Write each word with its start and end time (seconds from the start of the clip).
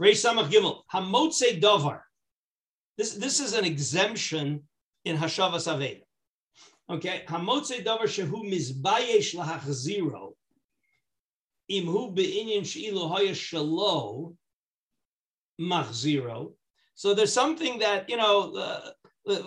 Reish 0.00 0.24
Gimel. 0.24 0.80
Hamotze 0.92 1.60
Dovar. 1.60 2.00
This, 2.96 3.14
this 3.14 3.40
is 3.40 3.52
an 3.52 3.64
exemption 3.64 4.62
in 5.04 5.16
Hashavas 5.16 5.68
Aveda. 5.68 6.02
Okay, 6.88 7.22
Hamotze 7.28 7.84
Dovar 7.84 8.04
Shehu 8.04 8.50
Mizbayesh 8.50 9.34
Lahachziro. 9.34 10.32
Imhu 11.70 12.14
Be'inyan 12.14 12.66
She'ilu 12.66 13.06
Hoya 13.08 13.32
Shalo 13.32 14.34
Machziro. 15.60 16.52
So 16.94 17.14
there's 17.14 17.32
something 17.32 17.78
that, 17.78 18.08
you 18.10 18.16
know, 18.16 18.54
uh, 18.54 18.90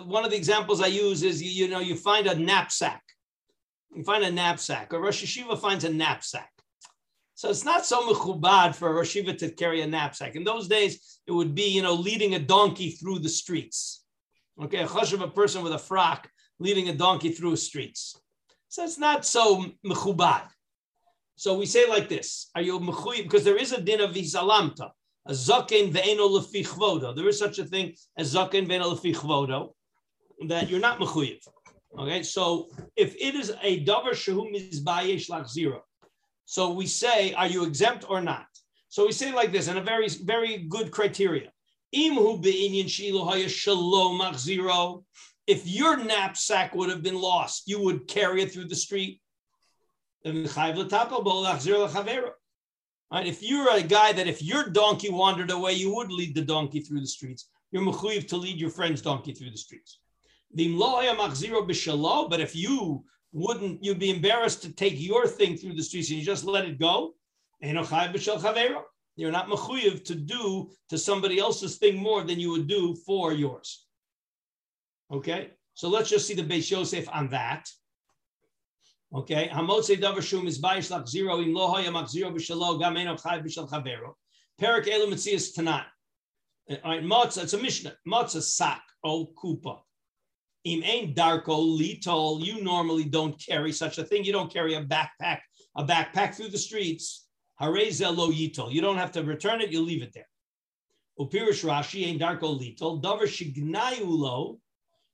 one 0.04 0.24
of 0.24 0.30
the 0.30 0.36
examples 0.36 0.80
I 0.80 0.86
use 0.86 1.22
is, 1.22 1.42
you, 1.42 1.50
you 1.50 1.70
know, 1.70 1.80
you 1.80 1.96
find 1.96 2.26
a 2.26 2.34
knapsack. 2.34 3.02
You 3.94 4.02
find 4.02 4.24
a 4.24 4.30
knapsack, 4.30 4.92
or 4.92 5.00
Rosh 5.00 5.22
Yeshiva 5.22 5.58
finds 5.60 5.84
a 5.84 5.92
knapsack. 5.92 6.50
So 7.36 7.50
it's 7.50 7.64
not 7.64 7.84
so 7.84 8.00
mechubad 8.02 8.74
for 8.74 8.90
a 8.90 8.94
Rosh 8.94 9.16
Yeshiva 9.16 9.36
to 9.38 9.50
carry 9.50 9.82
a 9.82 9.86
knapsack. 9.86 10.36
In 10.36 10.44
those 10.44 10.68
days, 10.68 11.20
it 11.26 11.32
would 11.32 11.54
be, 11.54 11.64
you 11.64 11.82
know, 11.82 11.94
leading 11.94 12.34
a 12.34 12.38
donkey 12.38 12.90
through 12.90 13.18
the 13.20 13.28
streets. 13.28 14.04
Okay, 14.62 14.78
a 14.78 14.86
chashav, 14.86 15.20
a 15.20 15.28
person 15.28 15.62
with 15.62 15.72
a 15.72 15.78
frock 15.78 16.28
leading 16.60 16.88
a 16.88 16.94
donkey 16.94 17.30
through 17.30 17.56
streets. 17.56 18.16
So 18.68 18.84
it's 18.84 18.98
not 18.98 19.24
so 19.26 19.66
mechubad. 19.84 20.48
So 21.36 21.58
we 21.58 21.66
say 21.66 21.88
like 21.88 22.08
this: 22.08 22.50
Are 22.54 22.62
you 22.62 22.78
mechuyim? 22.78 23.24
Because 23.24 23.42
there 23.42 23.56
is 23.56 23.72
a 23.72 23.80
din 23.80 24.00
of 24.00 24.12
visalamta, 24.12 24.90
a 25.26 25.32
zaken 25.32 25.92
ve'eno 25.92 26.30
lefi 26.30 26.64
chvodo. 26.64 27.16
There 27.16 27.28
is 27.28 27.38
such 27.38 27.58
a 27.58 27.64
thing 27.64 27.94
as 28.16 28.34
zaken 28.34 28.68
ve'eno 28.68 28.94
lefi 28.94 29.14
chvodo 29.14 29.70
that 30.48 30.70
you're 30.70 30.80
not 30.80 31.00
mechuyev. 31.00 31.40
Okay, 31.98 32.22
so 32.22 32.68
if 32.96 33.14
it 33.16 33.34
is 33.34 33.52
a 33.62 33.84
davar 33.84 34.10
shehu 34.10 34.52
mizbayesh 34.54 35.28
lach 35.30 35.48
zero, 35.48 35.82
so 36.44 36.72
we 36.72 36.86
say, 36.86 37.32
are 37.34 37.46
you 37.46 37.64
exempt 37.64 38.04
or 38.08 38.20
not? 38.20 38.46
So 38.88 39.06
we 39.06 39.12
say 39.12 39.32
like 39.32 39.52
this, 39.52 39.68
and 39.68 39.78
a 39.78 39.82
very, 39.82 40.08
very 40.08 40.58
good 40.58 40.90
criteria. 40.90 41.52
If 41.92 42.46
your 45.66 45.96
knapsack 45.96 46.74
would 46.74 46.90
have 46.90 47.02
been 47.02 47.20
lost, 47.20 47.62
you 47.66 47.82
would 47.82 48.08
carry 48.08 48.42
it 48.42 48.52
through 48.52 48.68
the 48.68 48.76
street. 48.76 49.20
Right? 50.24 50.76
If 53.26 53.42
you're 53.42 53.76
a 53.76 53.82
guy 53.82 54.12
that 54.12 54.26
if 54.26 54.42
your 54.42 54.70
donkey 54.70 55.10
wandered 55.10 55.50
away, 55.50 55.74
you 55.74 55.94
would 55.94 56.10
lead 56.10 56.34
the 56.34 56.42
donkey 56.42 56.80
through 56.80 57.00
the 57.00 57.06
streets. 57.06 57.50
You're 57.70 57.82
mechuyev 57.82 58.26
to 58.28 58.36
lead 58.36 58.58
your 58.58 58.70
friend's 58.70 59.02
donkey 59.02 59.32
through 59.32 59.50
the 59.50 59.58
streets. 59.58 59.98
But 60.56 62.40
if 62.40 62.56
you 62.56 63.04
wouldn't 63.34 63.84
you 63.84 63.94
be 63.96 64.10
embarrassed 64.10 64.62
to 64.62 64.72
take 64.72 64.94
your 64.96 65.26
thing 65.26 65.56
through 65.56 65.74
the 65.74 65.82
streets 65.82 66.08
and 66.08 66.20
you 66.20 66.24
just 66.24 66.44
let 66.44 66.64
it 66.64 66.78
go? 66.78 67.14
You're 67.60 67.74
not 69.32 69.48
mechuyev 69.48 70.04
to 70.04 70.14
do 70.14 70.70
to 70.88 70.96
somebody 70.96 71.38
else's 71.40 71.76
thing 71.76 71.96
more 71.96 72.22
than 72.22 72.38
you 72.38 72.50
would 72.50 72.68
do 72.68 72.94
for 73.06 73.32
yours. 73.32 73.86
Okay, 75.12 75.50
so 75.74 75.88
let's 75.88 76.08
just 76.10 76.26
see 76.28 76.34
the 76.34 76.42
Beis 76.42 76.70
Yosef 76.70 77.08
on 77.12 77.28
that. 77.28 77.68
Okay, 79.12 79.48
Hamotze 79.52 80.00
davar 80.00 80.22
shum 80.22 80.46
is 80.46 80.60
bayish 80.60 80.90
lach 80.90 81.08
zero 81.08 81.40
im 81.40 81.52
lo 81.52 81.66
hoya 81.68 81.90
mach. 81.90 82.10
Perik 84.60 84.86
elu 84.86 85.06
mitzias 85.08 85.52
tanan. 85.56 85.84
All 86.70 86.78
right, 86.84 87.02
matzah, 87.02 87.42
it's 87.42 87.52
a 87.52 87.58
mishnah. 87.58 87.96
Matzah 88.08 88.42
sak 88.42 88.82
o 89.04 89.26
kupa. 89.26 89.83
Im 90.64 90.82
ain 90.82 91.14
darko 91.14 91.78
litol, 91.78 92.42
you 92.42 92.62
normally 92.62 93.04
don't 93.04 93.38
carry 93.38 93.70
such 93.70 93.98
a 93.98 94.04
thing. 94.04 94.24
You 94.24 94.32
don't 94.32 94.52
carry 94.52 94.74
a 94.74 94.82
backpack, 94.82 95.40
a 95.76 95.84
backpack 95.84 96.34
through 96.34 96.48
the 96.48 96.58
streets. 96.58 97.26
Harezel 97.60 98.16
lo 98.16 98.30
yitol. 98.30 98.72
You 98.72 98.80
don't 98.80 98.96
have 98.96 99.12
to 99.12 99.22
return 99.22 99.60
it, 99.60 99.70
you 99.70 99.82
leave 99.82 100.02
it 100.02 100.12
there. 100.14 100.28
Upirish 101.20 101.64
Rashi 101.64 102.06
ain 102.06 102.18
darko 102.18 102.58
litol, 102.58 103.02
davar 103.02 103.22
shignayulo, 103.22 104.58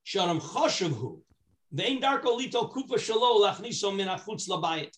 sharam 0.06 0.40
choshavhu. 0.40 1.20
Vein 1.72 2.00
darko 2.00 2.38
litol 2.38 2.72
kupa 2.72 2.94
shalo 2.94 3.40
lachniso 3.40 3.94
min 3.94 4.06
achutz 4.06 4.48
labayit. 4.48 4.92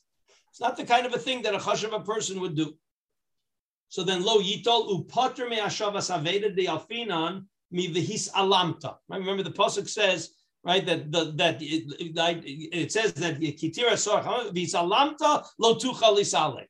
It's 0.50 0.60
not 0.60 0.76
the 0.76 0.84
kind 0.84 1.06
of 1.06 1.14
a 1.14 1.18
thing 1.18 1.42
that 1.42 1.54
a 1.54 1.58
chashav 1.58 2.04
person 2.04 2.40
would 2.42 2.54
do. 2.54 2.74
So 3.88 4.04
then 4.04 4.22
lo 4.22 4.38
yitol 4.38 5.08
upater 5.08 5.48
me 5.48 5.58
ashavas 5.58 6.14
aveda 6.14 6.54
de 6.54 6.66
alfinan 6.66 7.46
mi 7.70 7.88
vihis 7.88 8.30
alamta. 8.32 8.96
Remember 9.08 9.42
the 9.42 9.50
pasuk 9.50 9.88
says 9.88 10.30
right? 10.64 10.84
That 10.86 11.10
the, 11.10 11.32
that 11.36 11.62
it, 11.62 12.72
it, 12.72 12.92
says 12.92 13.12
that 13.14 13.40
kitira 13.40 13.92
alamta 13.92 15.46
lo 15.58 15.74
tucha 15.74 16.66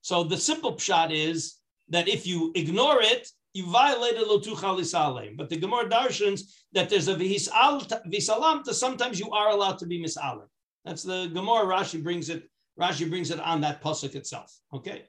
So 0.00 0.24
the 0.24 0.36
simple 0.36 0.74
pshat 0.74 1.12
is 1.12 1.56
that 1.88 2.08
if 2.08 2.26
you 2.26 2.52
ignore 2.54 3.02
it, 3.02 3.28
you 3.52 3.66
violated 3.66 4.26
lo 4.26 4.40
tucha 4.40 5.36
But 5.36 5.48
the 5.48 5.56
Gemara 5.56 5.88
darshans 5.88 6.42
that 6.72 6.88
there's 6.88 7.08
a 7.08 7.14
visalamta. 7.14 8.72
Sometimes 8.72 9.18
you 9.18 9.30
are 9.30 9.50
allowed 9.50 9.78
to 9.78 9.86
be 9.86 10.02
misalim. 10.02 10.46
That's 10.84 11.02
the 11.02 11.28
Gemara. 11.28 11.66
Rashi 11.66 12.02
brings 12.02 12.28
it. 12.28 12.48
Rashi 12.80 13.08
brings 13.08 13.30
it 13.30 13.40
on 13.40 13.60
that 13.60 13.82
pasuk 13.82 14.14
itself. 14.14 14.56
Okay. 14.72 15.04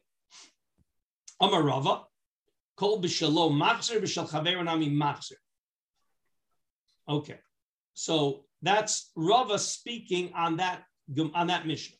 Amar 1.40 1.64
Rava, 1.64 2.04
kol 2.76 3.02
b'shalom 3.02 3.60
machzer 3.60 4.00
b'shal 4.02 4.30
chaver 4.30 4.64
nami 4.64 4.90
machzer. 4.90 5.38
Okay. 7.08 7.40
So 7.94 8.46
that's 8.62 9.12
Rava 9.16 9.60
speaking 9.60 10.32
on 10.34 10.58
that 10.58 10.84
on 11.34 11.48
that 11.48 11.68
Mishnah. 11.68 11.98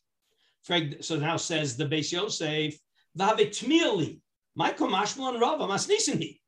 So 1.02 1.18
now 1.18 1.38
says 1.38 1.76
the 1.76 1.86
Beis 1.86 2.12
Yosef, 2.12 2.76
"V'havitmili, 3.18 4.22
Michael 4.56 4.88
Mashmal 4.88 5.34
and 5.34 5.42
Rava 5.42 5.66
masnisini." 5.66 6.40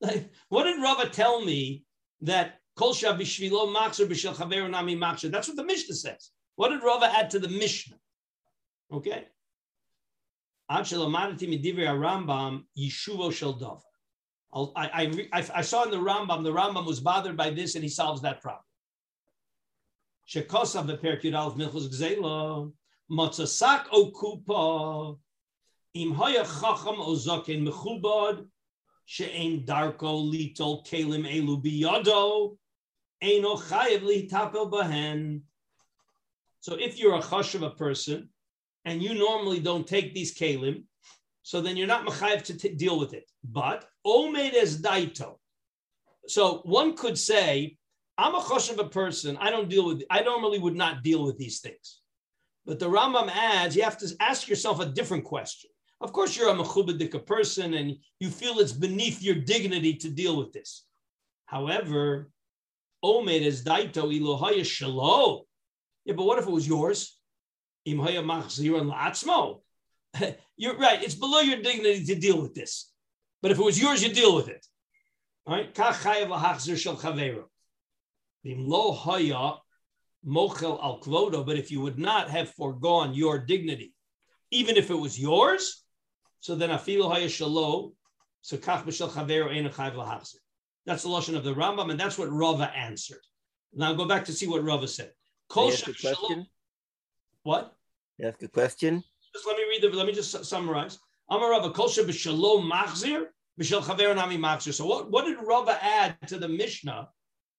Like, 0.00 0.30
what 0.48 0.64
did 0.64 0.82
Rava 0.82 1.08
tell 1.08 1.42
me 1.44 1.84
that 2.20 2.60
kol 2.76 2.92
bishvilo 2.92 3.74
machzer 3.74 4.06
b'shel 4.06 4.34
chaver 4.34 4.70
nami 4.70 4.94
machzer? 4.94 5.30
That's 5.30 5.48
what 5.48 5.56
the 5.56 5.64
Mishnah 5.64 5.94
says. 5.94 6.30
What 6.56 6.68
did 6.68 6.82
Rava 6.82 7.06
add 7.06 7.30
to 7.30 7.38
the 7.38 7.48
Mishnah? 7.48 7.96
Okay. 8.92 9.26
I, 10.68 10.80
Rambam 10.80 12.64
Yishuvo. 12.78 13.80
I, 14.74 15.26
I, 15.32 15.46
I 15.54 15.60
saw 15.62 15.84
in 15.84 15.90
the 15.90 15.96
Rambam, 15.96 16.42
the 16.42 16.52
Rambam 16.52 16.86
was 16.86 17.00
bothered 17.00 17.36
by 17.36 17.50
this 17.50 17.74
and 17.74 17.84
he 17.84 17.90
solves 17.90 18.22
that 18.22 18.40
problem. 18.42 18.65
Shekosav 20.28 20.88
beperk 20.88 21.22
yudalv 21.22 21.56
milchus 21.56 21.88
gzela, 21.88 22.72
matzasak 23.10 23.86
o 23.92 24.10
kupa, 24.10 25.18
im 25.94 26.12
hoya 26.12 26.44
chacham 26.44 27.00
o 27.00 27.14
zokin 27.14 27.66
mechubad, 27.66 28.44
she'en 29.04 29.64
darko 29.64 30.28
litol 30.28 30.84
kelim 30.84 31.24
elu 31.26 31.62
biyado, 31.62 32.56
eino 33.22 33.56
chayev 33.56 34.02
litapel 34.02 34.70
bahen. 34.70 35.42
So 36.60 36.74
if 36.74 36.98
you're 36.98 37.14
a 37.14 37.22
chash 37.22 37.54
of 37.54 37.62
a 37.62 37.70
person, 37.70 38.28
and 38.84 39.00
you 39.02 39.14
normally 39.14 39.60
don't 39.60 39.86
take 39.86 40.12
these 40.12 40.36
kalim, 40.36 40.84
so 41.42 41.60
then 41.60 41.76
you're 41.76 41.86
not 41.86 42.04
mechayev 42.04 42.42
to 42.44 42.58
t- 42.58 42.74
deal 42.74 42.98
with 42.98 43.14
it. 43.14 43.30
But 43.44 43.84
omed 44.04 44.54
as 44.54 44.80
daito. 44.80 45.38
So 46.26 46.62
one 46.64 46.96
could 46.96 47.16
say 47.16 47.78
I'm 48.18 48.34
a 48.34 48.40
choshev 48.40 48.78
a 48.78 48.88
person. 48.88 49.36
I 49.38 49.50
don't 49.50 49.68
deal 49.68 49.86
with. 49.86 50.02
I 50.10 50.20
normally 50.20 50.58
would 50.58 50.76
not 50.76 51.02
deal 51.02 51.24
with 51.24 51.36
these 51.38 51.60
things, 51.60 52.00
but 52.64 52.78
the 52.78 52.88
Rambam 52.88 53.30
adds 53.30 53.76
you 53.76 53.82
have 53.82 53.98
to 53.98 54.16
ask 54.20 54.48
yourself 54.48 54.80
a 54.80 54.86
different 54.86 55.24
question. 55.24 55.70
Of 56.00 56.12
course, 56.12 56.36
you're 56.36 56.50
a 56.50 56.54
mechubedika 56.54 57.24
person, 57.26 57.74
and 57.74 57.96
you 58.20 58.30
feel 58.30 58.58
it's 58.58 58.72
beneath 58.72 59.22
your 59.22 59.34
dignity 59.34 59.94
to 59.94 60.08
deal 60.08 60.36
with 60.36 60.52
this. 60.52 60.84
However, 61.46 62.30
omed 63.04 63.40
is 63.40 63.64
daito 63.64 64.04
ilohaya 64.12 64.60
shalo. 64.60 65.44
Yeah, 66.04 66.14
but 66.14 66.24
what 66.24 66.38
if 66.38 66.46
it 66.46 66.50
was 66.50 66.66
yours? 66.66 67.18
Imhaya 67.86 68.24
machziran 68.24 68.92
la'atzmo. 68.92 69.60
You're 70.56 70.76
right. 70.78 71.02
It's 71.02 71.14
below 71.14 71.40
your 71.40 71.60
dignity 71.60 72.04
to 72.06 72.14
deal 72.14 72.40
with 72.40 72.54
this. 72.54 72.90
But 73.42 73.50
if 73.50 73.58
it 73.58 73.64
was 73.64 73.80
yours, 73.80 74.02
you 74.02 74.12
deal 74.12 74.34
with 74.34 74.48
it. 74.48 74.66
All 75.46 75.54
right? 75.54 75.72
Lo 78.44 78.92
haya 78.92 79.54
mochel 80.26 80.82
al 80.82 81.00
kvodo, 81.00 81.44
but 81.44 81.56
if 81.56 81.70
you 81.70 81.80
would 81.80 81.98
not 81.98 82.30
have 82.30 82.50
foregone 82.50 83.14
your 83.14 83.38
dignity, 83.38 83.94
even 84.50 84.76
if 84.76 84.90
it 84.90 84.94
was 84.94 85.18
yours, 85.18 85.84
so 86.40 86.54
then 86.54 86.70
afilu 86.70 87.10
haya 87.10 87.26
shalo, 87.26 87.92
so 88.40 88.56
kach 88.56 88.84
b'shel 88.84 89.10
chaveru 89.10 89.50
ein 89.50 89.68
chayv 89.70 89.94
lahachzir. 89.94 90.36
That's 90.84 91.02
the 91.02 91.08
loshon 91.08 91.36
of 91.36 91.42
the 91.42 91.54
Rambam, 91.54 91.90
and 91.90 91.98
that's 91.98 92.16
what 92.16 92.30
Rava 92.30 92.70
answered. 92.76 93.20
Now 93.72 93.92
go 93.92 94.06
back 94.06 94.24
to 94.26 94.32
see 94.32 94.46
what 94.46 94.62
Rava 94.62 94.86
said. 94.86 95.12
Kol 95.48 95.72
question. 95.72 96.46
What? 97.42 97.74
You 98.18 98.28
ask 98.28 98.42
a 98.42 98.48
question. 98.48 99.02
Just 99.34 99.46
let 99.46 99.56
me 99.56 99.64
read 99.64 99.82
the. 99.82 99.88
Let 99.96 100.06
me 100.06 100.12
just 100.12 100.44
summarize. 100.44 100.98
Amar 101.28 101.50
Rava 101.50 101.70
kol 101.70 101.88
b'shalom 101.88 102.70
machzir 102.70 103.26
b'shel 103.60 103.82
chaveru 103.82 104.14
nami 104.14 104.38
machzir. 104.38 104.72
So 104.72 104.86
what? 104.86 105.10
What 105.10 105.24
did 105.26 105.38
Rava 105.44 105.78
add 105.82 106.16
to 106.28 106.38
the 106.38 106.48
Mishnah 106.48 107.08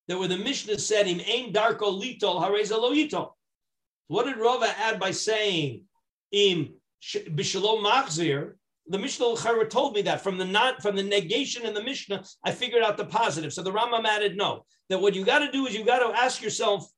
that 0.08 0.18
where 0.18 0.28
the 0.28 0.38
Mishnah 0.38 0.80
said 0.80 1.08
him 1.08 1.22
ain 1.26 1.54
darko 1.54 2.02
litol 2.02 2.42
hareza 2.42 2.80
lo. 2.80 3.36
What 4.08 4.26
did 4.26 4.38
Rava 4.38 4.68
add 4.78 5.00
by 5.00 5.12
saying 5.12 5.84
im 6.32 6.74
b'shalom 7.04 7.84
machzir? 7.84 8.54
The 8.90 8.98
Mishnah 8.98 9.36
told 9.70 9.96
me 9.96 10.04
that 10.04 10.22
from 10.22 10.38
the 10.38 10.46
not 10.46 10.82
from 10.82 10.96
the 10.96 11.04
negation 11.04 11.66
in 11.66 11.74
the 11.74 11.84
Mishnah, 11.84 12.24
I 12.44 12.52
figured 12.52 12.84
out 12.84 12.96
the 12.96 13.06
positive. 13.06 13.52
So 13.52 13.62
the 13.62 13.72
Rambam 13.72 14.06
added 14.06 14.38
no. 14.38 14.66
That 14.90 15.02
what 15.02 15.14
you 15.14 15.26
got 15.26 15.40
to 15.40 15.52
do 15.52 15.68
is 15.68 15.76
you 15.76 15.84
got 15.84 16.00
to 16.00 16.18
ask 16.18 16.42
yourself, 16.42 16.90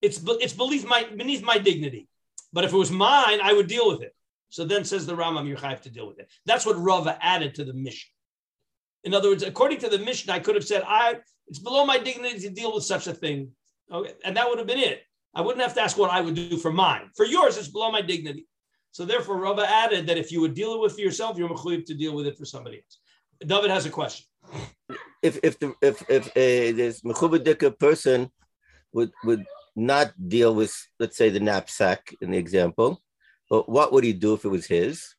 it's 0.00 0.22
it's 0.24 0.54
beneath 0.54 0.86
my 0.86 1.04
beneath 1.04 1.42
my 1.42 1.58
dignity. 1.58 2.08
But 2.54 2.64
if 2.64 2.72
it 2.72 2.76
was 2.76 2.90
mine, 2.90 3.40
I 3.42 3.52
would 3.52 3.66
deal 3.66 3.86
with 3.90 4.00
it. 4.00 4.14
So 4.48 4.64
then 4.64 4.84
says 4.84 5.04
the 5.04 5.16
Rambam, 5.16 5.46
you 5.46 5.56
have 5.56 5.82
to 5.82 5.90
deal 5.90 6.06
with 6.06 6.18
it. 6.18 6.30
That's 6.46 6.64
what 6.64 6.78
Rava 6.78 7.18
added 7.20 7.56
to 7.56 7.64
the 7.64 7.74
Mishnah. 7.74 8.12
In 9.02 9.12
other 9.12 9.28
words, 9.28 9.42
according 9.42 9.78
to 9.80 9.88
the 9.88 9.98
Mishnah, 9.98 10.32
I 10.32 10.38
could 10.38 10.54
have 10.54 10.64
said, 10.64 10.82
I 10.86 11.16
it's 11.48 11.58
below 11.58 11.84
my 11.84 11.98
dignity 11.98 12.40
to 12.40 12.50
deal 12.50 12.74
with 12.74 12.84
such 12.84 13.06
a 13.06 13.14
thing. 13.14 13.50
Okay, 13.92 14.12
and 14.24 14.36
that 14.36 14.48
would 14.48 14.58
have 14.58 14.66
been 14.66 14.78
it. 14.78 15.02
I 15.34 15.40
wouldn't 15.40 15.62
have 15.62 15.74
to 15.74 15.82
ask 15.82 15.98
what 15.98 16.10
I 16.10 16.20
would 16.20 16.34
do 16.34 16.56
for 16.56 16.72
mine. 16.72 17.10
For 17.16 17.26
yours, 17.26 17.58
it's 17.58 17.68
below 17.68 17.90
my 17.90 18.00
dignity. 18.00 18.46
So 18.92 19.04
therefore, 19.04 19.38
Rava 19.38 19.68
added 19.68 20.06
that 20.06 20.18
if 20.18 20.30
you 20.30 20.40
would 20.40 20.54
deal 20.54 20.80
with 20.80 20.92
it 20.92 20.94
for 20.94 21.00
yourself, 21.00 21.36
you're 21.36 21.48
mechuyev 21.48 21.84
to 21.86 21.94
deal 21.94 22.14
with 22.14 22.26
it 22.26 22.38
for 22.38 22.44
somebody 22.44 22.76
else. 22.76 22.98
David 23.44 23.70
has 23.70 23.86
a 23.86 23.90
question. 23.90 24.26
If 25.22 25.40
if 25.42 25.58
the, 25.58 25.74
if 25.82 26.08
if 26.08 26.28
uh, 26.28 26.76
this 26.76 27.00
mechubadik 27.02 27.78
person 27.78 28.30
would 28.92 29.10
would 29.24 29.44
not 29.74 30.12
deal 30.28 30.54
with, 30.54 30.72
let's 31.00 31.16
say, 31.16 31.28
the 31.30 31.40
knapsack 31.40 32.14
in 32.20 32.30
the 32.30 32.38
example, 32.38 33.02
but 33.50 33.68
what 33.68 33.92
would 33.92 34.04
he 34.04 34.12
do 34.12 34.34
if 34.34 34.44
it 34.44 34.48
was 34.48 34.66
his? 34.66 35.14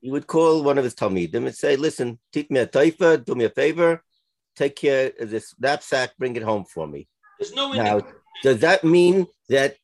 He 0.00 0.10
would 0.10 0.26
call 0.26 0.62
one 0.62 0.78
of 0.78 0.84
his 0.84 0.94
talmidim 0.94 1.46
and 1.46 1.54
say, 1.54 1.76
"Listen, 1.76 2.20
teach 2.32 2.50
me 2.50 2.60
a 2.60 2.66
taifa, 2.66 3.24
do 3.24 3.34
me 3.34 3.46
a 3.46 3.50
favor, 3.50 4.04
take 4.56 4.76
care 4.76 5.12
of 5.18 5.30
this 5.30 5.54
knapsack, 5.58 6.16
bring 6.18 6.36
it 6.36 6.42
home 6.42 6.64
for 6.64 6.86
me." 6.86 7.08
There's 7.38 7.54
no 7.54 7.72
now, 7.72 8.02
does 8.42 8.60
that 8.60 8.84
mean 8.84 9.26
that 9.48 9.76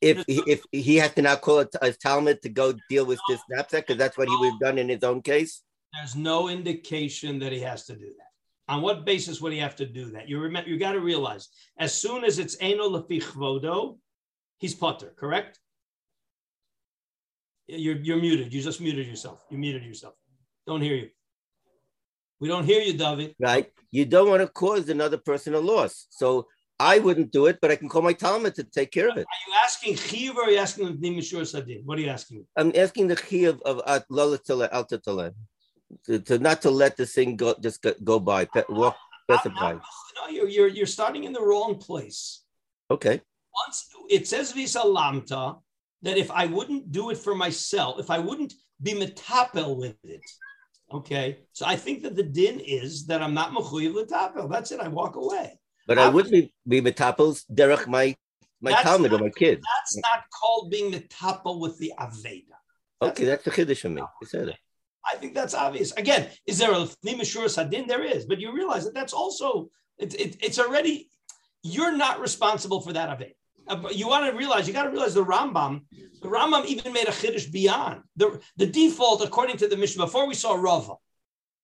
if 0.00 0.24
if 0.28 0.62
he 0.72 0.96
has 0.96 1.12
to 1.14 1.22
now 1.22 1.36
call 1.36 1.60
a, 1.60 1.68
a 1.82 1.92
Talmud 1.92 2.42
to 2.42 2.48
go 2.48 2.74
deal 2.88 3.06
with 3.06 3.20
this 3.28 3.40
knapsack 3.50 3.86
because 3.86 3.98
that's 3.98 4.16
what 4.18 4.28
he 4.28 4.36
would 4.36 4.52
have 4.52 4.60
done 4.60 4.78
in 4.78 4.88
his 4.88 5.02
own 5.02 5.22
case? 5.22 5.62
There's 5.92 6.16
no 6.16 6.48
indication 6.48 7.38
that 7.40 7.52
he 7.52 7.60
has 7.60 7.86
to 7.86 7.94
do 7.94 8.06
that. 8.18 8.72
On 8.72 8.82
what 8.82 9.06
basis 9.06 9.40
would 9.40 9.52
he 9.52 9.58
have 9.58 9.76
to 9.76 9.86
do 9.86 10.10
that? 10.10 10.28
You 10.28 10.38
remember, 10.40 10.68
you 10.68 10.78
got 10.78 10.92
to 10.92 11.00
realize, 11.00 11.48
as 11.78 11.94
soon 11.94 12.24
as 12.24 12.38
it's 12.38 12.56
eno 12.60 12.88
lefi 12.90 13.96
he's 14.58 14.74
potter, 14.74 15.14
correct? 15.16 15.58
You're, 17.66 17.96
you're 17.96 18.20
muted. 18.20 18.52
You 18.52 18.62
just 18.62 18.80
muted 18.80 19.06
yourself. 19.06 19.44
You 19.50 19.58
muted 19.58 19.84
yourself. 19.84 20.14
Don't 20.66 20.82
hear 20.82 20.96
you. 20.96 21.08
We 22.40 22.48
don't 22.48 22.64
hear 22.64 22.82
you, 22.82 22.94
David. 22.94 23.34
Right. 23.40 23.70
You 23.90 24.04
don't 24.04 24.28
want 24.28 24.42
to 24.42 24.48
cause 24.48 24.88
another 24.88 25.18
person 25.18 25.54
a 25.54 25.58
loss. 25.58 26.06
So 26.10 26.46
I 26.78 26.98
wouldn't 26.98 27.32
do 27.32 27.46
it, 27.46 27.58
but 27.60 27.70
I 27.70 27.76
can 27.76 27.88
call 27.88 28.02
my 28.02 28.12
Talmud 28.12 28.54
to 28.54 28.64
take 28.64 28.92
care 28.92 29.08
of 29.08 29.16
it. 29.16 29.26
Are 29.26 29.42
you 29.48 29.54
asking 29.64 29.96
chiv 29.96 30.36
or 30.36 30.44
are 30.44 30.50
you 30.50 30.58
asking 30.58 31.00
the 31.00 31.10
Mishur 31.10 31.44
Sadin? 31.46 31.82
What 31.84 31.98
are 31.98 32.02
you 32.02 32.08
asking? 32.08 32.46
I'm 32.56 32.72
asking 32.76 33.08
the 33.08 33.16
chiv 33.16 33.60
of 33.62 33.80
Alta 33.86 35.32
to, 36.04 36.18
to 36.20 36.38
not 36.38 36.62
to 36.62 36.70
let 36.70 36.96
this 36.96 37.14
thing 37.14 37.36
go 37.36 37.54
just 37.60 37.82
go, 37.82 37.94
go 38.04 38.20
by, 38.20 38.46
walk 38.68 38.96
pass 39.28 39.46
it 39.46 39.54
by. 39.54 39.72
No, 39.72 40.28
you're, 40.30 40.48
you're 40.48 40.68
you're 40.68 40.86
starting 40.86 41.24
in 41.24 41.32
the 41.32 41.42
wrong 41.42 41.76
place. 41.76 42.44
Okay. 42.90 43.20
Once 43.66 43.88
it 44.08 44.28
says 44.28 44.52
visa 44.52 44.80
lamta 44.80 45.58
that 46.02 46.16
if 46.16 46.30
I 46.30 46.46
wouldn't 46.46 46.92
do 46.92 47.10
it 47.10 47.18
for 47.18 47.34
myself, 47.34 47.98
if 47.98 48.10
I 48.10 48.18
wouldn't 48.18 48.54
be 48.82 48.92
metapel 48.92 49.76
with 49.76 49.96
it, 50.04 50.22
okay. 50.92 51.38
So 51.52 51.66
I 51.66 51.76
think 51.76 52.02
that 52.02 52.16
the 52.16 52.22
din 52.22 52.60
is 52.60 53.06
that 53.06 53.22
I'm 53.22 53.34
not 53.34 53.52
mechuyev 53.52 53.94
letapel. 53.94 54.50
That's 54.50 54.70
it. 54.72 54.80
I 54.80 54.88
walk 54.88 55.16
away. 55.16 55.58
But 55.86 55.98
I, 55.98 56.04
I 56.04 56.08
would 56.08 56.30
be 56.30 56.52
be 56.66 56.80
metapels 56.80 57.44
derech 57.52 57.86
my 57.86 58.16
my 58.60 58.72
Talmud 58.72 59.12
or 59.12 59.18
my 59.18 59.30
kid. 59.30 59.60
That's 59.76 59.96
not 59.98 60.24
called 60.38 60.70
being 60.70 60.92
metapel 60.92 61.60
with 61.60 61.78
the 61.78 61.92
aveda. 61.98 62.56
Okay, 63.00 63.24
that's 63.24 63.44
the 63.44 63.50
chiddush 63.50 63.80
for 63.80 63.88
me. 63.88 64.02
You 64.20 64.26
said 64.26 64.48
it. 64.48 64.56
I 65.10 65.16
think 65.16 65.34
that's 65.34 65.54
obvious. 65.54 65.92
Again, 65.92 66.28
is 66.46 66.58
there 66.58 66.72
a 66.72 66.86
nimashur 67.06 67.48
sadin? 67.48 67.86
There 67.86 68.04
is, 68.04 68.26
but 68.26 68.40
you 68.40 68.52
realize 68.52 68.84
that 68.84 68.94
that's 68.94 69.12
also 69.12 69.70
it, 69.98 70.14
it, 70.14 70.36
it's 70.42 70.58
already 70.58 71.08
you're 71.62 71.96
not 71.96 72.20
responsible 72.20 72.80
for 72.80 72.92
that 72.92 73.08
aveda. 73.16 73.37
Uh, 73.68 73.88
you 73.90 74.08
want 74.08 74.30
to 74.30 74.36
realize 74.36 74.66
you 74.66 74.72
got 74.72 74.84
to 74.84 74.90
realize 74.90 75.14
the 75.14 75.24
Rambam. 75.24 75.82
The 76.22 76.28
Rambam 76.28 76.64
even 76.66 76.92
made 76.92 77.08
a 77.08 77.12
chiddush 77.12 77.50
beyond 77.52 78.02
the 78.16 78.40
the 78.56 78.66
default 78.66 79.22
according 79.22 79.58
to 79.58 79.68
the 79.68 79.76
Mishnah. 79.76 80.04
Before 80.04 80.26
we 80.26 80.34
saw 80.34 80.54
Rava, 80.54 80.94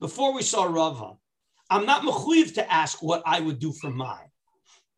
before 0.00 0.34
we 0.34 0.42
saw 0.42 0.64
Rava, 0.64 1.14
I'm 1.70 1.86
not 1.86 2.02
mechuyev 2.02 2.54
to 2.54 2.72
ask 2.72 3.02
what 3.02 3.22
I 3.24 3.40
would 3.40 3.58
do 3.58 3.72
for 3.72 3.90
mine. 3.90 4.28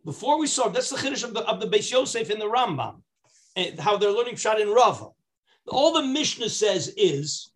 Before 0.05 0.39
we 0.39 0.47
saw, 0.47 0.69
that's 0.69 0.91
the 0.91 0.97
chiddush 0.97 1.25
of 1.25 1.35
the, 1.35 1.41
of 1.41 1.61
the 1.61 1.67
Beis 1.67 1.91
Yosef 1.91 2.31
in 2.31 2.39
the 2.39 2.47
Rambam, 2.47 3.03
and 3.55 3.79
how 3.79 3.97
they're 3.97 4.11
learning 4.11 4.37
shot 4.37 4.61
in 4.61 4.69
Rava. 4.69 5.09
All 5.69 5.93
the 5.93 6.03
Mishnah 6.03 6.49
says 6.49 6.89
is, 6.97 7.51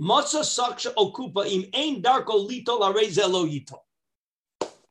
Matzah 0.00 0.40
saksha 0.40 0.94
okupa 0.94 1.46
im 1.46 1.66
ein 1.74 2.02
darko 2.02 2.48
lito 2.48 2.78
yito. 2.78 3.78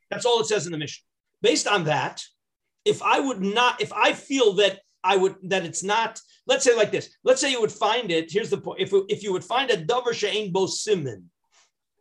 That's 0.09 0.25
all 0.25 0.41
it 0.41 0.47
says 0.47 0.65
in 0.65 0.71
the 0.71 0.77
Mishnah. 0.77 1.05
Based 1.41 1.67
on 1.67 1.83
that, 1.85 2.23
if 2.85 3.01
I 3.01 3.19
would 3.19 3.41
not, 3.41 3.81
if 3.81 3.91
I 3.91 4.13
feel 4.13 4.53
that 4.53 4.79
I 5.03 5.17
would 5.17 5.35
that 5.43 5.65
it's 5.65 5.83
not, 5.83 6.19
let's 6.47 6.63
say 6.63 6.75
like 6.75 6.91
this. 6.91 7.09
Let's 7.23 7.41
say 7.41 7.51
you 7.51 7.61
would 7.61 7.71
find 7.71 8.11
it. 8.11 8.31
Here's 8.31 8.49
the 8.49 8.57
point: 8.57 8.79
if 8.79 8.93
if 9.09 9.23
you 9.23 9.33
would 9.33 9.43
find 9.43 9.69
a 9.69 9.77
davar 9.77 10.13
she'ain 10.13 10.51
bo 10.51 10.67
simon, 10.67 11.29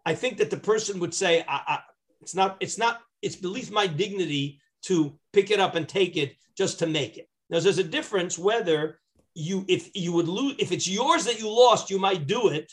I 0.06 0.14
think 0.14 0.38
that 0.38 0.50
the 0.50 0.56
person 0.56 1.00
would 1.00 1.14
say, 1.14 1.44
I, 1.48 1.60
I, 1.66 1.78
"It's 2.20 2.34
not. 2.34 2.56
It's 2.60 2.78
not. 2.78 3.00
It's 3.22 3.36
beneath 3.36 3.70
my 3.70 3.86
dignity 3.86 4.60
to 4.82 5.18
pick 5.32 5.50
it 5.50 5.60
up 5.60 5.74
and 5.74 5.88
take 5.88 6.16
it 6.16 6.36
just 6.56 6.78
to 6.80 6.86
make 6.86 7.16
it." 7.16 7.28
Now, 7.50 7.60
there's 7.60 7.78
a 7.78 7.84
difference 7.84 8.38
whether 8.38 9.00
you, 9.34 9.64
if 9.68 9.90
you 9.94 10.12
would 10.12 10.28
lose, 10.28 10.56
if 10.58 10.72
it's 10.72 10.88
yours 10.88 11.24
that 11.24 11.40
you 11.40 11.48
lost, 11.48 11.90
you 11.90 11.98
might 11.98 12.26
do 12.26 12.48
it, 12.48 12.72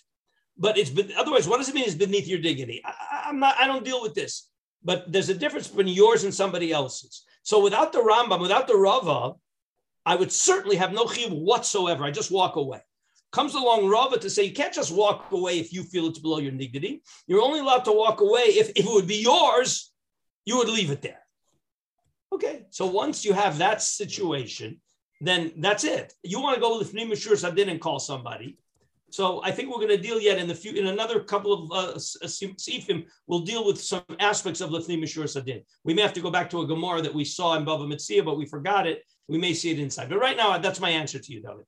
but 0.57 0.77
it's 0.77 0.91
otherwise. 1.17 1.47
What 1.47 1.57
does 1.57 1.69
it 1.69 1.75
mean? 1.75 1.85
It's 1.85 1.95
beneath 1.95 2.27
your 2.27 2.39
dignity. 2.39 2.81
I, 2.85 3.25
I'm 3.27 3.39
not. 3.39 3.55
I 3.57 3.67
don't 3.67 3.85
deal 3.85 4.01
with 4.01 4.13
this. 4.13 4.49
But 4.83 5.11
there's 5.11 5.29
a 5.29 5.35
difference 5.35 5.67
between 5.67 5.89
yours 5.89 6.23
and 6.23 6.33
somebody 6.33 6.71
else's. 6.71 7.23
So 7.43 7.61
without 7.61 7.91
the 7.91 7.99
Rambam, 7.99 8.41
without 8.41 8.67
the 8.67 8.75
Rava, 8.75 9.33
I 10.05 10.15
would 10.15 10.31
certainly 10.31 10.75
have 10.77 10.93
no 10.93 11.07
chiv 11.07 11.31
whatsoever. 11.31 12.03
I 12.03 12.11
just 12.11 12.31
walk 12.31 12.55
away. 12.55 12.81
Comes 13.31 13.55
along 13.55 13.87
Rava 13.87 14.17
to 14.19 14.29
say 14.29 14.43
you 14.43 14.53
can't 14.53 14.73
just 14.73 14.93
walk 14.93 15.31
away 15.31 15.59
if 15.59 15.71
you 15.71 15.83
feel 15.83 16.07
it's 16.07 16.19
below 16.19 16.39
your 16.39 16.51
dignity. 16.51 17.01
You're 17.27 17.41
only 17.41 17.59
allowed 17.59 17.85
to 17.85 17.91
walk 17.91 18.21
away 18.21 18.41
if, 18.41 18.69
if 18.71 18.85
it 18.85 18.93
would 18.93 19.07
be 19.07 19.21
yours, 19.21 19.91
you 20.45 20.57
would 20.57 20.69
leave 20.69 20.91
it 20.91 21.01
there. 21.01 21.19
Okay, 22.33 22.65
so 22.69 22.85
once 22.85 23.23
you 23.23 23.33
have 23.33 23.57
that 23.57 23.81
situation, 23.81 24.81
then 25.21 25.53
that's 25.57 25.83
it. 25.83 26.13
You 26.23 26.41
want 26.41 26.55
to 26.55 26.61
go 26.61 26.77
with 26.77 26.93
Nimashur 26.93 27.37
Sadin 27.37 27.69
and 27.69 27.79
call 27.79 27.99
somebody. 27.99 28.57
So 29.11 29.41
I 29.43 29.51
think 29.51 29.69
we're 29.69 29.85
going 29.85 29.89
to 29.89 29.97
deal 29.97 30.19
yet 30.19 30.37
in 30.37 30.47
the 30.47 30.55
few 30.55 30.71
in 30.73 30.87
another 30.87 31.19
couple 31.19 31.51
of 31.53 31.71
uh, 31.71 31.97
sifim. 31.97 33.05
We'll 33.27 33.41
deal 33.41 33.65
with 33.65 33.79
some 33.79 34.03
aspects 34.19 34.61
of 34.61 34.69
Lefni 34.69 34.97
Mishur 34.97 35.27
Sadin. 35.27 35.63
We 35.83 35.93
may 35.93 36.01
have 36.01 36.13
to 36.13 36.21
go 36.21 36.31
back 36.31 36.49
to 36.51 36.61
a 36.61 36.67
Gemara 36.67 37.01
that 37.01 37.13
we 37.13 37.25
saw 37.25 37.55
in 37.55 37.65
Bava 37.65 37.85
Metzia, 37.87 38.23
but 38.23 38.37
we 38.37 38.45
forgot 38.45 38.87
it. 38.87 39.03
We 39.27 39.37
may 39.37 39.53
see 39.53 39.69
it 39.71 39.79
inside. 39.79 40.09
But 40.09 40.19
right 40.19 40.37
now, 40.37 40.57
that's 40.57 40.79
my 40.79 40.89
answer 40.89 41.19
to 41.19 41.33
you, 41.33 41.41
David. 41.41 41.65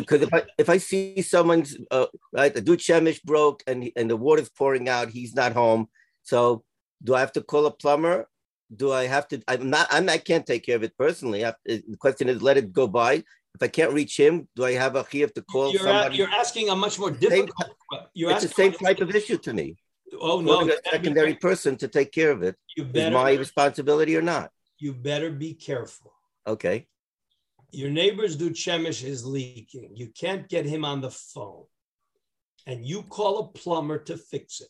Because 0.00 0.22
if 0.22 0.32
I 0.32 0.44
if 0.56 0.68
I 0.68 0.78
see 0.78 1.20
someone's 1.22 1.76
uh, 1.90 2.06
right, 2.32 2.54
the 2.54 2.60
dude 2.60 2.78
Shemish 2.78 3.22
broke 3.24 3.62
and 3.66 3.90
and 3.96 4.08
the 4.08 4.16
water's 4.16 4.48
pouring 4.48 4.88
out, 4.88 5.08
he's 5.10 5.34
not 5.34 5.52
home. 5.52 5.88
So 6.22 6.64
do 7.02 7.14
I 7.14 7.20
have 7.20 7.32
to 7.32 7.42
call 7.42 7.66
a 7.66 7.72
plumber? 7.72 8.28
Do 8.74 8.92
I 8.92 9.06
have 9.06 9.26
to? 9.28 9.42
I'm 9.48 9.70
not. 9.70 9.88
I'm. 9.90 10.08
I 10.08 10.18
can't 10.18 10.46
take 10.46 10.64
care 10.64 10.76
of 10.76 10.84
it 10.84 10.96
personally. 10.96 11.44
I, 11.44 11.54
the 11.66 11.96
question 11.98 12.28
is, 12.28 12.40
let 12.40 12.56
it 12.56 12.72
go 12.72 12.86
by. 12.86 13.24
If 13.54 13.62
I 13.62 13.68
can't 13.68 13.92
reach 13.92 14.18
him, 14.18 14.48
do 14.56 14.64
I 14.64 14.72
have 14.72 14.96
a 14.96 15.04
chiyuv 15.04 15.32
to 15.34 15.42
call 15.42 15.70
you're 15.70 15.82
somebody? 15.82 16.16
A, 16.16 16.18
you're 16.18 16.30
asking 16.30 16.70
a 16.70 16.76
much 16.76 16.98
more 16.98 17.12
difficult. 17.12 17.52
Same, 17.92 18.00
you're 18.12 18.32
it's 18.32 18.42
the 18.42 18.48
same 18.48 18.72
type 18.72 19.00
of 19.00 19.14
issue 19.14 19.38
to 19.38 19.52
me. 19.52 19.76
Oh 20.20 20.40
no, 20.40 20.68
a 20.68 20.76
secondary 20.90 21.34
person 21.34 21.76
to 21.76 21.88
take 21.88 22.10
care 22.12 22.32
of 22.32 22.42
it. 22.42 22.56
You 22.76 22.84
better, 22.84 23.08
is 23.08 23.12
my 23.12 23.32
responsibility 23.34 24.16
or 24.16 24.22
not? 24.22 24.50
You 24.78 24.92
better 24.92 25.30
be 25.30 25.54
careful. 25.54 26.12
Okay. 26.46 26.88
Your 27.70 27.90
neighbor's 27.90 28.36
dude 28.36 28.54
Chemish 28.54 29.04
is 29.04 29.24
leaking. 29.24 29.90
You 29.94 30.08
can't 30.08 30.48
get 30.48 30.66
him 30.66 30.84
on 30.84 31.00
the 31.00 31.10
phone, 31.10 31.64
and 32.66 32.84
you 32.84 33.02
call 33.02 33.38
a 33.38 33.48
plumber 33.48 33.98
to 33.98 34.16
fix 34.16 34.60
it, 34.60 34.68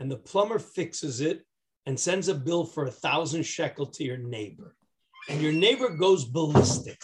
and 0.00 0.10
the 0.10 0.16
plumber 0.16 0.58
fixes 0.58 1.20
it 1.20 1.44
and 1.86 1.98
sends 1.98 2.28
a 2.28 2.34
bill 2.34 2.64
for 2.64 2.86
a 2.86 2.90
thousand 2.90 3.44
shekel 3.44 3.86
to 3.86 4.04
your 4.04 4.18
neighbor, 4.18 4.76
and 5.28 5.40
your 5.40 5.52
neighbor 5.52 5.88
goes 5.88 6.24
ballistic 6.24 7.00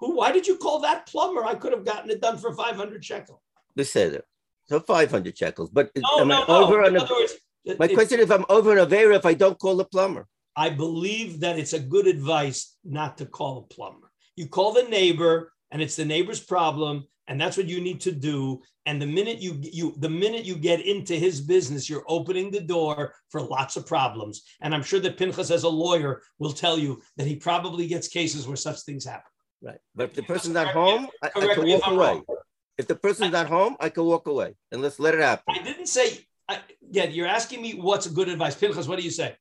who? 0.00 0.16
Why 0.16 0.32
did 0.32 0.46
you 0.46 0.56
call 0.56 0.80
that 0.80 1.06
plumber? 1.06 1.44
I 1.44 1.54
could 1.54 1.72
have 1.72 1.84
gotten 1.84 2.10
it 2.10 2.20
done 2.20 2.38
for 2.38 2.52
500 2.52 3.04
shekels. 3.04 3.40
Beseder. 3.78 4.22
So 4.66 4.80
500 4.80 5.36
shekels. 5.36 5.70
But 5.70 5.90
no, 5.96 6.20
am 6.20 6.28
no, 6.28 6.42
I 6.42 6.46
over 6.46 6.80
no. 6.80 6.86
on 6.86 6.96
a, 6.96 7.00
words, 7.00 7.34
my 7.78 7.88
question 7.88 8.18
is 8.18 8.26
if 8.26 8.30
I'm 8.30 8.46
over 8.48 8.76
an 8.76 8.88
Avera 8.88 9.16
if 9.16 9.26
I 9.26 9.34
don't 9.34 9.58
call 9.58 9.76
the 9.76 9.84
plumber. 9.84 10.26
I 10.56 10.70
believe 10.70 11.40
that 11.40 11.58
it's 11.58 11.72
a 11.72 11.78
good 11.78 12.06
advice 12.06 12.76
not 12.84 13.18
to 13.18 13.26
call 13.26 13.58
a 13.58 13.74
plumber. 13.74 14.10
You 14.36 14.46
call 14.46 14.72
the 14.72 14.82
neighbor 14.84 15.52
and 15.70 15.80
it's 15.80 15.96
the 15.96 16.04
neighbor's 16.04 16.40
problem 16.40 17.06
and 17.28 17.40
that's 17.40 17.56
what 17.56 17.66
you 17.68 17.80
need 17.80 18.00
to 18.00 18.12
do 18.12 18.60
and 18.86 19.00
the 19.00 19.06
minute 19.06 19.40
you 19.40 19.58
you 19.62 19.94
the 19.98 20.08
minute 20.08 20.44
you 20.44 20.56
get 20.56 20.80
into 20.80 21.14
his 21.14 21.40
business 21.40 21.88
you're 21.88 22.04
opening 22.08 22.50
the 22.50 22.60
door 22.60 23.14
for 23.28 23.40
lots 23.40 23.76
of 23.76 23.86
problems 23.86 24.42
and 24.62 24.74
i'm 24.74 24.82
sure 24.82 25.00
that 25.00 25.16
pinchas 25.16 25.50
as 25.50 25.62
a 25.62 25.68
lawyer 25.68 26.22
will 26.38 26.52
tell 26.52 26.78
you 26.78 27.00
that 27.16 27.26
he 27.26 27.36
probably 27.36 27.86
gets 27.86 28.08
cases 28.08 28.46
where 28.46 28.56
such 28.56 28.80
things 28.80 29.04
happen 29.04 29.30
Right. 29.62 29.78
But 29.94 30.04
if 30.04 30.14
the 30.14 30.22
person's 30.22 30.54
not 30.54 30.68
home, 30.68 31.08
I, 31.22 31.30
I 31.34 31.54
can 31.54 31.66
walk 31.68 31.86
away. 31.86 32.22
If 32.78 32.86
the 32.86 32.94
person's 32.94 33.32
not 33.32 33.46
home, 33.46 33.76
I 33.78 33.90
can 33.90 34.04
walk 34.04 34.26
away 34.26 34.54
and 34.72 34.80
let's 34.80 34.98
let 34.98 35.14
it 35.14 35.20
happen. 35.20 35.54
I 35.58 35.62
didn't 35.62 35.86
say. 35.86 36.26
I, 36.48 36.58
yeah, 36.90 37.04
you're 37.04 37.26
asking 37.26 37.62
me 37.62 37.72
what's 37.74 38.06
good 38.06 38.28
advice, 38.28 38.56
Pinchas. 38.56 38.88
What 38.88 38.98
do 38.98 39.04
you 39.04 39.10
say? 39.10 39.36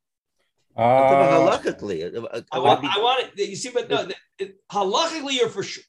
Uh, 0.76 0.82
halachically, 0.82 2.04
I, 2.06 2.44
I, 2.52 2.60
want, 2.60 2.86
I 2.86 3.00
want 3.00 3.32
it. 3.38 3.50
You 3.50 3.56
see, 3.56 3.72
but 3.74 3.90
no, 3.90 4.08
it, 4.38 4.58
halachically, 4.72 5.38
you're 5.38 5.50
for 5.50 5.64
sure. 5.64 5.84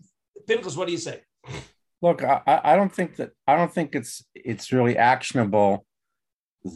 Pinchas, 0.46 0.76
what 0.76 0.87
do 0.87 0.92
you 0.92 0.99
say? 0.99 1.20
Look, 2.02 2.25
I, 2.25 2.60
I 2.64 2.76
don't 2.76 2.92
think 2.92 3.16
that 3.16 3.32
I 3.46 3.56
don't 3.56 3.72
think 3.72 3.94
it's 3.94 4.25
it's 4.34 4.72
really 4.72 4.96
actionable 4.96 5.84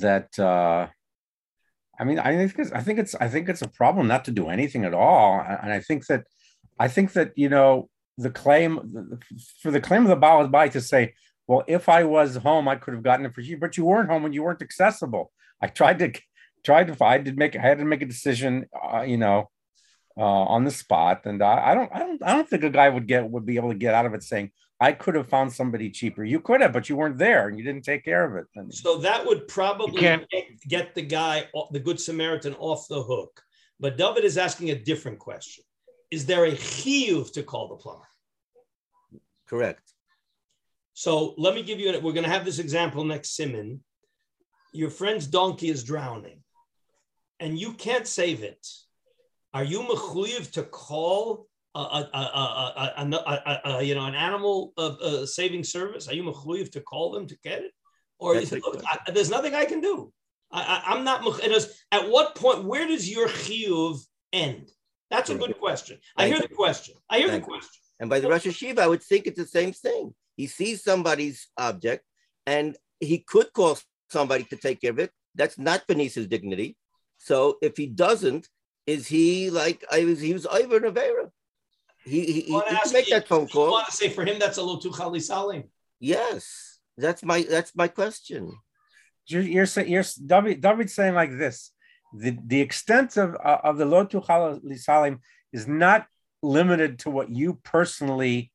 that 0.01 0.39
uh 0.39 0.87
I 1.99 2.05
mean 2.05 2.19
I 2.19 2.37
think 2.37 2.59
it's, 2.59 2.73
I 2.73 2.81
think 2.81 2.99
it's 2.99 3.15
I 3.15 3.29
think 3.29 3.49
it's 3.49 3.63
a 3.63 3.69
problem 3.69 4.07
not 4.07 4.25
to 4.27 4.31
do 4.31 4.49
anything 4.49 4.85
at 4.85 4.95
all 4.95 5.41
and 5.41 5.73
I 5.73 5.81
think 5.81 6.07
that 6.07 6.25
I 6.79 6.89
think 6.89 7.13
that 7.13 7.33
you 7.37 7.49
know 7.49 7.89
the 8.19 8.31
claim 8.31 9.13
for 9.61 9.71
the 9.71 9.81
claim 9.81 10.03
of 10.03 10.09
the 10.09 10.17
Baal 10.17 10.47
by 10.49 10.69
to 10.69 10.81
say 10.81 11.15
well 11.47 11.65
if 11.67 11.89
I 11.89 12.05
was 12.05 12.37
home 12.37 12.69
I 12.69 12.77
could 12.77 12.95
have 12.95 13.03
gotten 13.03 13.27
it 13.27 13.35
for 13.35 13.41
you 13.41 13.59
but 13.59 13.77
you 13.77 13.85
weren't 13.85 14.11
home 14.11 14.25
and 14.25 14.35
you 14.35 14.43
weren't 14.43 14.63
accessible 14.63 15.33
I 15.61 15.67
tried 15.67 15.99
to 16.01 16.13
tried 16.65 16.87
to 16.89 17.05
I 17.05 17.19
did 17.19 17.37
make 17.37 17.57
I 17.57 17.61
had 17.61 17.79
to 17.79 17.85
make 17.85 18.03
a 18.03 18.07
decision 18.07 18.67
uh, 18.75 19.03
you 19.03 19.17
know 19.17 19.51
uh, 20.17 20.23
on 20.23 20.65
the 20.65 20.71
spot 20.71 21.23
and 21.27 21.43
I, 21.43 21.71
I 21.71 21.75
don't 21.75 21.91
I 21.93 21.99
don't 21.99 22.23
I 22.23 22.35
don't 22.35 22.49
think 22.49 22.63
a 22.63 22.71
guy 22.71 22.89
would 22.89 23.07
get 23.07 23.29
would 23.29 23.47
be 23.47 23.57
able 23.57 23.71
to 23.71 23.79
get 23.79 23.95
out 23.95 24.07
of 24.07 24.15
it 24.15 24.23
saying 24.23 24.53
I 24.81 24.93
could 24.93 25.15
have 25.15 25.29
found 25.29 25.53
somebody 25.53 25.89
cheaper. 25.89 26.25
You 26.25 26.41
could 26.41 26.61
have, 26.61 26.73
but 26.73 26.89
you 26.89 26.97
weren't 26.97 27.17
there 27.17 27.49
and 27.49 27.57
you 27.57 27.65
didn't 27.65 27.85
take 27.85 28.05
care 28.05 28.25
of 28.25 28.37
it. 28.37 28.47
And 28.57 28.75
so 28.75 28.99
that 28.99 29.25
would 29.25 29.47
probably 29.49 30.03
get 30.69 30.95
the 30.95 31.03
guy, 31.03 31.49
the 31.71 31.81
Good 31.81 32.01
Samaritan, 32.01 32.55
off 32.59 32.89
the 32.89 33.03
hook. 33.03 33.41
But 33.79 33.97
David 33.97 34.25
is 34.25 34.37
asking 34.37 34.71
a 34.71 34.75
different 34.75 35.19
question: 35.19 35.65
Is 36.11 36.27
there 36.27 36.45
a 36.45 36.53
chiyuv 36.53 37.33
to 37.33 37.43
call 37.43 37.69
the 37.69 37.77
plumber? 37.77 38.07
Correct. 39.47 39.93
So 40.95 41.35
let 41.37 41.55
me 41.55 41.63
give 41.63 41.81
you. 41.81 41.93
We're 42.01 42.13
going 42.13 42.25
to 42.25 42.31
have 42.31 42.45
this 42.45 42.59
example 42.59 43.05
next 43.05 43.37
simon. 43.37 43.83
Your 44.73 44.91
friend's 44.91 45.27
donkey 45.27 45.69
is 45.69 45.85
drowning, 45.85 46.43
and 47.41 47.59
you 47.59 47.73
can't 47.75 48.07
save 48.07 48.43
it. 48.43 48.67
Are 49.53 49.65
you 49.65 49.81
mechuyev 49.81 50.51
to 50.53 50.65
call 50.65 51.47
a, 51.75 51.79
a, 51.79 52.09
a, 52.15 53.61
a, 53.65 53.83
you 53.83 53.95
know 53.95 54.07
an 54.07 54.15
animal 54.15 54.73
of 54.77 54.99
uh, 55.01 55.27
saving 55.27 55.65
service? 55.65 56.09
Are 56.09 56.15
you 56.15 56.23
mechuyev 56.25 56.71
to 56.73 56.81
call 56.81 57.13
them 57.13 57.27
to 57.27 57.37
get 57.43 57.63
it, 57.63 57.73
or 58.19 58.37
is, 58.37 58.53
look, 58.53 58.83
I, 58.87 59.11
there's 59.13 59.31
nothing 59.31 59.55
I 59.55 59.65
can 59.65 59.81
do? 59.81 60.13
I, 60.51 60.95
am 60.97 61.05
not. 61.05 61.25
At 61.91 62.09
what 62.09 62.37
point? 62.37 62.65
Where 62.65 62.87
does 62.87 63.11
your 63.11 63.29
chiyuv 63.29 63.99
end? 64.33 64.71
That's 65.15 65.31
a 65.31 65.35
good 65.37 65.59
question. 65.59 65.99
I 66.17 66.27
hear 66.27 66.41
the 66.41 66.49
question. 66.49 66.95
I 67.09 67.19
hear 67.19 67.31
the 67.31 67.41
question. 67.41 67.81
And 68.01 68.11
by 68.11 68.21
the 68.21 68.29
Rosh 68.29 68.47
Yeshiva, 68.47 68.81
I 68.81 68.89
would 68.89 69.03
think 69.03 69.27
it's 69.27 69.39
the 69.39 69.47
same 69.47 69.73
thing. 69.73 70.15
He 70.37 70.47
sees 70.47 70.83
somebody's 70.83 71.49
object, 71.57 72.05
and 72.47 72.77
he 72.99 73.19
could 73.19 73.53
call 73.53 73.79
somebody 74.11 74.45
to 74.45 74.57
take 74.57 74.81
care 74.81 74.91
of 74.91 74.99
it. 74.99 75.11
That's 75.35 75.59
not 75.59 75.87
beneath 75.87 76.15
his 76.15 76.27
dignity. 76.27 76.77
So 77.19 77.59
if 77.63 77.77
he 77.77 77.87
doesn't, 77.87 78.49
is 78.87 79.07
he 79.07 79.51
like 79.51 79.85
I 79.91 80.05
was? 80.05 80.21
He 80.21 80.33
was 80.33 80.47
over 80.47 80.81
Nevera. 80.81 81.31
He 82.05 82.21
he, 82.21 82.41
he, 82.43 82.61
he 82.61 82.93
make 82.93 83.09
that 83.11 83.29
phone 83.29 83.49
call. 83.49 83.67
You 83.67 83.73
want 83.73 83.87
to 83.87 83.93
say 83.93 84.09
for 84.11 84.25
him 84.25 84.39
that's 84.39 84.59
a 84.59 84.63
little 84.63 84.81
too 84.81 84.91
chali 84.91 85.21
salim? 85.21 85.65
Yes, 86.01 86.81
that's 86.99 87.25
my 87.25 87.47
that's 87.49 87.75
my 87.75 87.89
question. 87.89 88.53
You're 89.27 89.43
you're 89.43 89.67
saying 89.67 89.89
you're 89.89 90.05
David 90.27 90.61
David's 90.61 90.95
saying 90.95 91.15
like 91.15 91.31
this: 91.31 91.71
the 92.15 92.39
the 92.47 92.61
extent 92.61 93.17
of 93.17 93.35
uh, 93.35 93.59
of 93.65 93.77
the 93.77 93.85
lo 93.85 94.05
chali 94.07 94.77
salim 94.77 95.21
is 95.53 95.67
not 95.67 96.07
limited 96.43 96.99
to 97.01 97.11
what 97.11 97.31
you 97.31 97.55
personally 97.63 98.53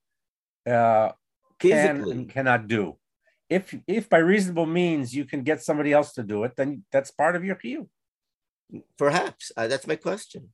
uh, 0.68 1.12
can 1.60 2.10
and 2.10 2.30
cannot 2.30 2.68
do. 2.68 2.98
If 3.50 3.76
if 3.88 4.10
by 4.10 4.20
reasonable 4.20 4.66
means 4.66 5.16
you 5.16 5.26
can 5.26 5.44
get 5.44 5.62
somebody 5.62 5.92
else 5.92 6.14
to 6.14 6.24
do 6.24 6.44
it, 6.44 6.54
then 6.56 6.84
that's 6.92 7.12
part 7.12 7.36
of 7.36 7.44
your 7.44 7.56
queue. 7.56 7.90
Perhaps 8.98 9.52
uh, 9.58 9.68
that's 9.68 9.88
my 9.88 9.96
question 9.96 10.50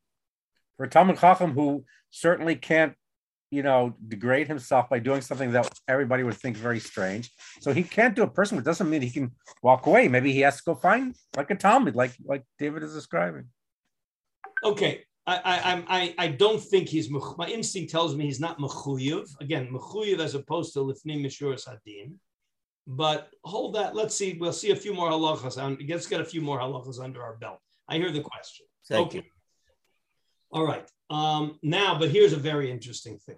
for 0.78 0.88
Talmud 0.88 1.20
Chacham, 1.20 1.54
who 1.54 1.86
certainly 2.10 2.56
can't, 2.56 2.94
you 3.56 3.64
know, 3.64 3.96
degrade 4.08 4.48
himself 4.48 4.90
by 4.90 5.00
doing 5.00 5.22
something 5.22 5.52
that 5.52 5.68
everybody 5.88 6.24
would 6.24 6.36
think 6.36 6.58
very 6.58 6.80
strange. 6.80 7.32
So 7.62 7.74
he 7.74 7.84
can't 7.84 8.16
do 8.16 8.24
a 8.24 8.28
person, 8.28 8.58
but 8.58 8.66
doesn't 8.66 8.90
mean 8.90 9.02
he 9.02 9.10
can 9.10 9.32
walk 9.64 9.86
away. 9.86 10.08
Maybe 10.08 10.32
he 10.34 10.42
has 10.42 10.58
to 10.58 10.64
go 10.66 10.76
find 10.76 11.16
like 11.38 11.50
a 11.52 11.56
Talmud, 11.56 11.96
like 11.96 12.14
like 12.24 12.44
David 12.60 12.84
is 12.84 12.94
describing. 12.94 13.46
Okay. 14.64 15.04
I, 15.28 15.38
I, 15.44 15.84
I, 15.98 16.16
I 16.26 16.28
don't 16.28 16.62
think 16.62 16.88
he's 16.88 17.10
my 17.10 17.48
instinct 17.48 17.92
tells 17.92 18.16
me 18.16 18.26
he's 18.26 18.40
not 18.40 18.60
mechuyev 18.60 19.26
again 19.42 19.66
mechuyev 19.74 20.20
as 20.20 20.36
opposed 20.36 20.74
to 20.74 20.80
lifnim 20.80 21.26
mishur 21.26 21.60
sadin, 21.60 22.20
but 22.86 23.32
hold 23.44 23.74
that 23.74 23.96
let's 23.96 24.16
see 24.16 24.38
we'll 24.40 24.54
see 24.54 24.70
a 24.70 24.76
few 24.76 24.94
more 24.94 25.10
halachas 25.10 25.56
let's 25.90 26.06
get 26.06 26.22
a 26.22 26.30
few 26.34 26.42
more 26.42 26.60
halachas 26.60 27.00
under 27.04 27.24
our 27.24 27.38
belt 27.38 27.60
I 27.90 27.96
hear 27.98 28.12
the 28.12 28.22
question 28.22 28.68
Thank 28.88 29.08
okay 29.08 29.18
you. 29.18 29.24
All 30.56 30.66
right. 30.66 30.90
Um, 31.10 31.60
now, 31.62 32.00
but 32.00 32.10
here's 32.10 32.34
a 32.34 32.38
very 32.38 32.72
interesting 32.72 33.20
thing. 33.20 33.38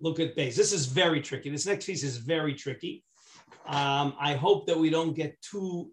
Look 0.00 0.18
at 0.18 0.34
base. 0.34 0.56
This 0.56 0.72
is 0.72 0.86
very 0.86 1.20
tricky. 1.20 1.50
This 1.50 1.66
next 1.66 1.86
piece 1.86 2.02
is 2.02 2.16
very 2.16 2.54
tricky. 2.54 3.04
Um, 3.66 4.14
I 4.18 4.34
hope 4.34 4.66
that 4.66 4.78
we 4.78 4.90
don't 4.90 5.14
get 5.14 5.40
too 5.42 5.90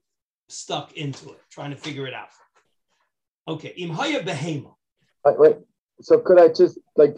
stuck 0.50 0.94
into 0.94 1.30
it, 1.30 1.42
trying 1.52 1.72
to 1.72 1.78
figure 1.78 2.08
it 2.08 2.14
out. 2.14 2.30
Okay. 3.48 3.74
Imhaya 3.78 4.26
behema. 4.26 4.74
Wait, 5.26 5.40
wait. 5.40 5.58
So 6.02 6.20
could 6.20 6.40
I 6.40 6.48
just 6.48 6.80
like 6.96 7.18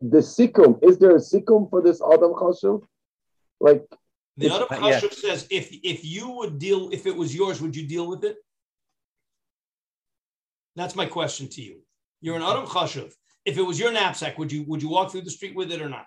the 0.00 0.18
sikum? 0.18 0.82
Is 0.82 0.98
there 0.98 1.12
a 1.12 1.20
sikum 1.20 1.70
for 1.70 1.80
this 1.80 2.02
Adam 2.02 2.32
Chashuv? 2.32 2.82
Like 3.60 3.86
the 4.36 4.52
Adam 4.52 4.68
Chashuv 4.68 5.14
says, 5.14 5.46
if 5.50 5.74
if 5.82 6.04
you 6.04 6.30
would 6.32 6.58
deal, 6.58 6.90
if 6.92 7.06
it 7.06 7.16
was 7.16 7.34
yours, 7.34 7.62
would 7.62 7.74
you 7.74 7.86
deal 7.86 8.06
with 8.08 8.24
it? 8.24 8.36
That's 10.74 10.94
my 10.94 11.06
question 11.06 11.48
to 11.48 11.62
you. 11.62 11.80
You're 12.20 12.36
an 12.36 12.42
Adam 12.42 12.66
Chashuv. 12.66 13.12
If 13.46 13.56
it 13.56 13.62
was 13.62 13.78
your 13.78 13.92
knapsack, 13.92 14.38
would 14.38 14.52
you 14.52 14.64
would 14.64 14.82
you 14.82 14.90
walk 14.90 15.10
through 15.10 15.22
the 15.22 15.30
street 15.30 15.54
with 15.54 15.72
it 15.72 15.80
or 15.80 15.88
not? 15.88 16.06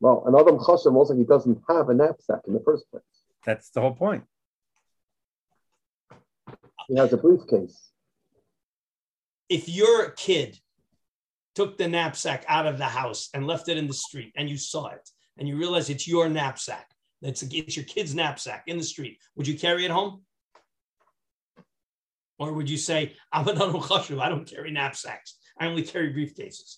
Well, 0.00 0.24
an 0.26 0.34
Adam 0.38 0.58
Chashuv 0.58 0.94
also 0.94 1.14
he 1.16 1.24
doesn't 1.24 1.58
have 1.68 1.88
a 1.88 1.94
knapsack 1.94 2.40
in 2.46 2.54
the 2.54 2.60
first 2.60 2.90
place. 2.90 3.02
That's 3.44 3.70
the 3.70 3.80
whole 3.80 3.94
point. 3.94 4.24
He 6.88 6.96
has 6.96 7.12
a 7.12 7.16
briefcase. 7.16 7.90
If 9.48 9.68
your 9.68 10.10
kid 10.10 10.58
took 11.54 11.78
the 11.78 11.88
knapsack 11.88 12.44
out 12.48 12.66
of 12.66 12.78
the 12.78 12.84
house 12.84 13.30
and 13.32 13.46
left 13.46 13.68
it 13.68 13.78
in 13.78 13.86
the 13.86 13.94
street 13.94 14.32
and 14.36 14.50
you 14.50 14.58
saw 14.58 14.88
it 14.88 15.08
and 15.38 15.48
you 15.48 15.56
realize 15.56 15.88
it's 15.88 16.06
your 16.06 16.28
knapsack, 16.28 16.90
it's, 17.22 17.42
it's 17.42 17.76
your 17.76 17.84
kid's 17.86 18.14
knapsack 18.14 18.64
in 18.66 18.76
the 18.76 18.84
street, 18.84 19.18
would 19.36 19.46
you 19.46 19.58
carry 19.58 19.84
it 19.84 19.90
home? 19.90 20.22
Or 22.38 22.52
would 22.52 22.68
you 22.68 22.76
say, 22.76 23.14
I'm 23.32 23.48
an 23.48 23.56
Chashuv, 23.56 24.20
I 24.20 24.28
don't 24.28 24.48
carry 24.48 24.70
knapsacks. 24.70 25.38
I 25.58 25.66
only 25.66 25.82
carry 25.82 26.12
briefcases. 26.12 26.76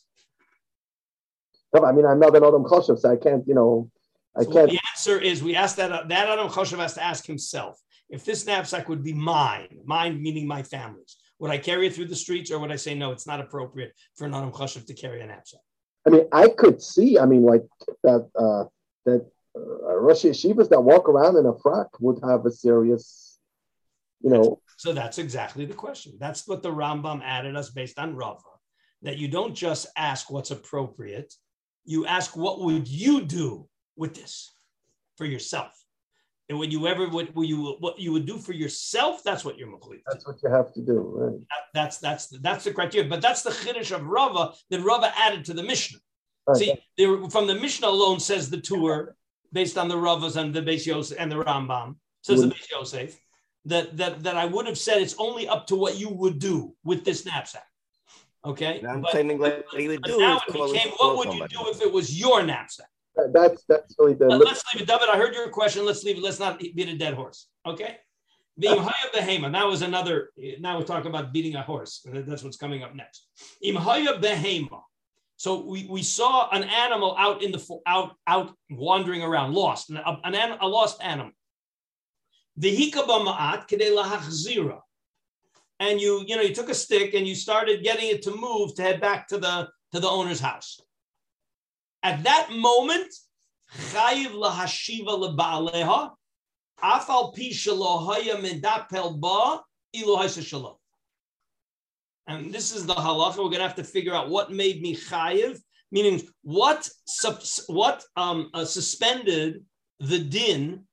I 1.74 1.92
mean, 1.92 2.06
I'm 2.06 2.18
not 2.18 2.36
an 2.36 2.44
Adam 2.44 2.64
Chashuv, 2.64 2.98
so 2.98 3.10
I 3.10 3.16
can't, 3.16 3.46
you 3.46 3.54
know, 3.54 3.90
I 4.36 4.42
so 4.44 4.52
can't. 4.52 4.70
The 4.70 4.80
answer 4.94 5.20
is 5.20 5.42
we 5.42 5.54
asked 5.54 5.76
that, 5.76 6.08
that 6.08 6.28
Adam 6.28 6.48
Chashuv 6.48 6.78
has 6.78 6.94
to 6.94 7.04
ask 7.04 7.26
himself, 7.26 7.78
if 8.08 8.24
this 8.24 8.46
knapsack 8.46 8.88
would 8.88 9.04
be 9.04 9.12
mine, 9.12 9.78
mine 9.84 10.22
meaning 10.22 10.46
my 10.46 10.62
family's, 10.62 11.16
would 11.38 11.50
I 11.50 11.58
carry 11.58 11.86
it 11.86 11.94
through 11.94 12.06
the 12.06 12.16
streets 12.16 12.50
or 12.50 12.58
would 12.58 12.72
I 12.72 12.76
say, 12.76 12.94
no, 12.94 13.12
it's 13.12 13.26
not 13.26 13.40
appropriate 13.40 13.92
for 14.16 14.26
an 14.26 14.34
Adam 14.34 14.50
Chashuv 14.50 14.86
to 14.86 14.94
carry 14.94 15.20
a 15.20 15.26
knapsack? 15.26 15.60
I 16.06 16.10
mean, 16.10 16.26
I 16.32 16.48
could 16.48 16.80
see, 16.80 17.18
I 17.18 17.26
mean, 17.26 17.42
like 17.42 17.66
that, 18.02 18.28
uh, 18.34 18.64
that 19.04 19.26
uh, 19.54 19.96
Rosh 19.96 20.24
Yeshivas 20.24 20.70
that 20.70 20.80
walk 20.80 21.08
around 21.08 21.36
in 21.36 21.44
a 21.44 21.58
frock 21.58 22.00
would 22.00 22.20
have 22.24 22.46
a 22.46 22.50
serious, 22.50 23.38
you 24.20 24.30
know, 24.30 24.60
so 24.78 24.92
that's 24.92 25.18
exactly 25.18 25.64
the 25.66 25.74
question. 25.74 26.12
That's 26.20 26.46
what 26.46 26.62
the 26.62 26.70
Rambam 26.70 27.20
added 27.24 27.56
us 27.56 27.68
based 27.70 27.98
on 27.98 28.14
Rava, 28.14 28.38
that 29.02 29.18
you 29.18 29.26
don't 29.26 29.52
just 29.52 29.88
ask 29.96 30.30
what's 30.30 30.52
appropriate, 30.52 31.34
you 31.88 32.04
ask 32.06 32.36
what 32.36 32.60
would 32.60 32.86
you 32.86 33.22
do 33.22 33.66
with 33.96 34.14
this 34.14 34.52
for 35.16 35.24
yourself. 35.24 35.72
And 36.50 36.58
when 36.58 36.70
you 36.70 36.86
ever 36.86 37.08
would, 37.08 37.32
you 37.36 37.76
what 37.80 37.98
you 37.98 38.12
would 38.12 38.26
do 38.26 38.38
for 38.38 38.52
yourself, 38.52 39.22
that's 39.22 39.44
what 39.44 39.58
you're 39.58 39.70
complete. 39.70 40.02
That's 40.06 40.26
what 40.26 40.36
you 40.42 40.50
have 40.50 40.72
to 40.74 40.82
do, 40.82 40.98
right? 41.14 41.38
That, 41.50 41.64
that's 41.74 41.98
that's 41.98 42.28
that's 42.40 42.64
the 42.64 42.72
criteria. 42.72 43.08
But 43.08 43.20
that's 43.20 43.42
the 43.42 43.50
chiddush 43.50 43.94
of 43.94 44.06
Rava 44.06 44.54
that 44.70 44.80
Rava 44.80 45.12
added 45.16 45.44
to 45.46 45.54
the 45.54 45.62
Mishnah. 45.62 45.98
Right. 46.46 46.56
See, 46.56 46.74
there, 46.96 47.28
from 47.28 47.46
the 47.46 47.54
Mishnah 47.54 47.88
alone 47.88 48.20
says 48.20 48.48
the 48.48 48.60
Tur 48.60 49.14
based 49.52 49.76
on 49.76 49.88
the 49.88 49.96
Ravas 49.96 50.36
and 50.36 50.54
the 50.54 50.62
Beis 50.62 50.86
Yosef 50.86 51.18
and 51.20 51.30
the 51.30 51.44
Rambam 51.44 51.96
says 52.22 52.40
the 52.40 52.46
mm-hmm. 52.46 52.56
Beis 52.56 52.70
Yosef 52.70 53.20
that 53.66 53.96
that 53.98 54.22
that 54.22 54.36
I 54.36 54.46
would 54.46 54.66
have 54.66 54.78
said 54.78 55.02
it's 55.02 55.16
only 55.18 55.48
up 55.48 55.66
to 55.66 55.76
what 55.76 55.98
you 55.98 56.08
would 56.08 56.38
do 56.38 56.74
with 56.82 57.04
this 57.04 57.26
knapsack. 57.26 57.66
Okay, 58.48 58.82
I'm 58.88 59.02
but, 59.02 59.10
claiming 59.10 59.38
what 59.38 59.66
he 59.76 59.88
would 59.88 60.02
do. 60.02 60.18
Now 60.18 60.40
it 60.48 60.52
became, 60.52 60.92
what 60.96 61.18
would 61.18 61.34
you 61.34 61.46
do 61.48 61.68
if 61.68 61.82
it 61.82 61.92
was 61.92 62.18
your 62.18 62.42
knapsack? 62.42 62.88
That's 63.32 63.64
that's 63.68 63.94
really 63.98 64.14
the. 64.14 64.26
Let's 64.26 64.64
leave 64.72 64.82
it, 64.82 64.88
David. 64.88 65.08
I 65.10 65.18
heard 65.18 65.34
your 65.34 65.50
question. 65.50 65.84
Let's 65.84 66.02
leave 66.02 66.16
it. 66.16 66.22
Let's 66.22 66.38
not 66.38 66.58
beat 66.58 66.88
a 66.88 66.96
dead 66.96 67.14
horse. 67.14 67.48
Okay. 67.66 67.98
The 68.56 68.68
Imhaya 68.68 69.12
Behema. 69.14 69.52
That 69.52 69.66
was 69.66 69.82
another. 69.82 70.30
Now 70.60 70.78
we're 70.78 70.84
talking 70.84 71.10
about 71.10 71.32
beating 71.32 71.56
a 71.56 71.62
horse. 71.62 72.04
That's 72.10 72.42
what's 72.42 72.56
coming 72.56 72.82
up 72.82 72.94
next. 72.94 73.26
Imhaya 73.64 74.20
Behema. 74.20 74.80
So 75.36 75.64
we, 75.64 75.86
we 75.88 76.02
saw 76.02 76.48
an 76.50 76.64
animal 76.64 77.14
out 77.16 77.42
in 77.42 77.52
the 77.52 77.80
out 77.86 78.16
out 78.26 78.54
wandering 78.70 79.22
around, 79.22 79.52
lost, 79.52 79.90
an, 79.90 79.98
an, 80.24 80.58
a 80.60 80.66
lost 80.66 81.00
animal. 81.02 81.32
And 85.80 86.00
you, 86.00 86.24
you 86.26 86.36
know, 86.36 86.42
you 86.42 86.54
took 86.54 86.68
a 86.68 86.74
stick 86.74 87.14
and 87.14 87.26
you 87.26 87.34
started 87.34 87.84
getting 87.84 88.08
it 88.08 88.22
to 88.22 88.34
move 88.34 88.74
to 88.74 88.82
head 88.82 89.00
back 89.00 89.28
to 89.28 89.38
the 89.38 89.68
to 89.92 90.00
the 90.00 90.08
owner's 90.08 90.40
house. 90.40 90.80
At 92.02 92.22
that 92.24 92.50
moment, 92.52 93.12
afal. 96.82 97.32
And 102.26 102.52
this 102.52 102.74
is 102.74 102.86
the 102.86 102.94
halacha. 102.94 103.38
We're 103.38 103.44
going 103.44 103.54
to 103.54 103.62
have 103.62 103.74
to 103.76 103.84
figure 103.84 104.14
out 104.14 104.28
what 104.28 104.52
made 104.52 104.82
me 104.82 104.94
chayiv, 104.94 105.58
meaning 105.90 106.20
what 106.42 106.88
what 107.68 108.04
um, 108.16 108.50
uh, 108.52 108.64
suspended 108.64 109.64
the 110.00 110.18
din 110.18 110.84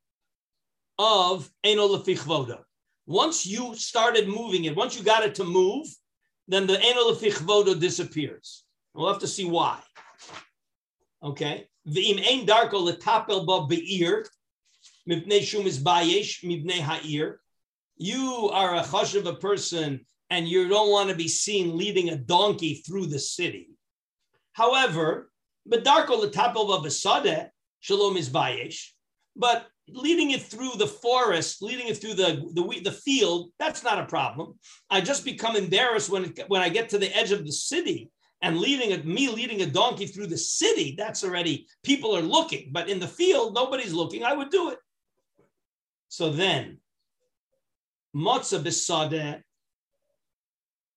of 0.98 1.50
eno 1.64 1.88
lefichvoda. 1.90 2.60
Once 3.06 3.46
you 3.46 3.76
started 3.76 4.28
moving 4.28 4.66
it, 4.66 4.76
once 4.76 4.98
you 4.98 5.04
got 5.04 5.24
it 5.24 5.36
to 5.36 5.44
move, 5.44 5.86
then 6.48 6.66
the 6.68 6.80
eno 6.82 7.12
lefichvoda 7.12 7.80
disappears. 7.80 8.64
We'll 8.94 9.12
have 9.12 9.22
to 9.22 9.28
see 9.28 9.46
why. 9.46 9.80
Okay. 11.22 11.68
V'im 11.88 12.20
ein 12.20 12.46
darko 12.46 12.82
letapel 12.90 13.46
ba 13.46 13.68
be'ir, 13.68 14.26
mipnei 15.10 15.44
shum 15.44 15.68
is 15.68 15.82
bayesh, 15.82 16.44
mipnei 16.44 16.80
ha'ir. 16.80 17.40
You 17.98 18.50
are 18.52 18.76
a 18.76 18.82
chash 18.82 19.16
of 19.16 19.28
a 19.28 19.36
person 19.36 20.06
and 20.30 20.48
you 20.48 20.68
don't 20.68 20.92
want 20.92 21.10
to 21.10 21.16
be 21.16 21.28
seen 21.28 21.78
leading 21.78 22.10
a 22.10 22.16
donkey 22.16 22.76
through 22.86 23.08
the 23.08 23.20
city. 23.20 23.70
However, 24.54 25.30
Bedarko 25.70 26.24
Latapel 26.24 26.84
Basade, 26.84 27.50
Shalom 27.80 28.18
is 28.18 28.30
Bayesh, 28.30 28.90
but 29.36 29.68
leading 29.88 30.32
it 30.32 30.42
through 30.42 30.72
the 30.78 30.88
forest, 30.88 31.62
leading 31.62 31.88
it 31.88 31.98
through 31.98 32.16
the, 32.16 32.44
the, 32.54 32.82
the 32.84 32.92
field, 32.92 33.52
that's 33.60 33.84
not 33.84 34.00
a 34.00 34.06
problem. 34.06 34.58
I 34.90 35.02
just 35.02 35.24
become 35.24 35.56
embarrassed 35.56 36.10
when, 36.10 36.26
it, 36.26 36.40
when 36.48 36.62
I 36.62 36.70
get 36.70 36.90
to 36.90 36.98
the 36.98 37.16
edge 37.16 37.32
of 37.32 37.46
the 37.46 37.52
city 37.52 38.10
and 38.42 38.58
leading 38.58 38.94
a, 38.94 39.04
me 39.04 39.30
leading 39.30 39.62
a 39.62 39.66
donkey 39.66 40.08
through 40.08 40.28
the 40.28 40.38
city, 40.38 40.96
that's 40.98 41.24
already, 41.24 41.68
people 41.84 42.16
are 42.16 42.22
looking, 42.22 42.70
but 42.72 42.90
in 42.90 43.00
the 43.00 43.08
field, 43.08 43.54
nobody's 43.54 43.94
looking, 43.94 44.24
I 44.24 44.34
would 44.34 44.50
do 44.50 44.72
it. 44.72 44.80
So 46.10 46.32
then, 46.32 46.80
Motzah 48.16 48.64
Bisadeh 48.64 49.42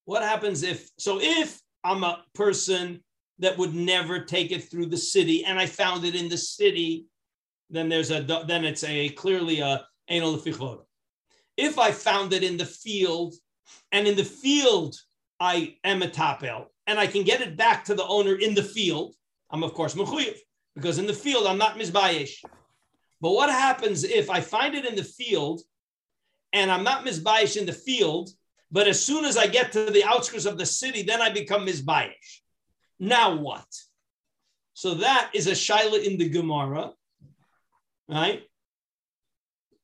what 0.09 0.23
happens 0.23 0.62
if, 0.62 0.88
so 0.99 1.21
if 1.21 1.61
I'm 1.85 2.02
a 2.02 2.25
person 2.35 3.04
that 3.40 3.59
would 3.59 3.75
never 3.75 4.21
take 4.21 4.52
it 4.52 4.71
through 4.71 4.87
the 4.87 4.97
city 4.97 5.45
and 5.45 5.59
I 5.59 5.66
found 5.66 6.07
it 6.07 6.14
in 6.14 6.30
the 6.30 6.38
city, 6.38 7.04
then 7.71 7.89
there's 7.89 8.11
a, 8.11 8.23
then 8.47 8.65
it's 8.65 8.85
a 8.85 9.11
clearly 9.11 9.61
a 9.61 9.85
anal 10.09 10.41
If 11.57 11.79
I 11.79 11.91
found 11.93 12.33
it 12.33 12.43
in 12.43 12.57
the 12.57 12.67
field 12.67 13.35
and 13.93 14.07
in 14.07 14.17
the 14.17 14.25
field 14.25 14.97
I 15.41 15.77
am 15.85 16.03
a 16.03 16.09
tapel 16.09 16.67
and 16.87 16.99
I 16.99 17.07
can 17.07 17.25
get 17.25 17.41
it 17.41 17.57
back 17.57 17.85
to 17.85 17.95
the 17.95 18.07
owner 18.07 18.35
in 18.35 18.55
the 18.55 18.63
field, 18.63 19.15
I'm 19.51 19.63
of 19.63 19.75
course 19.75 19.95
mechuyev 19.95 20.37
because 20.75 20.99
in 20.99 21.07
the 21.07 21.13
field 21.13 21.47
I'm 21.47 21.59
not 21.59 21.79
mizbayesh. 21.79 22.43
But 23.21 23.33
what 23.33 23.51
happens 23.51 24.05
if 24.05 24.31
I 24.31 24.41
find 24.41 24.75
it 24.75 24.85
in 24.85 24.95
the 24.95 25.05
field 25.05 25.61
and 26.53 26.71
I'm 26.71 26.85
not 26.85 27.05
mizbayesh 27.05 27.57
in 27.57 27.67
the 27.67 27.73
field 27.73 28.31
but 28.71 28.87
as 28.87 29.03
soon 29.03 29.25
as 29.25 29.37
I 29.37 29.47
get 29.47 29.73
to 29.73 29.91
the 29.91 30.05
outskirts 30.05 30.45
of 30.45 30.59
the 30.59 30.67
city, 30.67 31.03
then 31.03 31.23
I 31.23 31.31
become 31.31 31.67
Mizbayish. 31.67 32.41
Now 32.99 33.37
what? 33.37 33.67
So 34.75 34.95
that 34.95 35.31
is 35.35 35.47
a 35.47 35.53
Shaila 35.53 36.05
in 36.05 36.19
the 36.19 36.29
Gemara, 36.29 36.93
right? 38.09 38.43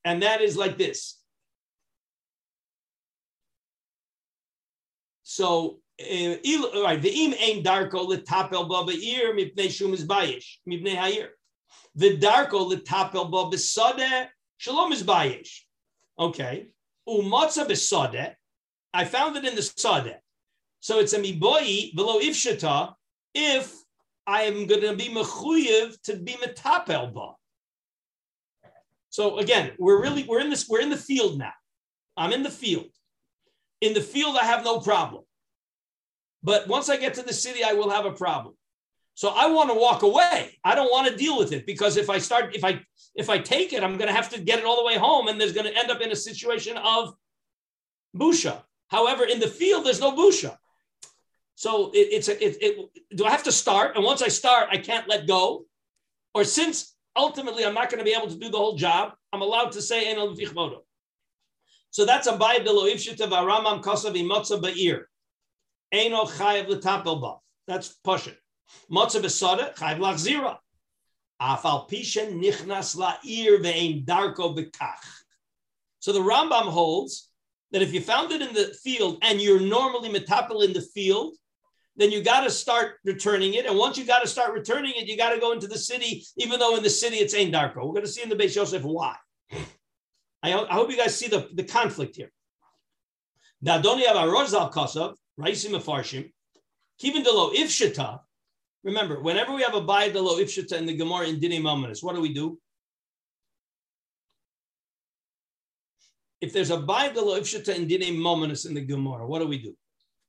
And 0.04 0.22
that 0.22 0.40
is 0.40 0.56
like 0.56 0.76
this. 0.78 1.18
So, 5.22 5.78
uh, 6.00 6.36
right, 6.84 7.00
the 7.00 7.10
im 7.10 7.34
ain 7.38 7.64
darko 7.64 8.08
letapel 8.08 8.68
ba 8.68 8.84
be'ir 8.84 9.34
mipnei 9.34 9.70
shum 9.70 9.94
is 9.94 10.06
bayish 10.06 10.58
mipnei 10.68 10.96
hayir. 10.96 11.28
The 11.94 12.18
darko 12.18 12.70
letapel 12.70 13.30
ba 13.30 13.56
besade 13.56 14.28
shalom 14.58 14.92
is 14.92 15.02
bayish. 15.02 15.60
Okay. 16.18 16.68
Umatza 17.08 17.66
besade 17.66 18.34
I 18.94 19.04
found 19.04 19.36
it 19.36 19.44
in 19.44 19.56
the 19.56 19.60
Sadeh. 19.60 20.18
So 20.78 21.00
it's 21.00 21.14
a 21.14 21.18
miboi 21.18 21.94
below 21.96 22.20
ifshata 22.20 22.94
if 23.34 23.74
I 24.24 24.42
am 24.42 24.66
going 24.66 24.82
to 24.82 24.94
be 24.94 25.08
mechuyev 25.08 26.00
to 26.02 26.16
be 26.16 26.34
metapel 26.34 27.12
ba. 27.12 27.32
So 29.14 29.38
again, 29.38 29.70
we're 29.78 30.02
really 30.02 30.24
we're 30.24 30.40
in 30.40 30.50
this 30.50 30.68
we're 30.68 30.80
in 30.80 30.90
the 30.90 30.96
field 30.96 31.38
now. 31.38 31.52
I'm 32.16 32.32
in 32.32 32.42
the 32.42 32.50
field. 32.50 32.88
In 33.80 33.94
the 33.94 34.00
field, 34.00 34.36
I 34.36 34.44
have 34.44 34.64
no 34.64 34.80
problem. 34.80 35.22
But 36.42 36.66
once 36.66 36.90
I 36.90 36.96
get 36.96 37.14
to 37.14 37.22
the 37.22 37.32
city, 37.32 37.62
I 37.62 37.74
will 37.74 37.90
have 37.90 38.06
a 38.06 38.10
problem. 38.10 38.56
So 39.14 39.28
I 39.28 39.46
want 39.52 39.70
to 39.70 39.76
walk 39.76 40.02
away. 40.02 40.58
I 40.64 40.74
don't 40.74 40.90
want 40.90 41.06
to 41.06 41.16
deal 41.16 41.38
with 41.38 41.52
it 41.52 41.64
because 41.64 41.96
if 41.96 42.10
I 42.10 42.18
start, 42.18 42.56
if 42.56 42.64
I 42.64 42.80
if 43.14 43.30
I 43.30 43.38
take 43.38 43.72
it, 43.72 43.84
I'm 43.84 43.96
going 43.98 44.08
to 44.08 44.12
have 44.20 44.30
to 44.30 44.40
get 44.40 44.58
it 44.58 44.64
all 44.64 44.78
the 44.78 44.84
way 44.84 44.98
home, 44.98 45.28
and 45.28 45.40
there's 45.40 45.52
going 45.52 45.72
to 45.72 45.78
end 45.78 45.92
up 45.92 46.00
in 46.00 46.10
a 46.10 46.16
situation 46.16 46.76
of 46.76 47.14
busha. 48.16 48.64
However, 48.88 49.22
in 49.26 49.38
the 49.38 49.46
field, 49.46 49.86
there's 49.86 50.00
no 50.00 50.10
busha. 50.10 50.56
So 51.54 51.92
it, 51.92 52.08
it's 52.16 52.28
a, 52.28 52.44
it, 52.44 52.56
it, 52.60 52.90
do 53.16 53.26
I 53.26 53.30
have 53.30 53.44
to 53.44 53.52
start? 53.52 53.94
And 53.94 54.04
once 54.04 54.22
I 54.22 54.28
start, 54.28 54.70
I 54.72 54.78
can't 54.78 55.08
let 55.08 55.28
go? 55.28 55.66
Or 56.34 56.42
since 56.42 56.93
ultimately 57.16 57.64
I'm 57.64 57.74
not 57.74 57.90
going 57.90 57.98
to 57.98 58.04
be 58.04 58.16
able 58.16 58.28
to 58.28 58.38
do 58.38 58.50
the 58.50 58.58
whole 58.58 58.76
job, 58.76 59.12
I'm 59.32 59.42
allowed 59.42 59.72
to 59.72 59.82
say 59.82 60.14
Enel 60.14 60.36
Vichmodo. 60.38 60.78
So 61.90 62.04
that's 62.04 62.26
a 62.26 62.36
bayad 62.36 62.64
delo 62.64 62.84
ifshita 62.84 63.28
varamam 63.28 63.82
kosav 63.82 64.16
imotza 64.16 64.60
ba'ir. 64.60 65.02
Eno 65.92 66.24
chayev 66.24 66.68
l'tapel 66.68 67.20
ba. 67.20 67.36
That's 67.68 67.88
pushing. 68.02 68.34
Motza 68.90 69.20
b'sada 69.20 69.74
chayev 69.76 69.98
lachzira. 69.98 70.56
Afal 71.40 71.88
pishen 71.88 72.42
nichnas 72.42 72.96
la'ir 72.96 73.62
ve'ein 73.62 74.04
darko 74.04 74.56
bekach. 74.56 75.04
So 76.00 76.12
the 76.12 76.18
Rambam 76.18 76.68
holds 76.68 77.30
that 77.70 77.80
if 77.80 77.94
you 77.94 78.00
found 78.00 78.32
it 78.32 78.42
in 78.42 78.52
the 78.52 78.74
field 78.82 79.18
and 79.22 79.40
you're 79.40 79.60
normally 79.60 80.08
metapel 80.08 80.64
in 80.64 80.72
the 80.72 80.80
field, 80.80 81.36
then 81.96 82.10
you 82.10 82.22
got 82.22 82.40
to 82.40 82.50
start 82.50 82.96
returning 83.04 83.54
it. 83.54 83.66
And 83.66 83.78
once 83.78 83.96
you 83.96 84.04
got 84.04 84.20
to 84.20 84.28
start 84.28 84.52
returning 84.52 84.92
it, 84.96 85.06
you 85.06 85.16
got 85.16 85.30
to 85.30 85.40
go 85.40 85.52
into 85.52 85.66
the 85.66 85.78
city, 85.78 86.24
even 86.36 86.58
though 86.58 86.76
in 86.76 86.82
the 86.82 86.90
city 86.90 87.16
it's 87.16 87.34
Ein 87.34 87.52
Darko. 87.52 87.76
We're 87.76 87.92
going 87.92 88.02
to 88.02 88.08
see 88.08 88.22
in 88.22 88.28
the 88.28 88.36
Beis 88.36 88.56
Yosef 88.56 88.82
why. 88.82 89.16
I, 90.42 90.52
I, 90.52 90.74
hope 90.74 90.90
you 90.90 90.96
guys 90.96 91.16
see 91.16 91.28
the, 91.28 91.48
the 91.54 91.64
conflict 91.64 92.16
here. 92.16 92.30
Now, 93.62 93.80
don't 93.80 94.02
Avarozal 94.02 94.72
Kosov, 94.72 95.14
Raisim 95.40 95.70
Afarshim, 95.70 96.30
Kivin 97.02 97.24
Delo 97.24 97.52
Ifshita. 97.52 98.18
Remember, 98.82 99.20
whenever 99.20 99.54
we 99.54 99.62
have 99.62 99.74
a 99.74 99.80
Bayad 99.80 100.12
Delo 100.12 100.38
Ifshita 100.38 100.72
in 100.72 100.84
the 100.84 100.94
Gemara 100.94 101.28
in 101.28 101.40
Dini 101.40 101.60
Mamonis, 101.60 102.02
what 102.02 102.14
do 102.14 102.20
we 102.20 102.34
do? 102.34 102.58
if 106.44 106.52
there's 106.52 106.70
a 106.70 106.76
Bible 106.76 107.28
ifshita 107.40 107.74
and 107.74 107.88
dine 107.88 108.16
mominus 108.26 108.66
in 108.66 108.74
the 108.74 108.80
Gemara, 108.82 109.26
what 109.26 109.38
do 109.38 109.48
we 109.48 109.58
do? 109.58 109.74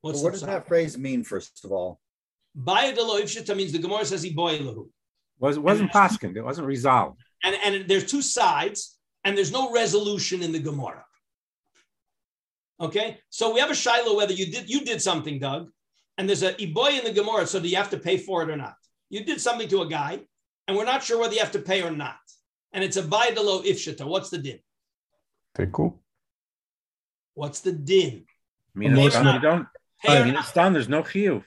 What's 0.05 0.21
what 0.21 0.33
does 0.33 0.41
that 0.43 0.67
phrase 0.67 0.99
mean, 0.99 1.23
first 1.23 1.65
of 1.65 1.71
all? 1.71 1.99
Bayadalo 2.55 3.19
ifshita 3.23 3.57
means 3.57 3.71
the 3.71 3.79
Gemara 3.79 4.05
says 4.05 4.21
he 4.21 4.35
boilahu. 4.35 4.87
Was 5.39 5.57
wasn't 5.57 5.91
Paskin, 5.91 6.35
it 6.35 6.43
wasn't 6.43 6.67
resolved. 6.67 7.19
And 7.43 7.55
and 7.65 7.87
there's 7.89 8.05
two 8.05 8.21
sides, 8.21 8.99
and 9.23 9.35
there's 9.35 9.51
no 9.51 9.73
resolution 9.73 10.43
in 10.43 10.51
the 10.51 10.59
Gemara. 10.59 11.03
Okay, 12.79 13.17
so 13.31 13.51
we 13.51 13.59
have 13.61 13.71
a 13.71 13.75
shiloh 13.75 14.15
whether 14.15 14.33
you 14.33 14.51
did 14.51 14.69
you 14.69 14.81
did 14.81 15.01
something, 15.01 15.39
Doug, 15.39 15.71
and 16.19 16.29
there's 16.29 16.43
a 16.43 16.53
iboy 16.53 16.99
in 16.99 17.03
the 17.03 17.11
Gemara, 17.11 17.47
so 17.47 17.59
do 17.59 17.67
you 17.67 17.77
have 17.77 17.89
to 17.89 17.97
pay 17.97 18.17
for 18.17 18.43
it 18.43 18.51
or 18.51 18.57
not? 18.57 18.75
You 19.09 19.25
did 19.25 19.41
something 19.41 19.67
to 19.69 19.81
a 19.81 19.87
guy, 19.87 20.19
and 20.67 20.77
we're 20.77 20.85
not 20.85 21.01
sure 21.01 21.19
whether 21.19 21.33
you 21.33 21.39
have 21.39 21.53
to 21.53 21.65
pay 21.71 21.81
or 21.81 21.89
not. 21.89 22.19
And 22.73 22.83
it's 22.83 22.97
a 22.97 23.01
baidalo 23.01 23.65
ifshita. 23.65 24.05
What's 24.05 24.29
the 24.29 24.37
din? 24.37 24.59
Teku. 25.57 25.97
What's 27.33 27.61
the 27.61 27.71
din? 27.71 28.25
I 28.75 28.77
mean, 28.77 28.95
it's 28.97 29.15
done, 29.15 29.33
you 29.33 29.41
don't. 29.41 29.67
I 30.03 30.23
mean, 30.23 30.35
it's 30.35 30.51
done. 30.51 30.73
There's 30.73 30.89
no 30.89 31.03
chiyuv. 31.03 31.43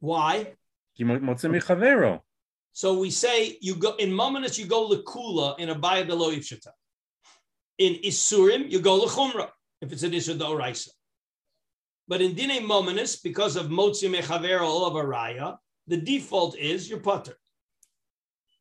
Why? 0.00 0.54
So 2.72 2.98
we 2.98 3.10
say 3.10 3.58
you 3.60 3.74
go 3.74 3.94
in 3.96 4.10
mominus 4.10 4.58
you 4.58 4.66
go 4.66 4.88
lekula 4.88 5.58
in 5.58 5.68
a 5.68 5.74
baya 5.74 6.04
below 6.04 6.30
ifshita. 6.30 6.70
In 7.78 7.94
isurim 8.04 8.70
you 8.70 8.80
go 8.80 9.00
lechumra 9.00 9.48
if 9.80 9.92
it's 9.92 10.02
an 10.02 10.12
isur 10.12 10.38
oraisa. 10.38 10.88
But 12.08 12.22
in 12.22 12.34
dine 12.34 12.62
mominus, 12.62 13.22
because 13.22 13.56
of 13.56 13.66
motzi 13.66 14.12
mechavero 14.12 14.62
all 14.62 14.86
of 14.86 14.94
raya, 14.94 15.58
the 15.86 15.98
default 15.98 16.56
is 16.56 16.88
your 16.88 17.00
putter. 17.00 17.36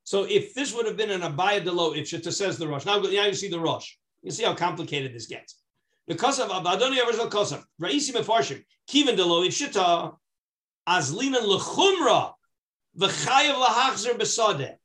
So 0.04 0.24
if 0.24 0.54
this 0.54 0.74
would 0.74 0.86
have 0.86 0.98
been 0.98 1.12
an 1.12 1.22
abaya 1.22 1.64
delo 1.64 1.94
ifshita, 1.94 2.32
says 2.32 2.58
the 2.58 2.68
Rosh. 2.68 2.86
Now, 2.86 3.00
now 3.00 3.26
you 3.26 3.34
see 3.34 3.50
the 3.50 3.60
Rosh. 3.60 3.96
You 4.22 4.32
see 4.32 4.44
how 4.44 4.54
complicated 4.54 5.14
this 5.14 5.28
gets. 5.28 5.62
Because 6.08 6.40
of 6.40 6.50
Abadoni 6.50 6.98
Arizal 7.00 7.30
Kosam, 7.30 7.64
Raisi 7.82 8.14
Mefarshim, 8.14 8.64
Kivin 8.90 9.18
Delo 9.18 9.44
Shita, 9.44 10.16
Azlinan 10.88 11.44
Lechumra, 11.44 12.34
V'chayev 12.98 13.56
lahachzer 13.56 14.18
besodeh. 14.18 14.76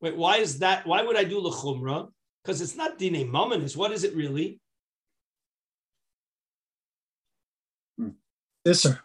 Wait, 0.00 0.16
why 0.16 0.38
is 0.38 0.60
that? 0.60 0.86
Why 0.86 1.02
would 1.02 1.16
I 1.16 1.24
do 1.24 1.40
lechumra? 1.40 2.08
Because 2.42 2.60
it's 2.60 2.76
not 2.76 2.98
dine 2.98 3.30
mominus. 3.30 3.76
What 3.76 3.92
is 3.92 4.04
it 4.04 4.14
really? 4.14 4.60
Hmm. 7.98 8.10
Isser. 8.66 8.98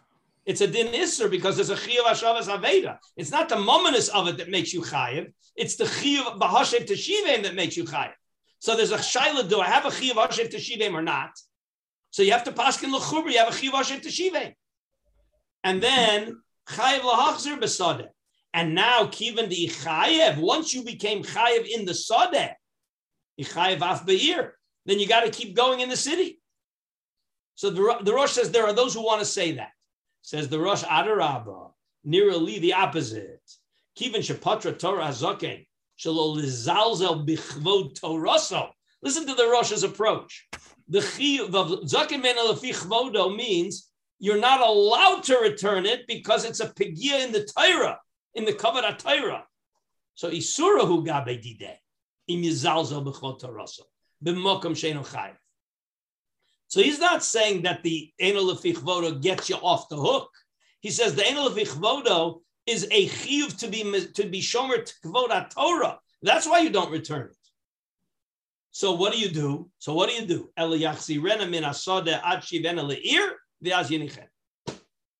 It's 0.46 0.60
a 0.60 0.66
din 0.66 0.88
isser 0.88 1.30
because 1.30 1.56
there's 1.56 1.70
a 1.70 1.76
chiyuv 1.76 2.04
hashavas 2.04 2.48
aveda. 2.48 2.98
It's 3.16 3.30
not 3.30 3.48
the 3.48 3.56
mominus 3.56 4.08
of 4.08 4.28
it 4.28 4.36
that 4.38 4.50
makes 4.50 4.72
you 4.72 4.82
chayiv. 4.82 5.32
It's 5.56 5.76
the 5.76 5.84
chiyuv 5.84 6.38
bahashev 6.38 6.88
teshivim 6.88 7.42
that 7.44 7.54
makes 7.54 7.76
you 7.76 7.84
chayiv. 7.84 8.12
So 8.64 8.74
there's 8.74 8.92
a 8.92 8.96
shaila. 8.96 9.46
Do 9.46 9.60
I 9.60 9.66
have 9.66 9.84
a 9.84 9.90
chiyuv 9.90 10.14
hashev 10.14 10.50
teshivim 10.50 10.94
or 10.94 11.02
not? 11.02 11.32
So 12.12 12.22
you 12.22 12.32
have 12.32 12.44
to 12.44 12.52
paskin 12.52 12.98
lechubra. 12.98 13.30
You 13.30 13.38
have 13.40 13.48
a 13.48 13.50
chiyuv 13.50 13.72
hashev 13.72 14.00
teshivim, 14.02 14.54
and 15.62 15.82
then 15.82 16.40
chayiv 16.66 17.00
lahachzer 17.00 17.60
besadeh. 17.60 18.08
And 18.54 18.74
now 18.74 19.04
kivan 19.04 19.50
chayiv. 19.50 20.38
Once 20.38 20.72
you 20.72 20.82
became 20.82 21.22
chayiv 21.22 21.68
in 21.68 21.84
the 21.84 21.92
sadeh, 21.92 22.54
chayiv 23.38 23.82
af 23.82 24.06
beir. 24.06 24.54
Then 24.86 24.98
you 24.98 25.06
got 25.06 25.24
to 25.24 25.30
keep 25.30 25.54
going 25.54 25.80
in 25.80 25.90
the 25.90 25.96
city. 25.98 26.40
So 27.56 27.68
the, 27.68 27.98
the 28.00 28.14
Rosh 28.14 28.32
says 28.32 28.50
there 28.50 28.64
are 28.64 28.72
those 28.72 28.94
who 28.94 29.04
want 29.04 29.20
to 29.20 29.26
say 29.26 29.52
that. 29.52 29.72
Says 30.22 30.48
the 30.48 30.58
Rosh 30.58 30.84
Adarabba, 30.84 31.72
nearly 32.02 32.60
the 32.60 32.72
opposite. 32.72 33.42
Kivin 33.94 34.22
Shapatra 34.22 34.78
Torah 34.78 35.08
Hazoken, 35.08 35.66
Listen 36.02 37.26
to 39.26 39.34
the 39.34 39.48
Rosh's 39.50 39.82
approach. 39.82 40.46
The 40.88 41.00
Chiv 41.00 41.54
of 41.54 43.36
means 43.36 43.90
you're 44.18 44.38
not 44.38 44.60
allowed 44.60 45.22
to 45.24 45.38
return 45.38 45.86
it 45.86 46.06
because 46.06 46.44
it's 46.44 46.60
a 46.60 46.68
pigia 46.68 47.24
in 47.24 47.32
the 47.32 47.44
Torah, 47.44 47.98
in 48.34 48.44
the 48.44 48.52
Kavod 48.52 48.98
Torah. 48.98 49.46
So 50.14 50.30
Isura 50.30 50.86
hu 50.86 51.04
gabe 51.04 51.40
im 54.66 54.74
sheinu 54.74 55.06
chayiv. 55.06 55.36
So 56.68 56.82
he's 56.82 56.98
not 56.98 57.22
saying 57.22 57.62
that 57.62 57.82
the 57.82 58.12
Lefichvodo 58.54 59.20
gets 59.20 59.48
you 59.48 59.56
off 59.56 59.88
the 59.88 59.96
hook. 59.96 60.30
He 60.80 60.90
says 60.90 61.14
the 61.14 61.22
Enol 61.22 61.50
Lefichvodo 61.50 62.40
is 62.66 62.86
a 62.90 63.08
chiyuv 63.08 63.58
to 63.58 63.68
be 63.68 63.82
to 64.14 64.24
be 64.26 64.40
shomer 64.40 64.90
kvoda 65.04 65.48
Torah. 65.50 65.98
That's 66.22 66.46
why 66.46 66.60
you 66.60 66.70
don't 66.70 66.90
return 66.90 67.26
it. 67.26 67.36
So 68.70 68.92
what 68.92 69.12
do 69.12 69.18
you 69.18 69.28
do? 69.28 69.70
So 69.78 69.94
what 69.94 70.08
do 70.08 70.16
you 70.16 70.26
do? 70.26 70.50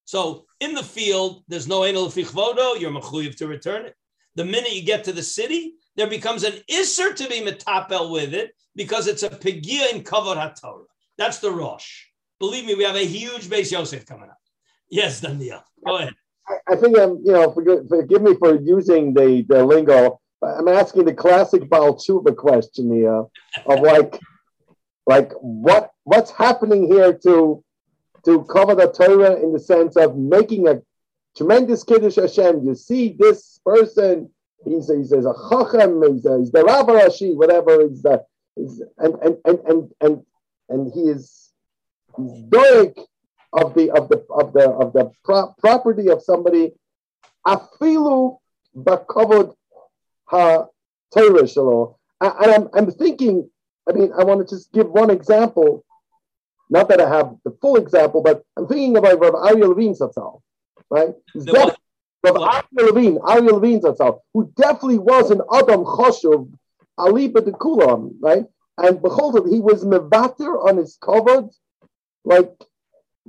So 0.06 0.46
in 0.60 0.74
the 0.74 0.82
field, 0.82 1.44
there's 1.48 1.68
no 1.68 1.80
enol 1.80 2.08
fichvodo. 2.08 2.80
You're 2.80 2.90
mechuyev 2.90 3.36
to 3.36 3.46
return 3.46 3.86
it. 3.86 3.94
The 4.34 4.44
minute 4.44 4.74
you 4.74 4.82
get 4.82 5.04
to 5.04 5.12
the 5.12 5.22
city, 5.22 5.74
there 5.96 6.08
becomes 6.08 6.42
an 6.42 6.54
isser 6.70 7.14
to 7.14 7.28
be 7.28 7.40
metapel 7.40 8.10
with 8.10 8.34
it 8.34 8.54
because 8.74 9.06
it's 9.06 9.22
a 9.22 9.30
pegia 9.30 9.94
in 9.94 10.02
kavod 10.02 10.36
haTorah. 10.36 10.86
That's 11.16 11.38
the 11.38 11.50
Rosh. 11.50 12.06
Believe 12.40 12.66
me, 12.66 12.74
we 12.74 12.82
have 12.84 12.96
a 12.96 13.06
huge 13.06 13.48
Beis 13.48 13.70
Yosef 13.70 14.04
coming 14.04 14.30
up. 14.30 14.38
Yes, 14.90 15.20
Daniel. 15.20 15.62
Go 15.86 15.98
ahead. 15.98 16.14
I, 16.66 16.76
think 16.76 16.98
I'm, 16.98 17.20
you 17.24 17.32
know, 17.32 17.52
forgive, 17.52 17.88
forgive, 17.88 18.22
me 18.22 18.34
for 18.36 18.60
using 18.60 19.14
the, 19.14 19.44
the 19.48 19.64
lingo. 19.64 20.20
I'm 20.42 20.68
asking 20.68 21.06
the 21.06 21.14
classic 21.14 21.68
Baal 21.70 21.94
Tshuva 21.94 22.36
question 22.36 22.92
here 22.92 23.24
of 23.66 23.80
like, 23.80 24.18
like 25.06 25.32
what 25.40 25.90
what's 26.04 26.30
happening 26.30 26.86
here 26.86 27.14
to 27.24 27.64
to 28.24 28.44
cover 28.44 28.74
the 28.74 28.90
Torah 28.90 29.36
in 29.36 29.52
the 29.52 29.58
sense 29.58 29.96
of 29.96 30.16
making 30.16 30.68
a 30.68 30.80
tremendous 31.36 31.82
kiddush 31.82 32.16
Hashem. 32.16 32.64
You 32.64 32.74
see 32.74 33.16
this 33.18 33.60
person, 33.64 34.30
he's 34.64 34.88
he's, 34.88 35.12
he's 35.12 35.26
a 35.26 35.34
chacham, 35.48 36.02
he's, 36.12 36.24
a, 36.26 36.38
he's 36.38 36.52
the 36.52 36.64
Rav 36.64 36.86
Rashi, 36.86 37.34
whatever. 37.34 37.88
He's 37.88 38.02
the 38.02 38.24
he's, 38.56 38.82
and, 38.98 39.14
and 39.22 39.36
and 39.44 39.58
and 39.66 39.90
and 40.00 40.22
and 40.68 40.92
he 40.92 41.02
is 41.02 41.52
he's 42.16 42.42
doig 42.44 42.98
of 43.54 43.74
the 43.74 43.90
of 43.92 44.08
the 44.08 44.24
of 44.30 44.52
the 44.52 44.70
of 44.70 44.92
the 44.92 45.10
pro- 45.24 45.54
property 45.58 46.08
of 46.10 46.22
somebody 46.22 46.72
afilu 47.46 48.38
bakavod 48.76 49.54
ha 50.26 50.66
Torah. 51.12 51.94
And 52.20 52.50
I'm 52.50 52.68
I'm 52.74 52.90
thinking. 52.90 53.48
I 53.88 53.92
mean, 53.92 54.12
I 54.18 54.24
want 54.24 54.40
to 54.40 54.54
just 54.54 54.72
give 54.72 54.88
one 54.88 55.10
example. 55.10 55.84
Not 56.70 56.88
that 56.88 57.00
I 57.00 57.08
have 57.08 57.36
the 57.44 57.50
full 57.60 57.76
example, 57.76 58.22
but 58.22 58.42
I'm 58.56 58.66
thinking 58.66 58.96
about 58.96 59.20
Rav 59.20 59.34
Aryeh 59.34 59.68
Levine 59.68 59.94
Zatzal, 59.94 60.40
right? 60.90 61.14
Rav 61.34 61.76
Ariel 62.24 62.94
Levine, 62.94 63.18
Aryeh 63.18 63.52
Levine 63.52 63.80
Zatzal, 63.82 64.20
who 64.32 64.50
definitely 64.56 64.98
was 64.98 65.30
an 65.30 65.42
Adam 65.52 65.84
Choshuv, 65.84 66.50
Aliba 66.98 67.44
de 67.44 67.52
Kulam, 67.52 68.14
right? 68.20 68.46
And 68.78 69.02
behold, 69.02 69.46
he 69.50 69.60
was 69.60 69.84
mevater 69.84 70.66
on 70.66 70.78
his 70.78 70.96
covered, 71.00 71.50
like 72.24 72.50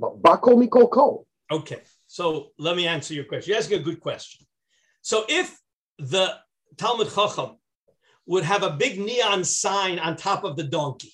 bakol 0.00 0.56
mikol 0.56 0.90
kol. 0.90 1.26
Okay, 1.50 1.80
so 2.06 2.50
let 2.58 2.76
me 2.76 2.86
answer 2.86 3.14
your 3.14 3.24
question. 3.24 3.50
You're 3.50 3.58
asking 3.58 3.80
a 3.80 3.82
good 3.82 4.00
question. 4.00 4.46
So 5.02 5.24
if 5.28 5.58
the 5.98 6.34
Talmud 6.76 7.08
Chacham 7.14 7.56
would 8.26 8.44
have 8.44 8.62
a 8.62 8.70
big 8.70 8.98
neon 8.98 9.44
sign 9.44 9.98
on 9.98 10.16
top 10.16 10.44
of 10.44 10.56
the 10.56 10.64
donkey 10.64 11.12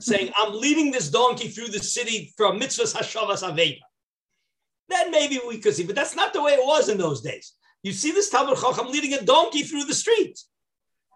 saying, 0.00 0.32
I'm 0.36 0.54
leading 0.54 0.90
this 0.90 1.10
donkey 1.10 1.48
through 1.48 1.68
the 1.68 1.78
city 1.78 2.32
from 2.36 2.58
mitzvahs 2.58 2.96
hashavas 2.96 3.42
aveda. 3.42 3.80
Then 4.88 5.10
maybe 5.10 5.40
we 5.46 5.58
could 5.58 5.74
see, 5.74 5.84
but 5.84 5.94
that's 5.94 6.16
not 6.16 6.32
the 6.32 6.42
way 6.42 6.52
it 6.52 6.66
was 6.66 6.88
in 6.88 6.98
those 6.98 7.20
days. 7.20 7.54
You 7.82 7.92
see 7.92 8.12
this 8.12 8.30
Talmud 8.30 8.58
Chacham 8.58 8.88
leading 8.88 9.14
a 9.14 9.22
donkey 9.22 9.62
through 9.62 9.84
the 9.84 9.94
street 9.94 10.38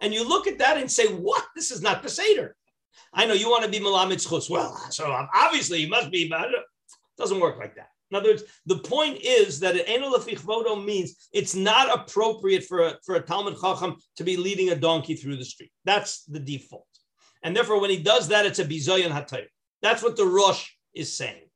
and 0.01 0.15
you 0.15 0.27
look 0.27 0.47
at 0.47 0.59
that 0.59 0.79
and 0.79 0.91
say, 0.91 1.09
"What? 1.09 1.45
This 1.55 1.71
is 1.71 1.83
not 1.83 2.03
Peseder." 2.03 2.53
I 3.13 3.27
know 3.27 3.35
you 3.35 3.51
want 3.51 3.65
to 3.65 3.71
be 3.71 3.81
Malamitz 3.81 4.29
Chus. 4.29 4.49
Well, 4.49 4.77
so 4.91 5.11
obviously 5.35 5.81
you 5.81 5.89
must 5.89 6.11
be, 6.11 6.29
but 6.29 6.51
it 6.51 6.65
doesn't 7.19 7.41
work 7.41 7.59
like 7.59 7.75
that. 7.77 7.89
In 8.11 8.17
other 8.17 8.31
words, 8.31 8.43
the 8.67 8.79
point 8.79 9.19
is 9.23 9.61
that 9.61 9.77
an 9.77 10.85
means 10.85 11.29
it's 11.33 11.55
not 11.55 11.97
appropriate 11.97 12.65
for 12.65 12.89
a, 12.89 12.99
for 13.05 13.15
a 13.15 13.21
Talmud 13.21 13.57
Chacham 13.61 13.97
to 14.17 14.25
be 14.25 14.37
leading 14.37 14.71
a 14.71 14.75
donkey 14.75 15.15
through 15.15 15.37
the 15.37 15.45
street. 15.45 15.71
That's 15.85 16.25
the 16.25 16.41
default. 16.41 16.87
And 17.43 17.57
therefore, 17.57 17.81
when 17.81 17.91
he 17.91 18.03
does 18.03 18.29
that, 18.29 18.47
it's 18.47 18.59
a 18.59 18.65
bizoyan 18.65 19.11
hatayr. 19.11 19.47
That's 19.81 20.03
what 20.03 20.17
the 20.17 20.27
Rosh 20.27 20.69
is 20.93 21.17
saying. 21.17 21.50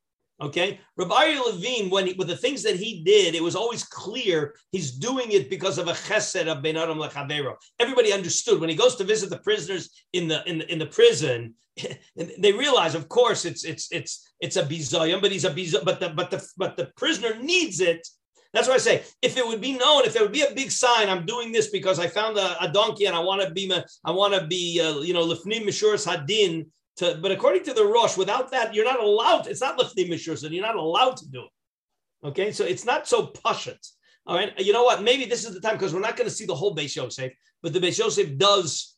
Okay, 0.44 0.78
Rabbi 0.98 1.38
Levine, 1.38 1.88
when 1.88 2.06
he, 2.06 2.12
with 2.12 2.28
the 2.28 2.36
things 2.36 2.62
that 2.64 2.76
he 2.76 3.02
did, 3.02 3.34
it 3.34 3.42
was 3.42 3.56
always 3.56 3.82
clear 3.82 4.54
he's 4.72 4.92
doing 4.92 5.32
it 5.32 5.48
because 5.48 5.78
of 5.78 5.88
a 5.88 5.92
chesed 5.92 6.46
of 6.46 6.62
Ben 6.62 6.76
Adam 6.76 6.98
Lechavero. 6.98 7.54
Everybody 7.80 8.12
understood 8.12 8.60
when 8.60 8.68
he 8.68 8.76
goes 8.76 8.94
to 8.96 9.04
visit 9.04 9.30
the 9.30 9.38
prisoners 9.38 9.88
in 10.12 10.28
the 10.28 10.46
in 10.46 10.58
the, 10.58 10.70
in 10.70 10.78
the 10.78 10.86
prison. 10.86 11.54
they 12.38 12.52
realize, 12.52 12.94
of 12.94 13.08
course, 13.08 13.46
it's 13.46 13.64
it's 13.64 13.90
it's 13.90 14.30
it's 14.38 14.56
a 14.56 14.64
bizoyim, 14.64 15.22
but 15.22 15.32
he's 15.32 15.46
a 15.46 15.50
bizoyim, 15.50 15.84
but 15.86 15.98
the 15.98 16.10
but 16.10 16.30
the 16.30 16.46
but 16.58 16.76
the 16.76 16.92
prisoner 16.94 17.34
needs 17.40 17.80
it. 17.80 18.06
That's 18.52 18.68
why 18.68 18.74
I 18.74 18.78
say, 18.78 19.02
if 19.22 19.38
it 19.38 19.46
would 19.46 19.62
be 19.62 19.72
known, 19.72 20.04
if 20.04 20.12
there 20.12 20.22
would 20.22 20.30
be 20.30 20.42
a 20.42 20.54
big 20.54 20.70
sign, 20.70 21.08
I'm 21.08 21.24
doing 21.24 21.52
this 21.52 21.70
because 21.70 21.98
I 21.98 22.06
found 22.06 22.36
a, 22.36 22.62
a 22.62 22.70
donkey 22.70 23.06
and 23.06 23.16
I 23.16 23.18
want 23.18 23.42
to 23.42 23.50
be, 23.50 23.72
I 24.04 24.10
want 24.12 24.34
to 24.34 24.46
be, 24.46 24.80
uh, 24.80 25.00
you 25.00 25.12
know, 25.12 25.26
lifnim 25.26 25.64
mishuras 25.64 26.06
hadin 26.06 26.66
to, 26.96 27.18
but 27.20 27.32
according 27.32 27.64
to 27.64 27.74
the 27.74 27.84
Rosh, 27.84 28.16
without 28.16 28.50
that, 28.52 28.74
you're 28.74 28.84
not 28.84 29.00
allowed. 29.00 29.46
It's 29.46 29.60
not 29.60 29.78
lifting 29.78 30.08
mishur, 30.08 30.38
so 30.38 30.46
you're 30.46 30.64
not 30.64 30.76
allowed 30.76 31.16
to 31.18 31.28
do 31.28 31.42
it. 31.42 32.28
Okay, 32.28 32.52
so 32.52 32.64
it's 32.64 32.84
not 32.84 33.08
so 33.08 33.26
pashut. 33.26 33.78
All 34.26 34.36
right, 34.36 34.58
you 34.58 34.72
know 34.72 34.84
what? 34.84 35.02
Maybe 35.02 35.24
this 35.26 35.44
is 35.44 35.54
the 35.54 35.60
time 35.60 35.74
because 35.74 35.92
we're 35.92 36.00
not 36.00 36.16
going 36.16 36.28
to 36.28 36.34
see 36.34 36.46
the 36.46 36.54
whole 36.54 36.74
Beis 36.74 36.96
Yosef, 36.96 37.32
but 37.62 37.72
the 37.72 37.80
Beis 37.80 37.98
Yosef 37.98 38.38
does 38.38 38.94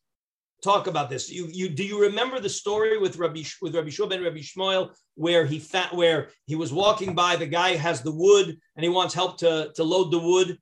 talk 0.63 0.87
about 0.87 1.11
this. 1.11 1.31
You, 1.31 1.49
you 1.51 1.69
do 1.69 1.85
you 1.85 2.01
remember 2.01 2.39
the 2.39 2.49
story 2.49 2.99
with 2.99 3.17
Rabbi 3.17 3.43
with 3.61 3.75
Rabbi 3.75 3.91
Shua 3.91 4.07
ben 4.07 4.23
Rabbi 4.23 4.39
Shmuel 4.39 4.91
where 5.15 5.45
he 5.45 5.59
fat 5.59 5.93
where 5.95 6.31
he 6.47 6.55
was 6.55 6.73
walking 6.73 7.15
by 7.15 7.37
the 7.37 7.47
guy 7.47 7.77
has 7.77 8.03
the 8.03 8.13
wood 8.13 8.57
and 8.77 8.85
he 8.85 8.89
wants 8.89 9.15
help 9.15 9.39
to 9.39 9.73
to 9.75 9.85
load 9.85 10.11
the 10.11 10.19
wood, 10.19 10.59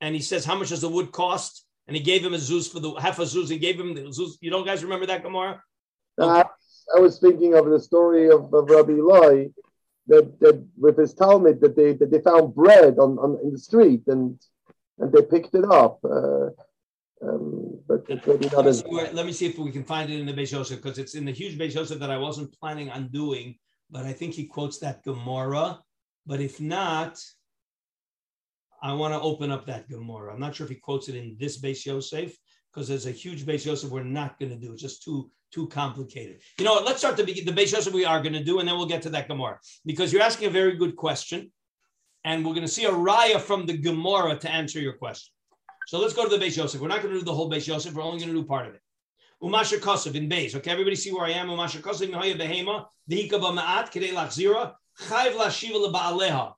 and 0.00 0.14
he 0.14 0.20
says 0.20 0.44
how 0.44 0.54
much 0.54 0.68
does 0.68 0.82
the 0.82 0.88
wood 0.88 1.12
cost? 1.12 1.66
And 1.86 1.96
he 1.96 2.02
gave 2.02 2.24
him 2.24 2.32
a 2.32 2.38
zuz 2.38 2.70
for 2.72 2.80
the 2.80 2.92
half 2.94 3.18
a 3.18 3.22
zuz 3.22 3.50
and 3.50 3.60
gave 3.60 3.78
him 3.78 3.94
the 3.94 4.02
zuz. 4.02 4.32
You 4.40 4.50
don't 4.50 4.64
guys 4.64 4.82
remember 4.82 5.06
that 5.06 5.22
Gemara? 5.22 5.62
I, 6.18 6.44
I, 6.94 7.00
was 7.00 7.18
thinking 7.18 7.54
of 7.54 7.66
the 7.66 7.80
story 7.80 8.30
of, 8.30 8.52
of 8.54 8.70
Rabbi 8.70 8.92
Eloi 8.92 9.50
that, 10.06 10.38
that 10.40 10.64
with 10.76 10.98
his 10.98 11.14
Talmud 11.14 11.60
that 11.60 11.76
they 11.76 11.94
that 11.94 12.10
they 12.10 12.20
found 12.20 12.54
bread 12.54 12.98
on, 12.98 13.18
on 13.18 13.38
in 13.42 13.52
the 13.52 13.58
street 13.58 14.02
and 14.06 14.38
and 14.98 15.12
they 15.12 15.22
picked 15.22 15.54
it 15.54 15.64
up. 15.64 15.98
Uh, 16.04 16.50
um, 17.22 17.80
but 17.88 18.06
maybe 18.26 18.48
not 18.50 18.66
as... 18.66 18.84
let 18.86 19.26
me 19.26 19.32
see 19.32 19.46
if 19.46 19.58
we 19.58 19.72
can 19.72 19.84
find 19.84 20.10
it 20.10 20.20
in 20.20 20.26
the 20.26 20.32
Beis 20.32 20.52
Yosef 20.52 20.82
because 20.82 20.98
it's 20.98 21.14
in 21.14 21.24
the 21.24 21.32
huge 21.32 21.58
Beis 21.58 21.74
Yosef 21.74 21.98
that 21.98 22.10
I 22.10 22.18
wasn't 22.18 22.58
planning 22.58 22.90
on 22.90 23.08
doing, 23.08 23.56
but 23.90 24.04
I 24.04 24.12
think 24.12 24.34
he 24.34 24.46
quotes 24.46 24.78
that 24.78 25.04
Gemara. 25.04 25.80
But 26.26 26.40
if 26.40 26.60
not, 26.60 27.22
I 28.84 28.92
want 28.92 29.14
to 29.14 29.20
open 29.30 29.50
up 29.50 29.64
that 29.66 29.88
Gemara. 29.88 30.32
I'm 30.32 30.40
not 30.46 30.54
sure 30.54 30.66
if 30.66 30.70
he 30.70 30.76
quotes 30.88 31.08
it 31.08 31.16
in 31.16 31.36
this 31.40 31.54
Beis 31.60 31.84
Yosef, 31.86 32.30
because 32.68 32.86
there's 32.88 33.06
a 33.06 33.10
huge 33.22 33.40
Beis 33.48 33.64
Yosef 33.64 33.90
we're 33.90 34.04
not 34.20 34.38
going 34.38 34.52
to 34.54 34.60
do. 34.64 34.72
It's 34.74 34.82
just 34.88 35.02
too 35.02 35.18
too 35.54 35.66
complicated. 35.68 36.36
You 36.58 36.64
know 36.66 36.74
what? 36.76 36.84
Let's 36.88 37.00
start 37.04 37.16
the 37.16 37.24
the 37.24 37.56
Beis 37.58 37.72
Yosef 37.72 37.92
we 37.94 38.04
are 38.04 38.20
going 38.26 38.38
to 38.40 38.44
do, 38.50 38.58
and 38.58 38.68
then 38.68 38.76
we'll 38.76 38.92
get 38.94 39.02
to 39.06 39.10
that 39.16 39.26
Gemara 39.28 39.58
because 39.90 40.12
you're 40.12 40.22
asking 40.30 40.48
a 40.48 40.50
very 40.60 40.74
good 40.82 40.94
question. 41.04 41.40
and 42.24 42.44
we're 42.44 42.54
going 42.54 42.66
to 42.66 42.72
see 42.72 42.84
a 42.84 42.90
raya 42.90 43.40
from 43.40 43.66
the 43.66 43.76
Gemara 43.76 44.36
to 44.44 44.50
answer 44.50 44.80
your 44.80 44.94
question. 44.94 45.32
So 45.86 45.98
let's 45.98 46.14
go 46.14 46.24
to 46.28 46.36
the 46.36 46.42
Beis 46.44 46.56
Yosef. 46.56 46.80
We're 46.80 46.88
not 46.88 47.02
going 47.02 47.12
to 47.14 47.20
do 47.20 47.24
the 47.24 47.34
whole 47.34 47.50
Beis 47.50 47.66
Yosef. 47.66 47.92
We're 47.92 48.02
only 48.02 48.18
going 48.18 48.34
to 48.34 48.40
do 48.40 48.46
part 48.46 48.66
of 48.66 48.74
it. 48.74 48.80
Umasha 49.42 49.78
Kosov 49.78 50.14
in 50.14 50.28
Beis. 50.28 50.54
Okay, 50.54 50.70
everybody 50.70 50.96
see 50.96 51.12
where 51.12 51.26
I 51.26 51.32
am? 51.32 51.48
Umasha 51.48 51.80
Kosov 51.80 52.10
Nahaya 52.10 52.38
Behema 52.40 52.86
Vihika 53.10 53.38
Ma'at 53.58 53.92
Kedei 53.92 54.12
Lachzira 54.12 54.72
Chayv 55.08 55.32
Lashiva 55.34 55.78
LeBaaleha 55.86 56.54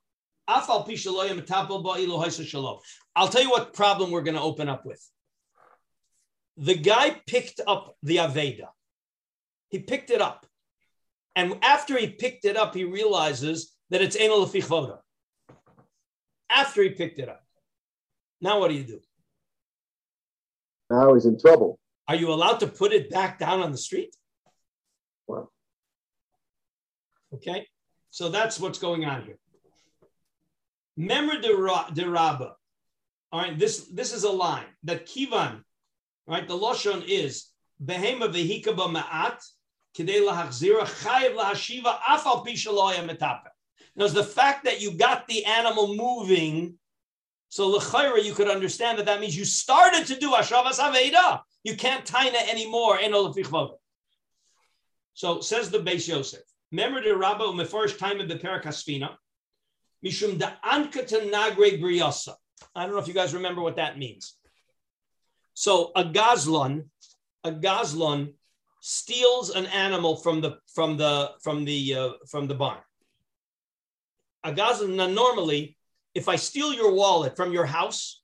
Afal 0.49 0.87
Pishaloya 0.87 1.37
Metapel 1.39 1.83
Ba'ilo 1.83 2.23
Haisa 2.23 2.45
Shalom. 2.45 2.79
I'll 3.15 3.27
tell 3.27 3.41
you 3.41 3.49
what 3.49 3.73
problem 3.73 4.11
we're 4.11 4.21
going 4.21 4.35
to 4.35 4.41
open 4.41 4.69
up 4.69 4.85
with. 4.85 5.03
The 6.57 6.75
guy 6.75 7.21
picked 7.27 7.61
up 7.67 7.95
the 8.01 8.17
Aveda. 8.17 8.67
He 9.69 9.79
picked 9.79 10.09
it 10.09 10.21
up. 10.21 10.45
And 11.35 11.57
after 11.61 11.97
he 11.97 12.07
picked 12.07 12.45
it 12.45 12.57
up, 12.57 12.73
he 12.73 12.83
realizes 12.83 13.75
that 13.89 14.01
it's 14.01 14.17
Enel 14.17 14.45
Lefichvoda. 14.45 14.99
After 16.49 16.81
he 16.81 16.89
picked 16.89 17.19
it 17.19 17.29
up. 17.29 17.43
Now 18.41 18.59
what 18.59 18.69
do 18.69 18.75
you 18.75 18.83
do? 18.83 18.99
Now 20.89 21.13
he's 21.13 21.25
in 21.25 21.39
trouble. 21.39 21.79
Are 22.07 22.15
you 22.15 22.31
allowed 22.31 22.61
to 22.61 22.67
put 22.67 22.93
it 22.93 23.09
back 23.09 23.37
down 23.37 23.61
on 23.61 23.71
the 23.71 23.77
street? 23.77 24.15
Wow. 25.27 25.49
Okay, 27.33 27.67
so 28.09 28.29
that's 28.29 28.59
what's 28.59 28.79
going 28.79 29.03
on 29.03 29.23
here. 29.23 29.37
Memra 30.97 31.41
de 31.93 32.09
Rabba. 32.09 32.55
All 33.31 33.41
right, 33.41 33.57
this 33.57 33.87
this 33.93 34.13
is 34.13 34.23
a 34.23 34.31
line 34.31 34.65
that 34.83 35.05
Kivan, 35.05 35.61
right? 36.25 36.47
The 36.47 36.57
loshon 36.57 37.03
is 37.05 37.47
behema 37.83 38.33
vehika 38.33 38.73
ma'at 38.73 39.39
kidei 39.95 40.21
lahachzira 40.27 40.83
chayiv 40.83 41.35
lahashiva 41.35 41.99
afal 41.99 42.45
pishaloya 42.45 43.07
metape. 43.07 43.49
Now, 43.95 44.07
the 44.07 44.23
fact 44.23 44.65
that 44.65 44.79
you 44.81 44.91
got 44.91 45.27
the 45.27 45.43
animal 45.45 45.95
moving, 45.95 46.77
so 47.49 47.77
lechayra 47.77 48.23
you 48.23 48.33
could 48.33 48.49
understand 48.49 48.99
that 48.99 49.05
that 49.05 49.19
means 49.19 49.37
you 49.37 49.45
started 49.45 50.05
to 50.07 50.19
do 50.19 50.31
ashavas 50.31 50.79
aveda. 50.79 51.41
You 51.63 51.75
can't 51.75 52.05
taina 52.05 52.47
anymore. 52.49 52.99
In. 52.99 53.11
So 55.13 55.41
says 55.41 55.69
the 55.69 55.79
Beis 55.79 56.07
Yosef. 56.07 56.41
Remember 56.71 57.01
the 57.01 57.17
Rabba 57.17 57.45
Mefarish 57.45 57.97
time 57.97 58.19
of 58.19 58.29
the 58.29 58.35
Perakasfina. 58.35 59.15
Mishum 60.05 60.37
nagre. 60.37 62.35
I 62.75 62.83
don't 62.83 62.93
know 62.93 62.99
if 62.99 63.07
you 63.07 63.13
guys 63.13 63.33
remember 63.33 63.61
what 63.61 63.77
that 63.77 63.97
means. 63.97 64.37
So 65.53 65.91
a 65.95 66.03
gazlon, 66.03 66.85
a 67.43 67.51
gazlon 67.51 68.33
steals 68.79 69.49
an 69.49 69.65
animal 69.67 70.17
from 70.17 70.41
the 70.41 70.59
from 70.73 70.97
the 70.97 71.31
from 71.41 71.65
the 71.65 71.95
uh, 71.95 72.09
from 72.29 72.47
the 72.47 72.55
barn. 72.55 72.79
A 74.43 74.53
gazlon 74.53 74.95
now 74.95 75.07
normally, 75.07 75.77
if 76.13 76.29
I 76.29 76.35
steal 76.35 76.73
your 76.73 76.91
wallet 76.93 77.35
from 77.35 77.51
your 77.51 77.65
house, 77.65 78.21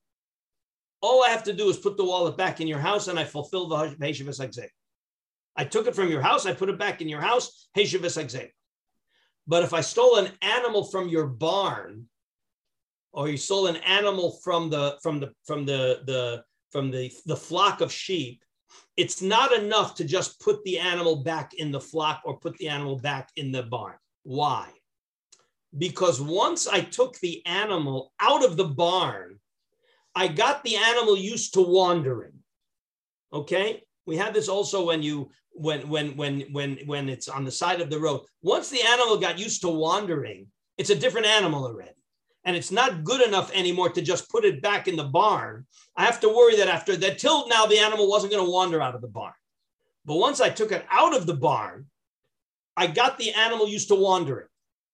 all 1.02 1.24
I 1.24 1.30
have 1.30 1.44
to 1.44 1.54
do 1.54 1.70
is 1.70 1.78
put 1.78 1.98
the 1.98 2.06
wallet 2.06 2.38
back 2.38 2.62
in 2.62 2.68
your 2.68 2.80
house 2.80 3.08
and 3.08 3.20
I 3.20 3.26
fulfill 3.26 3.68
the 3.68 3.76
Heshavas 3.76 4.40
Exeg. 4.40 4.70
I 5.56 5.66
took 5.66 5.88
it 5.88 5.96
from 5.96 6.10
your 6.10 6.22
house, 6.22 6.46
I 6.46 6.54
put 6.54 6.70
it 6.70 6.80
back 6.80 7.02
in 7.02 7.10
your 7.10 7.22
house, 7.22 7.68
Heshavas 7.78 8.18
Exeg. 8.24 8.52
But 9.48 9.64
if 9.64 9.74
I 9.74 9.82
stole 9.82 10.18
an 10.18 10.32
animal 10.42 10.84
from 10.86 11.10
your 11.10 11.28
barn, 11.28 12.08
or 13.12 13.30
you 13.30 13.38
stole 13.38 13.68
an 13.68 13.78
animal 13.78 14.40
from 14.44 14.70
the 14.70 14.98
from 15.02 15.20
the 15.20 15.32
from 15.46 15.66
the 15.66 16.02
the 16.06 16.44
from 16.72 16.90
the, 16.90 17.12
the 17.28 17.36
flock 17.36 17.82
of 17.82 17.92
sheep, 17.92 18.44
it's 18.98 19.22
not 19.22 19.54
enough 19.54 19.94
to 19.96 20.04
just 20.04 20.40
put 20.40 20.64
the 20.64 20.80
animal 20.80 21.18
back 21.18 21.54
in 21.54 21.72
the 21.72 21.80
flock 21.80 22.22
or 22.26 22.40
put 22.40 22.58
the 22.58 22.68
animal 22.68 22.98
back 22.98 23.30
in 23.36 23.52
the 23.52 23.64
barn. 23.64 23.96
Why? 24.24 24.70
Because 25.78 26.20
once 26.20 26.68
I 26.68 26.82
took 26.82 27.20
the 27.20 27.46
animal 27.46 28.14
out 28.20 28.44
of 28.44 28.58
the 28.58 28.66
barn 28.66 29.40
I 30.16 30.28
got 30.28 30.64
the 30.64 30.76
animal 30.76 31.18
used 31.18 31.56
to 31.56 31.62
wandering. 31.62 32.34
Okay, 33.32 33.84
we 34.06 34.18
had 34.18 34.34
this 34.34 34.50
also 34.50 34.86
when 34.86 35.02
you 35.02 35.30
when 35.54 35.88
when 35.88 36.16
when 36.18 36.42
when 36.52 36.78
when 36.86 37.10
it's 37.10 37.30
on 37.30 37.46
the 37.46 37.52
side 37.52 37.82
of 37.82 37.90
the 37.90 38.00
road. 38.00 38.22
Once 38.42 38.70
the 38.70 38.82
animal 38.82 39.18
got 39.18 39.40
used 39.40 39.62
to 39.62 39.70
wandering, 39.70 40.48
it's 40.78 40.90
a 40.90 40.96
different 40.96 41.28
animal 41.28 41.66
already. 41.66 41.92
And 42.46 42.56
it's 42.56 42.72
not 42.72 43.06
good 43.06 43.26
enough 43.26 43.54
anymore 43.54 43.90
to 43.90 44.02
just 44.02 44.30
put 44.30 44.44
it 44.44 44.62
back 44.62 44.88
in 44.88 44.98
the 44.98 45.06
barn. 45.06 45.66
I 45.96 46.04
have 46.04 46.20
to 46.22 46.30
worry 46.30 46.58
that 46.58 46.68
after 46.68 46.98
that, 46.98 47.18
till 47.18 47.48
now, 47.48 47.66
the 47.66 47.80
animal 47.80 48.10
wasn't 48.10 48.34
going 48.34 48.46
to 48.46 48.52
wander 48.52 48.82
out 48.82 48.96
of 48.96 49.02
the 49.02 49.08
barn. 49.08 49.34
But 50.04 50.18
once 50.18 50.42
I 50.42 50.50
took 50.50 50.74
it 50.74 50.86
out 50.90 51.16
of 51.16 51.26
the 51.26 51.36
barn, 51.36 51.86
I 52.76 52.88
got 52.88 53.18
the 53.18 53.32
animal 53.32 53.68
used 53.68 53.88
to 53.90 53.96
wandering. 53.96 54.48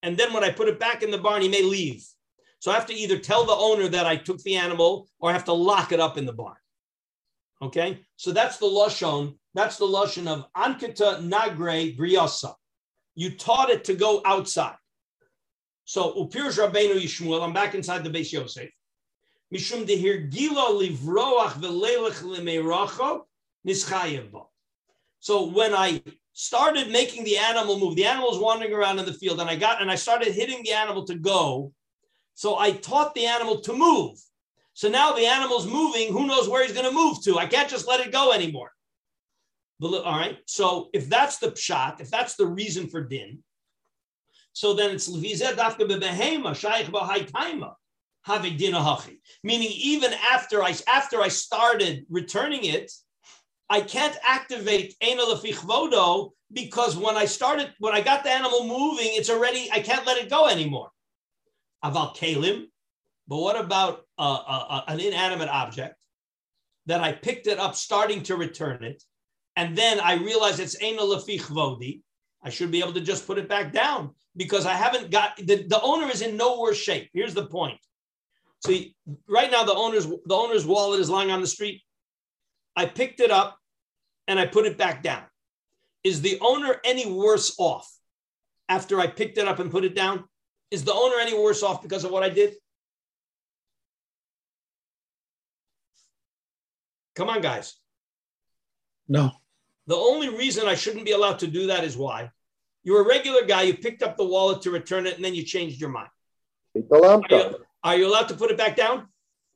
And 0.04 0.16
then 0.16 0.32
when 0.32 0.44
I 0.44 0.52
put 0.52 0.68
it 0.68 0.80
back 0.80 1.02
in 1.02 1.10
the 1.10 1.18
barn, 1.18 1.42
he 1.42 1.50
may 1.50 1.64
leave. 1.64 2.06
So 2.60 2.72
I 2.72 2.76
have 2.76 2.86
to 2.88 2.94
either 2.94 3.18
tell 3.18 3.46
the 3.46 3.54
owner 3.54 3.88
that 3.88 4.06
I 4.06 4.16
took 4.18 4.42
the 4.44 4.56
animal 4.56 5.08
or 5.20 5.30
I 5.30 5.34
have 5.34 5.46
to 5.46 5.54
lock 5.54 5.92
it 5.92 6.00
up 6.00 6.18
in 6.18 6.26
the 6.26 6.34
barn. 6.34 6.58
Okay, 7.62 8.00
so 8.16 8.32
that's 8.32 8.58
the 8.58 8.66
lashon. 8.66 9.36
That's 9.54 9.78
the 9.78 9.86
lashon 9.86 10.28
of 10.28 10.46
ankita 10.56 11.22
nagre 11.22 11.98
briasa. 11.98 12.54
You 13.16 13.32
taught 13.32 13.70
it 13.70 13.84
to 13.86 13.96
go 13.96 14.22
outside. 14.26 14.78
So 15.84 16.14
upir 16.14 16.48
Rabbeinu 16.56 17.02
Yishmuel. 17.02 17.44
I'm 17.44 17.52
back 17.52 17.76
inside 17.76 18.04
the 18.04 18.10
Beis 18.10 18.32
Yosef. 18.32 18.70
Mishum 19.54 19.86
dehir 19.86 20.32
gila 20.32 20.80
livroach 20.80 21.54
velelech 21.54 22.22
lemeracho 22.22 23.22
nischayev 23.68 24.32
So 25.20 25.48
when 25.48 25.74
I 25.74 26.02
started 26.32 26.92
making 26.92 27.26
the 27.26 27.38
animal 27.38 27.78
move, 27.78 27.96
the 27.96 28.06
animal 28.06 28.30
was 28.30 28.40
wandering 28.40 28.72
around 28.72 29.00
in 29.00 29.06
the 29.06 29.14
field, 29.14 29.42
and 29.42 29.50
I 29.50 29.56
got 29.58 29.82
and 29.82 29.92
I 29.92 29.96
started 29.96 30.32
hitting 30.34 30.64
the 30.64 30.72
animal 30.72 31.04
to 31.06 31.16
go. 31.16 31.74
So 32.36 32.58
I 32.58 32.72
taught 32.72 33.16
the 33.16 33.26
animal 33.26 33.60
to 33.62 33.74
move. 33.74 34.18
So 34.74 34.90
now 34.90 35.14
the 35.14 35.26
animal's 35.26 35.68
moving. 35.68 36.12
Who 36.12 36.28
knows 36.28 36.48
where 36.48 36.64
he's 36.64 36.74
going 36.74 36.88
to 36.88 36.96
move 36.96 37.22
to? 37.24 37.38
I 37.38 37.48
can't 37.48 37.70
just 37.70 37.88
let 37.88 38.00
it 38.00 38.12
go 38.12 38.32
anymore. 38.32 38.72
All 39.82 40.04
right. 40.04 40.38
So 40.46 40.90
if 40.94 41.10
that's 41.10 41.38
the 41.38 41.56
shot, 41.56 42.02
if 42.02 42.10
that's 42.10 42.36
the 42.36 42.46
reason 42.46 42.88
for 42.88 43.04
din, 43.04 43.40
so 44.54 44.74
then 44.74 44.92
it's 44.92 45.08
meaning 49.44 49.70
even 49.72 50.12
after 50.32 50.62
I 50.62 50.76
after 50.88 51.22
I 51.22 51.30
started 51.30 52.06
returning 52.10 52.66
it, 52.66 52.92
I 53.70 53.82
can't 53.82 54.18
activate 54.28 54.96
vodo 55.02 56.32
because 56.52 56.98
when 56.98 57.16
I 57.16 57.26
started 57.26 57.74
when 57.80 57.94
I 57.94 58.02
got 58.02 58.24
the 58.24 58.32
animal 58.32 58.66
moving, 58.66 59.12
it's 59.12 59.30
already 59.30 59.72
I 59.72 59.80
can't 59.80 60.06
let 60.06 60.18
it 60.18 60.30
go 60.30 60.48
anymore 60.48 60.90
aval 61.84 62.16
kalim. 62.16 62.66
But 63.28 63.38
what 63.38 63.60
about 63.60 64.02
uh, 64.20 64.64
uh, 64.70 64.82
an 64.88 65.00
inanimate 65.00 65.50
object 65.50 65.96
that 66.86 67.02
I 67.02 67.14
picked 67.14 67.48
it 67.48 67.60
up, 67.60 67.76
starting 67.76 68.24
to 68.24 68.36
return 68.36 68.84
it, 68.84 69.02
and 69.56 69.78
then 69.78 70.00
I 70.00 70.16
realize 70.16 70.60
it's 70.60 70.82
ena 70.82 71.02
lefich 71.02 71.42
vodi? 71.42 72.02
I 72.44 72.50
should 72.50 72.72
be 72.72 72.80
able 72.80 72.94
to 72.94 73.02
just 73.02 73.28
put 73.28 73.38
it 73.38 73.50
back 73.50 73.74
down 73.74 74.12
because 74.36 74.66
I 74.66 74.74
haven't 74.74 75.12
got 75.12 75.36
the, 75.38 75.64
the 75.68 75.82
owner 75.82 76.10
is 76.10 76.22
in 76.22 76.38
no 76.38 76.60
worse 76.60 76.78
shape. 76.78 77.10
Here's 77.14 77.34
the 77.34 77.48
point. 77.48 77.80
See, 78.66 78.96
right 79.28 79.52
now 79.52 79.64
the 79.64 79.74
owner's 79.74 80.06
the 80.06 80.36
owner's 80.36 80.66
wallet 80.66 81.00
is 81.00 81.10
lying 81.10 81.32
on 81.32 81.42
the 81.42 81.48
street. 81.48 81.82
I 82.76 82.86
picked 82.86 83.20
it 83.20 83.32
up 83.32 83.58
and 84.28 84.40
I 84.40 84.46
put 84.46 84.66
it 84.66 84.78
back 84.78 85.04
down. 85.04 85.24
Is 86.04 86.22
the 86.22 86.38
owner 86.42 86.80
any 86.86 87.12
worse 87.12 87.56
off 87.58 87.90
after 88.70 89.00
I 89.00 89.08
picked 89.08 89.38
it 89.38 89.48
up 89.48 89.60
and 89.60 89.72
put 89.72 89.84
it 89.84 89.96
down? 89.96 90.24
Is 90.72 90.84
the 90.86 90.94
owner 90.94 91.16
any 91.20 91.38
worse 91.38 91.64
off 91.64 91.82
because 91.82 92.04
of 92.04 92.12
what 92.12 92.24
I 92.24 92.30
did? 92.30 92.54
Come 97.20 97.28
on, 97.28 97.42
guys. 97.42 97.76
No. 99.10 99.32
The 99.88 99.96
only 99.98 100.30
reason 100.30 100.70
I 100.70 100.76
shouldn't 100.76 101.04
be 101.04 101.12
allowed 101.12 101.40
to 101.40 101.48
do 101.48 101.68
that 101.68 101.84
is 101.84 101.98
why 101.98 102.32
you're 102.82 103.02
a 103.02 103.06
regular 103.06 103.44
guy. 103.44 103.64
You 103.64 103.74
picked 103.74 104.04
up 104.04 104.16
the 104.16 104.24
wallet 104.24 104.62
to 104.62 104.72
return 104.72 105.06
it, 105.06 105.18
and 105.18 105.26
then 105.26 105.36
you 105.36 105.44
changed 105.44 105.82
your 105.82 105.90
mind. 105.90 106.08
Are 106.78 107.22
you, 107.30 107.56
are 107.84 107.98
you 107.98 108.08
allowed 108.08 108.30
to 108.30 108.36
put 108.36 108.52
it 108.52 108.58
back 108.58 108.78
down? 108.78 109.10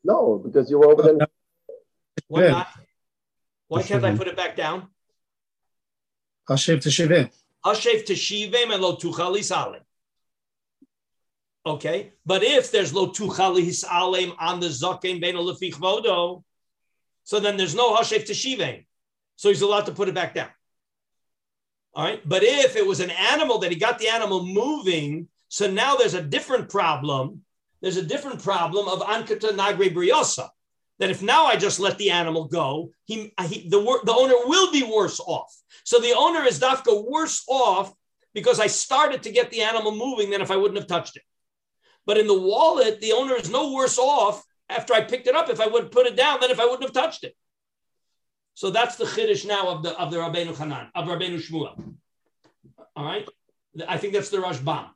No, 0.04 0.42
because 0.44 0.70
you 0.70 0.78
were 0.78 0.88
over 0.92 1.04
there. 1.04 1.28
Why 2.28 2.48
not? 2.50 2.68
Why 3.70 3.82
can't 3.82 4.04
I 4.04 4.14
put 4.14 4.28
it 4.28 4.36
back 4.36 4.58
down? 4.58 4.88
Hashev 6.50 6.80
teshivim. 6.80 7.30
Hashev 7.66 8.06
teshivim 8.06 8.74
and 8.74 8.82
lo 8.82 8.98
tuchali 8.98 9.42
salim. 9.42 9.84
Okay, 11.66 12.12
but 12.26 12.44
if 12.44 12.74
there's 12.74 12.94
lo 12.94 13.08
tuchalis 13.08 13.86
alem 13.90 14.34
on 14.38 14.60
the 14.60 14.68
zaken 14.68 15.22
ben 15.22 15.36
lefich 15.36 15.76
vodo, 15.76 16.44
so 17.24 17.40
then 17.40 17.58
there's 17.58 17.76
no 17.76 17.96
hashef 17.96 18.28
teshivim, 18.28 18.86
so 19.36 19.50
he's 19.50 19.62
allowed 19.62 19.86
to 19.86 19.92
put 19.94 20.10
it 20.10 20.16
back 20.16 20.34
down. 20.34 20.50
All 21.96 22.04
right, 22.04 22.22
but 22.28 22.44
if 22.44 22.76
it 22.76 22.86
was 22.86 23.00
an 23.00 23.12
animal 23.12 23.60
that 23.60 23.72
he 23.72 23.78
got 23.78 24.00
the 24.00 24.10
animal 24.10 24.46
moving, 24.46 25.28
so 25.48 25.70
now 25.70 25.96
there's 25.96 26.16
a 26.16 26.22
different 26.22 26.70
problem. 26.70 27.42
There's 27.82 27.98
a 27.98 28.06
different 28.06 28.42
problem 28.42 28.88
of 28.88 29.02
ankata 29.02 29.52
nagre 29.52 29.94
briosa. 29.94 30.50
That 31.00 31.10
if 31.10 31.22
now 31.22 31.46
I 31.46 31.56
just 31.56 31.80
let 31.80 31.98
the 31.98 32.12
animal 32.12 32.46
go, 32.46 32.92
he, 33.06 33.34
he 33.48 33.68
the 33.70 33.80
the 34.06 34.14
owner 34.14 34.36
will 34.46 34.72
be 34.72 34.84
worse 34.84 35.20
off. 35.20 35.54
So 35.84 36.00
the 36.00 36.14
owner 36.14 36.46
is 36.46 36.60
dafka 36.60 37.08
worse 37.08 37.44
off 37.48 37.94
because 38.34 38.60
I 38.60 38.68
started 38.68 39.24
to 39.24 39.32
get 39.32 39.52
the 39.52 39.62
animal 39.62 39.92
moving 39.92 40.30
than 40.30 40.42
if 40.42 40.50
I 40.50 40.56
wouldn't 40.56 40.80
have 40.80 40.88
touched 40.88 41.18
it. 41.18 41.24
But 42.06 42.18
in 42.18 42.28
the 42.28 42.40
wallet, 42.40 43.02
the 43.02 43.14
owner 43.14 43.36
is 43.36 43.50
no 43.50 43.74
worse 43.74 43.98
off 43.98 44.44
after 44.70 44.94
I 44.94 45.02
picked 45.02 45.28
it 45.28 45.36
up 45.36 45.50
if 45.50 45.60
I 45.60 45.68
would 45.68 45.84
have 45.84 45.92
put 45.92 46.08
it 46.08 46.16
down 46.16 46.40
then 46.42 46.52
if 46.52 46.60
I 46.60 46.66
wouldn't 46.66 46.84
have 46.84 46.94
touched 46.94 47.24
it. 47.24 47.36
So 48.56 48.70
that's 48.70 48.96
the 48.96 49.06
chiddush 49.06 49.48
now 49.48 49.70
of 49.70 49.84
the 49.84 49.98
of 49.98 50.12
the 50.12 50.18
Rabbeinu 50.18 50.56
Hanan 50.56 50.90
of 50.94 51.08
Rabbeinu 51.08 51.42
Shmuel. 51.42 51.96
All 52.96 53.06
right, 53.06 53.28
I 53.88 53.98
think 53.98 54.14
that's 54.14 54.30
the 54.30 54.38
Rashbam. 54.38 54.90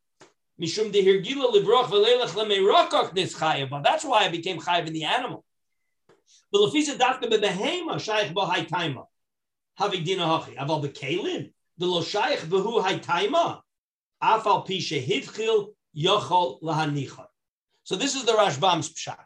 Mishum 0.61 0.91
dehirgila 0.91 1.53
libroch 1.53 1.85
v'leilach 1.85 2.29
lemeirokach 2.29 3.15
nischayev. 3.15 3.69
But 3.69 3.83
that's 3.83 4.03
why 4.03 4.25
I 4.25 4.29
became 4.29 4.59
chayev 4.59 4.87
in 4.87 4.93
the 4.93 5.03
animal. 5.03 5.43
But 6.51 6.61
lefisa 6.61 6.97
dafka 6.97 7.23
bebehema 7.23 7.95
shayich 7.95 8.33
bo 8.33 8.45
haytaima. 8.45 9.05
Havi 9.79 10.03
dina 10.03 10.23
hachi. 10.23 10.55
Aval 10.55 10.83
bekelim. 10.83 11.51
The 11.77 11.85
lo 11.85 12.01
shayich 12.01 12.39
behu 12.39 12.83
haytaima. 12.83 13.61
Afal 14.21 14.67
pishe 14.67 15.03
hitchil 15.03 15.73
yochol 15.95 16.61
lahanicha. 16.61 17.25
So 17.83 17.95
this 17.95 18.15
is 18.15 18.25
the 18.25 18.33
Rashbam's 18.33 18.93
pshat. 18.93 19.17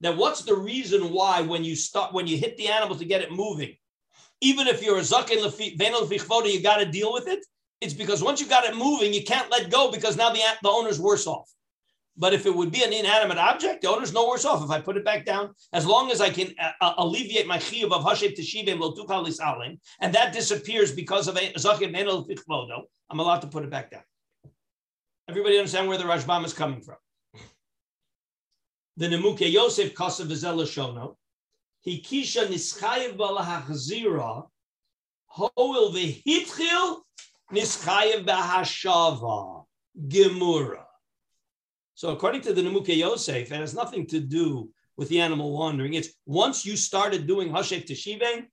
That 0.00 0.16
what's 0.16 0.42
the 0.42 0.54
reason 0.54 1.12
why 1.12 1.40
when 1.40 1.64
you 1.64 1.74
start 1.74 2.12
when 2.12 2.26
you 2.26 2.36
hit 2.36 2.56
the 2.56 2.68
animal 2.68 2.96
to 2.96 3.04
get 3.04 3.22
it 3.22 3.32
moving, 3.32 3.74
even 4.40 4.66
if 4.66 4.82
you're 4.82 4.98
a 4.98 5.02
zaken 5.02 5.42
lefichvoda, 5.42 6.52
you 6.52 6.62
got 6.62 6.76
to 6.76 6.86
deal 6.86 7.12
with 7.12 7.26
it. 7.26 7.44
It's 7.80 7.94
because 7.94 8.22
once 8.22 8.40
you 8.40 8.46
got 8.46 8.64
it 8.64 8.76
moving, 8.76 9.12
you 9.12 9.24
can't 9.24 9.50
let 9.50 9.70
go 9.70 9.90
because 9.90 10.16
now 10.16 10.30
the, 10.30 10.40
the 10.62 10.68
owner's 10.68 11.00
worse 11.00 11.26
off. 11.26 11.48
But 12.16 12.34
if 12.34 12.46
it 12.46 12.54
would 12.54 12.72
be 12.72 12.82
an 12.82 12.92
inanimate 12.92 13.38
object, 13.38 13.82
the 13.82 13.88
owner's 13.88 14.12
no 14.12 14.28
worse 14.28 14.44
off. 14.44 14.64
If 14.64 14.70
I 14.70 14.80
put 14.80 14.96
it 14.96 15.04
back 15.04 15.24
down, 15.24 15.54
as 15.72 15.86
long 15.86 16.10
as 16.10 16.20
I 16.20 16.30
can 16.30 16.52
uh, 16.60 16.72
uh 16.80 16.94
alleviate 16.98 17.46
my 17.46 17.58
chiyuv 17.58 17.92
of 17.92 18.02
hashem 18.04 18.32
teshivim 18.32 18.80
lotuchalis 18.80 19.40
alim, 19.40 19.80
and 20.00 20.12
that 20.14 20.32
disappears 20.32 20.92
because 20.92 21.28
of 21.28 21.36
a 21.36 21.52
zaken 21.52 21.96
enel 21.96 22.28
fichvodo, 22.28 22.82
I'm 23.08 23.20
allowed 23.20 23.40
to 23.40 23.46
put 23.46 23.62
it 23.62 23.70
back 23.70 23.92
down. 23.92 24.02
Everybody 25.28 25.58
understand 25.58 25.88
where 25.88 25.98
the 25.98 26.04
Rashbam 26.04 26.44
is 26.44 26.52
coming 26.52 26.80
from? 26.80 26.96
The 28.98 29.06
Nemuke 29.06 29.48
Yosef 29.52 29.94
Kosav 29.94 30.26
Shono, 30.26 31.14
Hikisha 31.86 32.48
Nischayev 32.48 33.16
Balahachzira, 33.16 34.48
Hoil 35.26 35.92
Vihitchil 35.92 36.96
Nischayev 37.52 38.26
Bahashava, 38.26 39.66
Gemura. 40.08 40.82
So 41.94 42.10
according 42.10 42.40
to 42.40 42.52
the 42.52 42.60
Nemuke 42.60 42.96
Yosef, 42.96 43.52
it 43.52 43.54
has 43.54 43.72
nothing 43.72 44.04
to 44.08 44.18
do 44.18 44.68
with 44.96 45.08
the 45.10 45.20
animal 45.20 45.56
wandering. 45.56 45.94
It's 45.94 46.08
once 46.26 46.66
you 46.66 46.76
started 46.76 47.28
doing 47.28 47.50
Hashef 47.50 47.86
Teshive, 47.86 48.46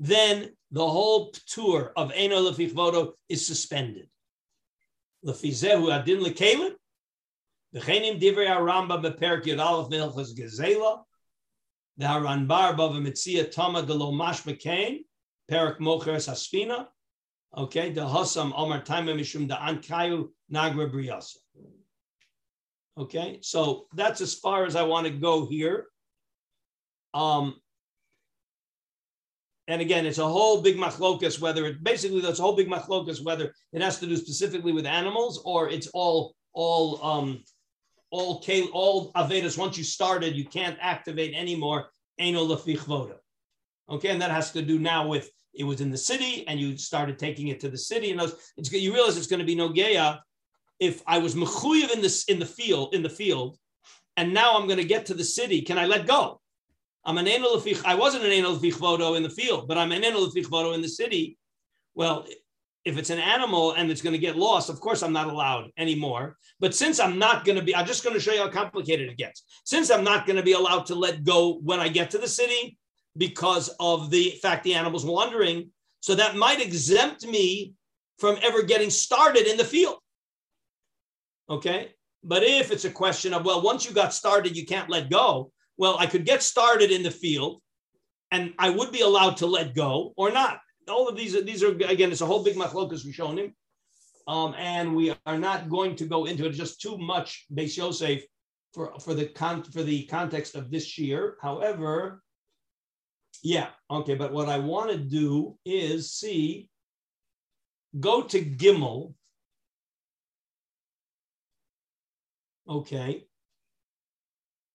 then 0.00 0.50
the 0.72 0.84
whole 0.84 1.32
tour 1.46 1.92
of 1.94 2.10
Eno 2.12 2.50
Lefichvodo 2.50 3.12
is 3.28 3.46
suspended. 3.46 4.08
Lefizehu 5.24 5.96
Adin 5.96 6.24
Lekelim, 6.24 6.72
V'chenim 7.74 8.20
divrei 8.20 8.48
Aramba 8.48 9.02
beperk 9.02 9.44
Yud 9.44 9.60
Aleph 9.60 9.90
Milchas 9.90 10.36
Gezela. 10.36 11.02
The 11.96 12.06
Haranbar 12.06 12.76
Bava 12.76 13.00
Mitzia 13.00 13.50
Tama 13.50 13.82
de 13.82 13.92
Lo 13.92 14.12
Mashmekain, 14.12 15.00
Perak 15.48 15.78
Mocheres 15.78 16.28
Haspina. 16.28 16.86
Okay, 17.56 17.92
the 17.92 18.00
Hasam 18.00 18.52
Omar 18.56 18.82
Taima 18.82 19.14
Mishum 19.14 19.46
da 19.46 19.58
Ankayu 19.58 20.28
Nagra 20.52 20.90
Briasa. 20.90 21.36
Okay, 22.98 23.38
so 23.42 23.86
that's 23.94 24.20
as 24.20 24.34
far 24.34 24.64
as 24.64 24.76
I 24.76 24.82
want 24.82 25.06
to 25.06 25.12
go 25.12 25.46
here. 25.46 25.86
Um, 27.14 27.56
and 29.68 29.80
again, 29.80 30.06
it's 30.06 30.18
a 30.18 30.28
whole 30.28 30.60
big 30.60 30.76
machlokas, 30.76 31.40
whether 31.40 31.64
it 31.66 31.82
basically 31.82 32.20
that's 32.20 32.38
a 32.38 32.42
whole 32.42 32.56
big 32.56 32.68
machlokas, 32.68 33.24
whether 33.24 33.54
it 33.72 33.80
has 33.80 33.98
to 34.00 34.06
do 34.06 34.16
specifically 34.16 34.72
with 34.72 34.86
animals 34.86 35.40
or 35.44 35.70
it's 35.70 35.86
all 35.94 36.34
all 36.52 37.02
um 37.02 37.42
all 38.12 38.44
all 38.72 39.10
Avedas, 39.14 39.58
once 39.58 39.76
you 39.76 39.84
started, 39.84 40.36
you 40.36 40.44
can't 40.44 40.76
activate 40.80 41.34
anymore. 41.34 41.86
Okay, 42.20 44.08
and 44.08 44.22
that 44.22 44.30
has 44.30 44.52
to 44.52 44.62
do 44.62 44.78
now 44.78 45.06
with 45.08 45.30
it 45.54 45.64
was 45.64 45.80
in 45.80 45.90
the 45.90 45.98
city 45.98 46.46
and 46.46 46.60
you 46.60 46.78
started 46.78 47.18
taking 47.18 47.48
it 47.48 47.60
to 47.60 47.68
the 47.68 47.76
city. 47.76 48.10
And 48.10 48.20
it's, 48.56 48.72
you 48.72 48.92
realize 48.92 49.16
it's 49.16 49.26
going 49.26 49.40
to 49.40 49.46
be 49.46 49.54
no 49.54 49.70
geya 49.70 50.20
if 50.78 51.02
I 51.06 51.18
was 51.18 51.34
mechuyev 51.34 51.92
in 51.92 52.00
this 52.00 52.24
in 52.24 52.38
the 52.38 52.46
field 52.46 52.94
in 52.94 53.02
the 53.02 53.08
field, 53.08 53.58
and 54.16 54.34
now 54.34 54.56
I'm 54.56 54.66
going 54.66 54.78
to 54.78 54.84
get 54.84 55.06
to 55.06 55.14
the 55.14 55.24
city. 55.24 55.62
Can 55.62 55.78
I 55.78 55.86
let 55.86 56.06
go? 56.06 56.40
I'm 57.04 57.18
an 57.18 57.26
enol 57.26 57.82
I 57.84 57.94
wasn't 57.94 58.24
an 58.24 58.44
lefichvodo 58.44 59.16
in 59.16 59.22
the 59.22 59.30
field, 59.30 59.68
but 59.68 59.78
I'm 59.78 59.92
an 59.92 60.02
lefichvodo 60.02 60.74
in 60.74 60.82
the 60.82 60.88
city. 60.88 61.38
Well, 61.94 62.26
if 62.84 62.98
it's 62.98 63.10
an 63.10 63.18
animal 63.18 63.72
and 63.72 63.90
it's 63.90 64.02
going 64.02 64.12
to 64.12 64.18
get 64.18 64.36
lost, 64.36 64.68
of 64.68 64.80
course 64.80 65.02
I'm 65.02 65.12
not 65.12 65.28
allowed 65.28 65.70
anymore. 65.76 66.36
But 66.58 66.74
since 66.74 66.98
I'm 66.98 67.18
not 67.18 67.44
going 67.44 67.56
to 67.58 67.64
be, 67.64 67.74
I'm 67.74 67.86
just 67.86 68.02
going 68.02 68.14
to 68.14 68.20
show 68.20 68.32
you 68.32 68.40
how 68.40 68.48
complicated 68.48 69.08
it 69.08 69.16
gets. 69.16 69.44
Since 69.64 69.90
I'm 69.90 70.04
not 70.04 70.26
going 70.26 70.36
to 70.36 70.42
be 70.42 70.52
allowed 70.52 70.86
to 70.86 70.94
let 70.94 71.24
go 71.24 71.60
when 71.62 71.80
I 71.80 71.88
get 71.88 72.10
to 72.10 72.18
the 72.18 72.28
city 72.28 72.76
because 73.16 73.68
of 73.78 74.10
the 74.10 74.30
fact 74.42 74.64
the 74.64 74.74
animal's 74.74 75.04
wandering, 75.04 75.70
so 76.00 76.14
that 76.16 76.36
might 76.36 76.60
exempt 76.60 77.26
me 77.26 77.74
from 78.18 78.36
ever 78.42 78.62
getting 78.62 78.90
started 78.90 79.46
in 79.46 79.56
the 79.56 79.64
field. 79.64 79.98
Okay. 81.48 81.94
But 82.24 82.42
if 82.42 82.70
it's 82.70 82.84
a 82.84 82.90
question 82.90 83.34
of, 83.34 83.44
well, 83.44 83.62
once 83.62 83.84
you 83.84 83.92
got 83.92 84.14
started, 84.14 84.56
you 84.56 84.64
can't 84.64 84.90
let 84.90 85.10
go. 85.10 85.52
Well, 85.76 85.96
I 85.98 86.06
could 86.06 86.24
get 86.24 86.42
started 86.42 86.90
in 86.90 87.02
the 87.02 87.10
field 87.10 87.60
and 88.30 88.54
I 88.58 88.70
would 88.70 88.92
be 88.92 89.02
allowed 89.02 89.36
to 89.38 89.46
let 89.46 89.74
go 89.74 90.14
or 90.16 90.30
not 90.30 90.60
all 90.88 91.08
of 91.08 91.16
these, 91.16 91.32
these 91.44 91.62
are 91.62 91.70
again, 91.70 92.12
it's 92.12 92.20
a 92.20 92.26
whole 92.26 92.42
big 92.42 92.56
machlokas 92.56 93.06
rishonim, 93.06 93.52
um, 94.26 94.54
and 94.58 94.94
we 94.94 95.14
are 95.26 95.38
not 95.38 95.68
going 95.68 95.96
to 95.96 96.06
go 96.06 96.26
into 96.26 96.46
it. 96.46 96.52
Just 96.52 96.80
too 96.80 96.98
much 96.98 97.46
Beis 97.52 97.76
Yosef 97.76 98.22
for 98.72 98.98
for 99.00 99.14
the 99.14 99.26
con 99.26 99.62
for 99.62 99.82
the 99.82 100.04
context 100.06 100.54
of 100.54 100.70
this 100.70 100.98
year. 100.98 101.36
However, 101.40 102.22
yeah, 103.42 103.68
okay. 103.90 104.14
But 104.14 104.32
what 104.32 104.48
I 104.48 104.58
want 104.58 104.90
to 104.90 104.98
do 104.98 105.58
is 105.64 106.12
see, 106.12 106.68
go 107.98 108.22
to 108.22 108.44
Gimel. 108.44 109.14
Okay. 112.68 113.24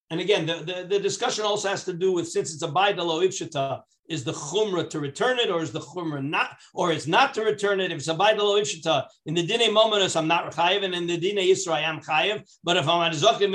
And 0.10 0.22
again, 0.22 0.46
the, 0.46 0.56
the, 0.56 0.88
the, 0.88 1.00
discussion 1.00 1.44
also 1.44 1.68
has 1.68 1.84
to 1.84 1.94
do 1.94 2.14
with 2.14 2.30
since 2.30 2.54
it's 2.54 2.64
a 2.64 2.68
baidalo 2.68 3.26
ifshita, 3.26 3.82
is 4.08 4.24
the 4.24 4.34
chumrah 4.34 4.90
to 4.90 5.00
return 5.00 5.40
it, 5.40 5.50
or 5.50 5.62
is 5.62 5.72
the 5.72 5.80
chumrah 5.80 6.24
not, 6.24 6.58
or 6.74 6.92
it's 6.92 7.08
not 7.08 7.34
to 7.34 7.42
return 7.42 7.80
it? 7.80 7.92
If 7.92 8.00
it's 8.00 8.08
a 8.08 8.16
baidalo 8.16 8.62
ifshita, 8.62 9.06
in 9.26 9.34
the 9.34 9.46
dine 9.46 9.74
momentus, 9.74 10.16
I'm 10.16 10.28
not 10.28 10.54
chayiv, 10.54 10.84
and 10.84 10.94
in 10.94 11.08
the 11.08 11.18
dine 11.18 11.38
Yisra, 11.38 11.74
I 11.74 11.82
am 11.82 12.00
chayiv. 12.00 12.44
But 12.64 12.78
if 12.78 12.88
I'm 12.88 13.02
at 13.02 13.18
zokim 13.18 13.52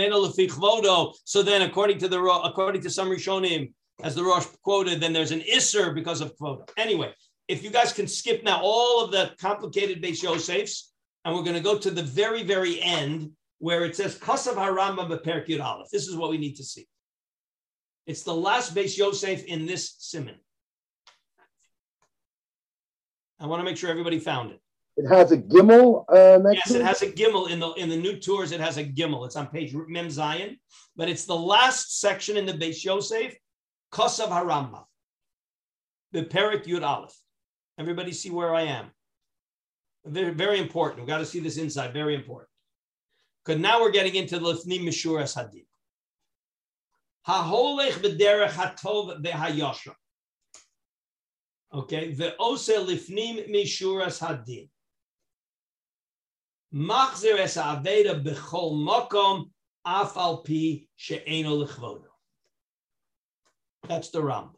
chvodo, 0.49 1.15
so 1.25 1.43
then 1.43 1.63
according 1.63 1.99
to 1.99 2.09
the 2.09 2.21
according 2.21 2.83
to 2.83 2.91
some 2.91 3.09
rishonim, 3.09 3.73
as 4.03 4.15
the 4.15 4.25
Rosh 4.25 4.47
quoted, 4.63 5.01
then 5.01 5.13
there's 5.13 5.31
an 5.31 5.41
isser 5.41 5.95
because 5.95 6.21
of 6.21 6.37
quota. 6.37 6.65
Anyway, 6.77 7.13
if 7.49 7.63
you 7.63 7.71
guys 7.71 7.93
can 7.93 8.07
skip 8.07 8.43
now 8.43 8.61
all 8.63 9.05
of 9.05 9.13
the 9.13 9.33
complicated 9.39 10.03
Beis 10.03 10.23
Yosefs, 10.23 10.89
and 11.25 11.35
we're 11.35 11.43
going 11.43 11.57
to 11.57 11.61
go 11.61 11.79
to 11.79 11.91
the 11.91 12.03
very, 12.03 12.43
very 12.43 12.81
end 12.81 13.31
where 13.59 13.85
it 13.85 13.95
says 13.95 14.19
Kasav 14.19 14.55
Harambam 14.55 15.09
Beperkid 15.09 15.63
Aleph. 15.63 15.89
This 15.93 16.09
is 16.09 16.17
what 16.17 16.31
we 16.31 16.39
need 16.39 16.57
to 16.57 16.65
see. 16.65 16.87
It's 18.07 18.23
the 18.23 18.35
last 18.35 18.75
Beis 18.75 18.99
Yosef 18.99 19.45
in 19.45 19.67
this 19.67 19.95
simon. 19.99 20.35
I 23.43 23.47
want 23.47 23.59
to 23.59 23.65
make 23.65 23.77
sure 23.77 23.91
everybody 23.91 24.21
found 24.21 24.53
it. 24.53 24.61
It 24.97 25.09
has 25.09 25.33
a 25.33 25.39
gimel. 25.39 26.05
Uh, 26.09 26.49
yes, 26.53 26.71
it 26.71 26.83
has 26.83 27.03
a 27.03 27.11
gimel 27.11 27.51
in 27.51 27.59
the 27.59 27.71
in 27.73 27.89
the 27.89 27.97
new 27.97 28.19
Turs. 28.19 28.53
It 28.53 28.61
has 28.61 28.77
a 28.77 28.85
gimel. 28.85 29.27
It's 29.27 29.37
on 29.37 29.49
page 29.49 29.75
Mem 29.75 30.11
Zion, 30.11 30.59
but 30.97 31.09
it's 31.09 31.25
the 31.25 31.35
last 31.35 32.01
section 32.01 32.37
in 32.37 32.47
the 32.47 32.53
Beis 32.53 32.85
Yosef, 32.85 33.35
Kosav 33.91 34.29
Haramba, 34.29 34.85
the 36.13 36.25
Perik 36.25 36.67
Yud 36.67 36.87
Aleph. 36.87 37.17
Everybody 37.79 38.13
see 38.13 38.31
where 38.31 38.55
I 38.55 38.63
am. 38.63 38.91
Very, 40.05 40.35
very 40.35 40.61
important. 40.61 41.01
We've 41.01 41.09
got 41.09 41.19
to 41.19 41.27
see 41.27 41.41
this 41.41 41.57
inside. 41.57 41.93
Very 41.93 42.15
important. 42.15 42.51
Because 43.45 43.61
now 43.61 43.81
we're 43.81 43.91
getting 43.91 44.15
into 44.15 44.39
the 44.39 44.47
Lifnim 44.47 44.83
Mishuras 44.83 45.35
Hadid. 45.37 45.67
Haholech 47.27 47.95
b'derech 48.03 48.51
hatov 48.51 49.25
v'hayosha. 49.25 49.95
Okay, 51.75 52.13
ve'ose 52.13 52.77
lifnim 52.87 53.51
mishuras 53.51 54.21
hadin. 54.21 54.69
Machzer 56.75 57.39
es 57.39 57.57
aveda 57.57 58.23
b'chol 58.23 58.75
makom 58.75 59.51
af 59.85 60.17
al 60.17 60.43
pi 60.43 60.87
she'eno 60.97 61.65
lechvodo. 61.65 62.05
That's 63.89 64.11
the 64.11 64.23
Ram. 64.23 64.51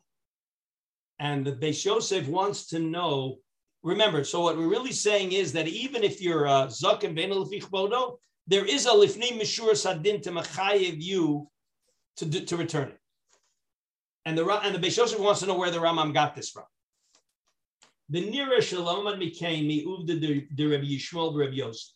And 1.21 1.47
the 1.47 1.53
Beis 1.53 1.85
Yosef 1.85 2.27
wants 2.27 2.67
to 2.69 2.81
know. 2.81 3.39
Remember, 3.85 4.25
so 4.25 4.41
what 4.41 4.57
we're 4.57 4.69
really 4.69 4.93
saying 4.93 5.33
is 5.33 5.53
that 5.53 5.69
even 5.69 6.03
if 6.03 6.21
you're 6.21 6.49
uh, 6.49 6.65
a 6.65 6.67
zakim 6.67 7.17
v'eno 7.17 7.47
lefichvodo, 7.47 8.17
there 8.49 8.65
is 8.65 8.87
a 8.87 8.91
lifnim 8.91 9.41
mishur 9.41 9.77
sadin 9.77 10.21
to 10.23 10.31
machayev 10.31 11.01
you 11.01 11.49
to, 12.17 12.29
to 12.29 12.57
return 12.57 12.89
it. 12.89 12.99
And 14.25 14.37
the 14.37 14.45
and 14.49 14.75
the 14.75 14.85
Beis 14.85 14.97
Yosef 14.97 15.21
wants 15.21 15.41
to 15.41 15.47
know 15.47 15.57
where 15.57 15.71
the 15.71 15.79
Rambam 15.79 16.13
got 16.13 16.35
this 16.35 16.51
from. 16.51 16.65
The 18.11 18.21
nearest 18.21 18.69
shalom 18.69 19.19
became 19.19 19.67
me 19.67 19.85
uvda 19.85 20.47
the 20.55 20.67
Rabbi 20.67 20.85
Yishmael 20.85 21.35
Rabbi 21.35 21.55
Yosef. 21.55 21.93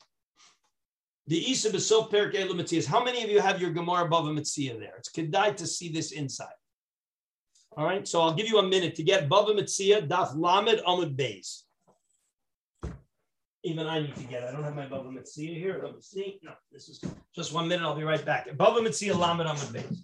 The 1.27 1.51
Isa 1.51 1.71
Besof 1.71 2.11
Perik 2.11 2.35
Elam 2.35 2.65
How 2.87 3.05
many 3.05 3.23
of 3.23 3.29
you 3.29 3.41
have 3.41 3.61
your 3.61 3.71
Gemara 3.71 4.09
Bava 4.09 4.33
Metzia 4.33 4.79
there? 4.79 4.95
It's 4.97 5.11
kedai 5.11 5.55
to 5.57 5.67
see 5.67 5.93
this 5.93 6.13
inside. 6.13 6.59
All 7.77 7.85
right, 7.85 8.09
so 8.09 8.23
I'll 8.23 8.33
give 8.33 8.49
you 8.49 8.59
a 8.59 8.63
minute 8.63 8.95
to 8.95 9.03
get 9.03 9.29
Bava 9.29 9.51
Metzia 9.51 10.09
Daf 10.09 10.35
Lamed 10.35 10.81
Amud 10.87 11.15
Beis. 11.15 11.65
Even 13.63 13.87
I 13.87 14.01
need 14.01 14.15
to 14.15 14.23
get. 14.23 14.45
I 14.45 14.53
don't 14.53 14.65
have 14.65 14.75
my 14.75 14.87
Bava 14.87 15.13
Metzia 15.13 15.55
here. 15.55 15.79
Let 15.85 15.95
me 15.95 16.01
see. 16.01 16.41
No, 16.43 16.53
this 16.73 16.89
is 16.89 17.05
just 17.37 17.53
one 17.53 17.69
minute. 17.69 17.85
I'll 17.85 17.95
be 17.95 18.05
right 18.05 18.25
back. 18.25 18.49
Bava 18.57 18.79
Metzia 18.79 19.15
Lamed 19.15 19.47
Amud 19.47 19.73
Beis. 19.75 19.99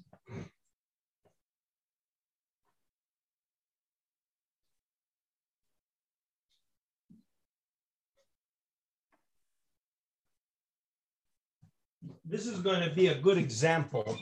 This 12.24 12.46
is 12.46 12.60
going 12.60 12.88
to 12.88 12.94
be 12.94 13.08
a 13.08 13.18
good 13.18 13.38
example 13.38 14.18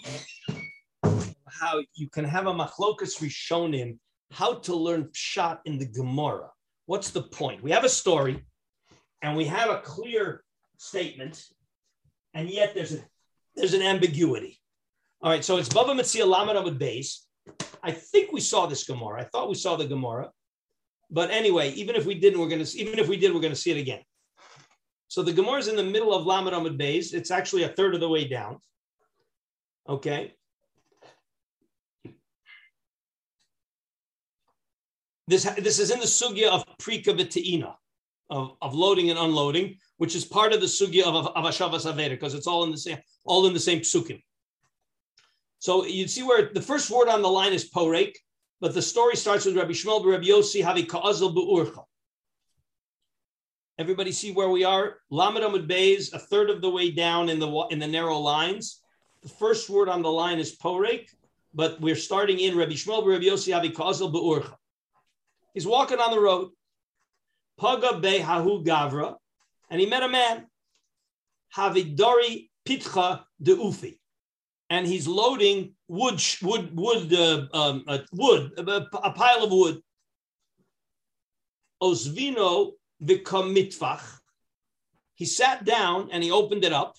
how 1.62 1.80
you 1.94 2.08
can 2.08 2.24
have 2.24 2.46
a 2.46 2.52
machlokas 2.52 3.20
rishonim, 3.20 3.98
how 4.32 4.54
to 4.54 4.74
learn 4.74 5.04
pshat 5.12 5.58
in 5.64 5.78
the 5.78 5.86
Gemara. 5.86 6.50
What's 6.86 7.10
the 7.10 7.22
point? 7.22 7.62
We 7.62 7.70
have 7.70 7.84
a 7.84 7.88
story, 7.88 8.44
and 9.22 9.36
we 9.36 9.44
have 9.44 9.70
a 9.70 9.78
clear 9.78 10.42
statement, 10.78 11.44
and 12.34 12.48
yet 12.48 12.74
there's 12.74 12.94
a 12.94 13.00
there's 13.54 13.74
an 13.74 13.82
ambiguity. 13.82 14.58
All 15.20 15.30
right, 15.30 15.44
so 15.44 15.58
it's 15.58 15.68
Bava 15.68 15.94
Metzia 15.94 16.26
Lamed 16.26 16.56
Amud 16.58 16.78
Beis. 16.78 17.18
I 17.82 17.92
think 17.92 18.32
we 18.32 18.40
saw 18.40 18.66
this 18.66 18.84
Gemara. 18.84 19.20
I 19.20 19.24
thought 19.24 19.48
we 19.48 19.54
saw 19.54 19.76
the 19.76 19.86
Gemara, 19.86 20.30
but 21.10 21.30
anyway, 21.30 21.70
even 21.72 21.94
if 21.94 22.06
we 22.06 22.14
didn't, 22.14 22.40
we're 22.40 22.48
gonna 22.48 22.66
even 22.74 22.98
if 22.98 23.08
we 23.08 23.16
did, 23.16 23.32
we're 23.32 23.40
gonna 23.40 23.54
see 23.54 23.70
it 23.70 23.78
again. 23.78 24.02
So 25.12 25.22
the 25.22 25.30
Gemara 25.30 25.58
is 25.58 25.68
in 25.68 25.76
the 25.76 25.82
middle 25.82 26.14
of 26.14 26.24
Lamed 26.24 26.52
Amud 26.52 26.80
Beis. 26.80 27.12
It's 27.12 27.30
actually 27.30 27.64
a 27.64 27.68
third 27.68 27.92
of 27.94 28.00
the 28.00 28.08
way 28.08 28.26
down. 28.26 28.60
Okay, 29.86 30.32
This, 35.28 35.44
this 35.58 35.78
is 35.78 35.90
in 35.90 36.00
the 36.00 36.06
sugya 36.06 36.48
of 36.48 36.64
prika 36.78 37.12
v'te'ina, 37.18 37.74
of, 38.30 38.56
of 38.62 38.74
loading 38.74 39.10
and 39.10 39.18
unloading, 39.18 39.76
which 39.98 40.16
is 40.16 40.24
part 40.24 40.54
of 40.54 40.62
the 40.62 40.66
sugya 40.66 41.02
of, 41.02 41.26
of 41.26 41.44
Aveda, 41.44 42.08
because 42.08 42.32
it's 42.32 42.46
all 42.46 42.64
in 42.64 42.70
the 42.70 42.78
same 42.78 42.96
all 43.26 43.46
in 43.46 43.52
the 43.52 43.60
same 43.60 43.80
psukim. 43.80 44.22
So 45.58 45.84
you'd 45.84 46.08
see 46.08 46.22
where 46.22 46.50
the 46.54 46.62
first 46.62 46.90
word 46.90 47.10
on 47.10 47.20
the 47.20 47.28
line 47.28 47.52
is 47.52 47.70
porek, 47.70 48.14
but 48.62 48.72
the 48.72 48.80
story 48.80 49.16
starts 49.16 49.44
with 49.44 49.58
Rabbi 49.58 49.72
Shmuel 49.72 50.06
Rabbi 50.06 50.24
Yossi 50.24 50.64
Havi 50.64 50.88
Ka'azal 50.88 51.34
Be'urcha. 51.34 51.84
Everybody 53.82 54.12
see 54.12 54.30
where 54.30 54.48
we 54.48 54.62
are? 54.62 54.98
Lamed 55.10 55.38
Amud 55.38 55.66
Beis, 55.66 56.12
a 56.12 56.18
third 56.20 56.50
of 56.50 56.62
the 56.62 56.70
way 56.70 56.92
down 56.92 57.28
in 57.28 57.40
the 57.40 57.50
in 57.72 57.80
the 57.80 57.86
narrow 57.88 58.16
lines. 58.16 58.80
The 59.24 59.28
first 59.28 59.68
word 59.68 59.88
on 59.88 60.02
the 60.02 60.08
line 60.08 60.38
is 60.38 60.56
porek, 60.56 61.08
but 61.52 61.80
we're 61.80 61.96
starting 61.96 62.38
in 62.38 62.56
Rabbi 62.56 62.74
Shmuel 62.74 63.04
Rabbi 63.04 63.24
Yossi 63.24 63.52
Havi 63.52 63.74
Ka'azal 63.74 64.12
Be'urcha. 64.12 64.54
He's 65.52 65.66
walking 65.66 65.98
on 65.98 66.12
the 66.12 66.20
road. 66.20 66.50
Paga 67.58 67.98
be 67.98 68.20
hahu 68.20 68.64
gavra, 68.64 69.16
and 69.68 69.80
he 69.80 69.86
met 69.86 70.04
a 70.04 70.08
man. 70.08 70.46
Havidori 71.56 72.50
pitcha 72.64 73.24
de 73.42 73.56
ufi, 73.56 73.98
and 74.70 74.86
he's 74.86 75.08
loading 75.08 75.74
wood, 75.88 76.22
wood, 76.40 76.70
wood, 76.72 77.12
uh, 77.12 77.48
um, 77.52 77.82
uh, 77.88 77.98
wood, 78.12 78.52
a, 78.58 78.86
a, 79.02 79.10
pile 79.10 79.42
of 79.42 79.50
wood. 79.50 79.82
Osvino 81.82 82.74
v'kamitfach. 83.02 84.02
He 85.14 85.24
sat 85.24 85.64
down 85.64 86.10
and 86.12 86.22
he 86.22 86.30
opened 86.30 86.64
it 86.64 86.72
up, 86.72 86.96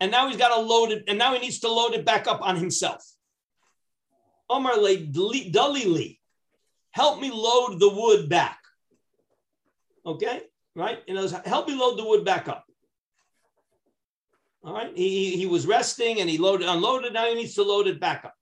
and 0.00 0.10
now 0.10 0.28
he's 0.28 0.36
got 0.36 0.54
to 0.54 0.60
load 0.60 0.90
it, 0.90 1.04
and 1.08 1.18
now 1.18 1.34
he 1.34 1.40
needs 1.40 1.60
to 1.60 1.72
load 1.72 1.94
it 1.94 2.04
back 2.04 2.26
up 2.26 2.40
on 2.42 2.56
himself. 2.56 3.04
Omar 4.50 4.76
le 4.78 4.96
dalili 4.96 6.18
help 6.90 7.20
me 7.20 7.30
load 7.30 7.78
the 7.78 7.88
wood 7.88 8.28
back. 8.28 8.58
Okay, 10.06 10.42
right? 10.74 11.00
You 11.06 11.14
know, 11.14 11.28
help 11.44 11.68
me 11.68 11.74
load 11.74 11.98
the 11.98 12.04
wood 12.04 12.24
back 12.24 12.48
up. 12.48 12.64
All 14.64 14.74
right, 14.74 14.90
he, 14.96 15.36
he 15.36 15.46
was 15.46 15.66
resting 15.66 16.20
and 16.20 16.28
he 16.28 16.38
loaded, 16.38 16.68
unloaded. 16.68 17.12
Now 17.12 17.26
he 17.26 17.34
needs 17.34 17.54
to 17.54 17.62
load 17.62 17.86
it 17.86 18.00
back 18.00 18.24
up. 18.24 18.34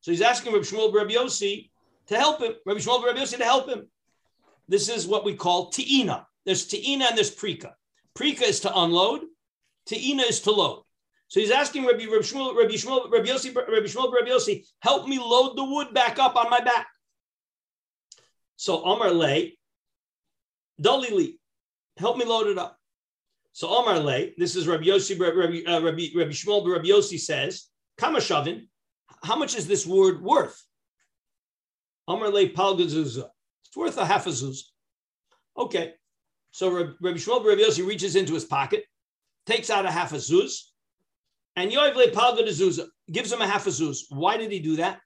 So 0.00 0.10
he's 0.12 0.22
asking 0.22 0.52
Rabbi 0.52 0.64
Shmuel 0.64 0.94
Rabbi 0.94 1.14
Yossi 1.14 1.70
to 2.06 2.16
help 2.16 2.40
him. 2.40 2.52
Rabbi 2.64 2.78
Shmuel 2.78 3.04
Rabbi 3.04 3.18
Yossi 3.18 3.38
to 3.38 3.44
help 3.44 3.68
him. 3.68 3.88
This 4.68 4.88
is 4.88 5.06
what 5.06 5.24
we 5.24 5.34
call 5.34 5.70
te'ina. 5.70 6.26
There's 6.44 6.66
te'ina 6.66 7.06
and 7.06 7.16
there's 7.16 7.34
prika. 7.34 7.72
Prika 8.16 8.42
is 8.42 8.60
to 8.60 8.78
unload. 8.78 9.22
Te'ina 9.88 10.22
is 10.22 10.40
to 10.42 10.50
load. 10.50 10.82
So 11.28 11.40
he's 11.40 11.50
asking 11.50 11.84
Rabbi, 11.84 12.04
Rabbi 12.04 12.22
Shmuel, 12.22 12.56
Rabbi 12.56 12.74
Shmuel, 12.74 13.10
Rabbi 13.10 13.28
Yossi, 13.28 13.54
Rabbi 13.54 13.86
Shmuel, 13.86 14.12
Rabbi 14.12 14.30
Yossi, 14.30 14.64
help 14.80 15.08
me 15.08 15.18
load 15.18 15.56
the 15.56 15.64
wood 15.64 15.92
back 15.92 16.18
up 16.18 16.36
on 16.36 16.50
my 16.50 16.60
back. 16.60 16.86
So 18.56 18.84
Omar 18.84 19.10
lay, 19.10 19.58
Dalili, 20.80 21.34
help 21.96 22.16
me 22.16 22.24
load 22.24 22.46
it 22.46 22.58
up. 22.58 22.78
So 23.52 23.68
Omar 23.68 23.98
lay, 23.98 24.34
this 24.38 24.54
is 24.54 24.68
Rabbi 24.68 24.84
Yossi, 24.84 25.18
Rabbi, 25.18 25.68
uh, 25.68 25.80
Rabbi, 25.80 26.06
Rabbi 26.14 26.30
Shmuel, 26.30 26.66
Rabbi 26.70 26.88
Yossi 26.88 27.18
says, 27.18 27.66
Kamashavin, 27.98 28.68
how 29.22 29.36
much 29.36 29.56
is 29.56 29.66
this 29.66 29.86
word 29.86 30.22
worth? 30.22 30.62
Omar 32.06 32.30
lay 32.30 32.50
palgazuzah. 32.50 33.28
It's 33.76 33.82
worth 33.82 33.98
a 33.98 34.06
half 34.06 34.26
a 34.26 34.30
zuz. 34.30 34.60
Okay. 35.58 35.92
So 36.50 36.70
Rabbi 36.70 37.18
Shmuel, 37.18 37.44
Rabbi 37.44 37.60
Yossi 37.60 37.86
reaches 37.86 38.16
into 38.16 38.32
his 38.32 38.46
pocket, 38.46 38.84
takes 39.44 39.68
out 39.68 39.84
a 39.84 39.90
half 39.90 40.14
a 40.14 40.16
zuz, 40.16 40.62
and 41.56 41.70
Yoiv 41.70 41.94
le 41.94 42.06
palgazuzah 42.06 42.86
gives 43.12 43.30
him 43.30 43.42
a 43.42 43.46
half 43.46 43.66
a 43.66 43.70
zuz. 43.70 44.04
Why 44.08 44.38
did 44.38 44.50
he 44.50 44.60
do 44.60 44.76
that? 44.76 45.00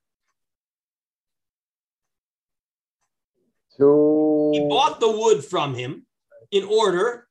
to. 3.78 4.50
He 4.54 4.60
bought 4.68 5.00
the 5.00 5.10
wood 5.10 5.44
from 5.44 5.74
him 5.74 6.06
in 6.52 6.62
order. 6.64 7.26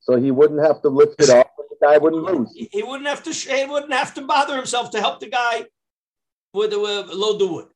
So 0.00 0.16
he 0.16 0.32
wouldn't 0.32 0.60
have 0.60 0.82
to 0.82 0.88
lift 0.88 1.22
it 1.22 1.30
up, 1.30 1.54
the 1.56 1.76
guy 1.80 1.98
wouldn't 1.98 2.24
lose. 2.24 2.52
He 2.72 2.82
wouldn't 2.82 3.08
have 3.08 3.22
to. 3.22 3.30
He 3.30 3.66
wouldn't 3.66 3.92
have 3.92 4.14
to 4.14 4.22
bother 4.22 4.56
himself 4.56 4.90
to 4.90 5.00
help 5.00 5.20
the 5.20 5.28
guy 5.28 5.66
with 6.52 6.70
the 6.70 6.80
uh, 6.80 7.14
load 7.14 7.38
the 7.38 7.46
wood. 7.46 7.66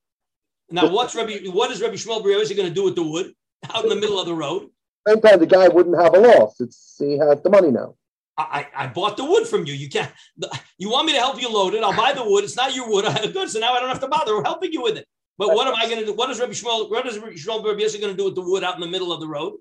Now, 0.70 0.88
what's 0.88 1.14
Rabbi? 1.14 1.38
What 1.46 1.70
is 1.70 1.80
Rabbi 1.80 1.94
Shmuel 1.94 2.22
Ber 2.22 2.30
Is 2.30 2.48
he 2.48 2.54
going 2.54 2.68
to 2.68 2.74
do 2.74 2.84
with 2.84 2.94
the 2.94 3.02
wood 3.02 3.32
out 3.74 3.84
in 3.84 3.88
the 3.90 3.96
middle 3.96 4.20
of 4.20 4.26
the 4.26 4.34
road? 4.34 4.68
Same 5.06 5.20
time, 5.20 5.40
the 5.40 5.46
guy 5.46 5.68
wouldn't 5.68 5.98
have 5.98 6.14
a 6.14 6.18
loss. 6.18 6.60
It's 6.60 6.96
he 6.98 7.16
has 7.18 7.40
the 7.42 7.50
money 7.50 7.70
now. 7.70 7.94
I, 8.36 8.68
I 8.76 8.86
bought 8.86 9.16
the 9.16 9.24
wood 9.24 9.48
from 9.48 9.66
you. 9.66 9.74
You 9.74 9.88
can't. 9.88 10.12
You 10.80 10.90
want 10.90 11.06
me 11.06 11.12
to 11.14 11.18
help 11.18 11.42
you 11.42 11.52
load 11.52 11.74
it? 11.74 11.82
I'll 11.82 11.96
buy 11.96 12.12
the 12.12 12.22
wood. 12.22 12.44
It's 12.44 12.54
not 12.54 12.72
your 12.72 12.88
wood. 12.88 13.04
Good. 13.32 13.50
So 13.50 13.58
now 13.58 13.72
I 13.72 13.80
don't 13.80 13.88
have 13.88 13.98
to 13.98 14.06
bother 14.06 14.40
helping 14.44 14.72
you 14.72 14.80
with 14.80 14.96
it. 14.96 15.08
But 15.36 15.48
what 15.48 15.66
am 15.66 15.74
I 15.74 15.86
going 15.86 15.98
to 15.98 16.06
do? 16.06 16.12
What 16.12 16.30
is 16.30 16.38
Rabbi 16.38 16.52
Shmuel? 16.52 16.88
What 16.88 17.04
is 17.04 17.18
Rabbi 17.18 17.32
Shmuel 17.32 17.64
Rabbi 17.64 17.80
Yossi 17.80 18.00
going 18.00 18.12
to 18.12 18.16
do 18.16 18.26
with 18.26 18.36
the 18.36 18.42
wood 18.42 18.62
out 18.62 18.76
in 18.76 18.80
the 18.80 18.86
middle 18.86 19.12
of 19.12 19.18
the 19.18 19.26
road? 19.26 19.54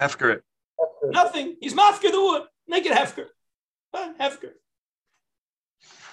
Hefker 0.00 0.34
it. 0.34 0.44
Nothing. 1.02 1.56
He's 1.60 1.74
mafker 1.74 2.12
the 2.12 2.20
wood. 2.20 2.42
Make 2.68 2.86
it 2.86 2.92
hefker. 2.92 3.26
Hefker. 3.92 4.52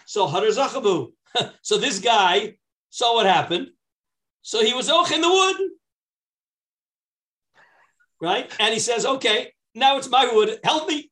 So 0.07 0.27
Hadar 0.27 0.49
Zachabu. 0.49 1.11
so 1.61 1.77
this 1.77 1.99
guy 1.99 2.57
saw 2.89 3.13
what 3.13 3.27
happened. 3.27 3.67
So 4.45 4.63
he 4.63 4.75
was 4.75 4.91
och 4.91 5.11
in 5.11 5.21
the 5.21 5.27
wood. 5.27 5.57
Right? 8.21 8.51
And 8.59 8.71
he 8.71 8.79
says, 8.79 9.03
okay, 9.03 9.51
now 9.73 9.97
it's 9.97 10.07
my 10.07 10.29
wood. 10.31 10.59
Help 10.63 10.87
me. 10.87 11.09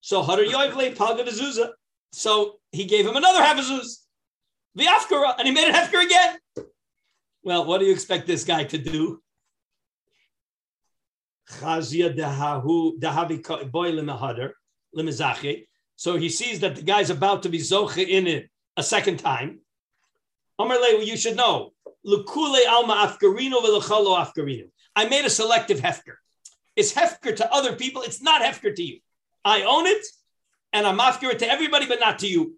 So 0.00 0.24
Hadar 0.24 0.44
Yoivle 0.44 0.96
Palga 0.96 1.70
So 2.12 2.58
he 2.72 2.84
gave 2.84 3.06
him 3.06 3.14
another 3.14 3.40
half 3.40 3.56
a 3.58 3.62
zuz 3.62 3.98
the 4.74 4.86
Afkara, 4.86 5.34
and 5.38 5.46
he 5.46 5.54
made 5.54 5.68
it 5.68 5.74
Hefker 5.74 6.04
again. 6.04 6.38
Well, 7.44 7.64
what 7.64 7.78
do 7.78 7.86
you 7.86 7.92
expect 7.92 8.26
this 8.26 8.42
guy 8.42 8.64
to 8.64 8.78
do? 8.78 9.22
So 15.96 16.16
he 16.16 16.28
sees 16.28 16.60
that 16.60 16.74
the 16.74 16.82
guy's 16.82 17.10
about 17.10 17.42
to 17.44 17.48
be 17.48 17.58
zoche 17.58 18.08
in 18.08 18.26
it 18.26 18.50
a 18.76 18.82
second 18.82 19.18
time. 19.18 19.60
Amarle, 20.62 21.04
you 21.04 21.16
should 21.16 21.36
know. 21.36 21.72
alma 22.06 22.94
afkarino 23.06 24.70
I 24.94 25.08
made 25.08 25.24
a 25.24 25.30
selective 25.30 25.80
hefker. 25.80 26.16
It's 26.76 26.92
hefker 26.92 27.34
to 27.36 27.52
other 27.52 27.76
people. 27.76 28.02
It's 28.02 28.22
not 28.22 28.42
hefker 28.42 28.74
to 28.74 28.82
you. 28.82 28.98
I 29.44 29.62
own 29.62 29.86
it, 29.86 30.04
and 30.72 30.86
I'm 30.86 30.98
afker 30.98 31.36
to 31.36 31.50
everybody, 31.50 31.86
but 31.86 32.00
not 32.00 32.20
to 32.20 32.28
you. 32.28 32.56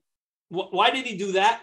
Why 0.49 0.91
did 0.91 1.07
he 1.07 1.17
do 1.17 1.33
that? 1.33 1.63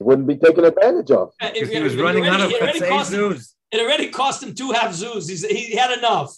It 0.00 0.04
wouldn't 0.04 0.26
be 0.26 0.36
taken 0.36 0.64
advantage 0.64 1.10
of. 1.10 1.32
Uh, 1.40 1.50
if, 1.54 1.70
he 1.70 1.78
was 1.80 1.94
running 1.96 2.26
already, 2.26 2.42
out 2.42 2.46
of 2.46 2.50
it 2.50 2.62
already, 2.62 3.16
him, 3.16 3.38
it 3.70 3.80
already 3.80 4.08
cost 4.08 4.42
him 4.42 4.54
two 4.54 4.72
half 4.72 4.92
zoos. 4.94 5.28
He's, 5.28 5.44
he 5.44 5.76
had 5.76 5.96
enough. 5.96 6.36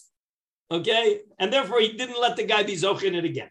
Okay? 0.70 1.20
And 1.38 1.52
therefore, 1.52 1.80
he 1.80 1.92
didn't 1.92 2.20
let 2.20 2.36
the 2.36 2.44
guy 2.44 2.62
be 2.62 2.74
zochin 2.74 3.14
it 3.14 3.24
again. 3.24 3.50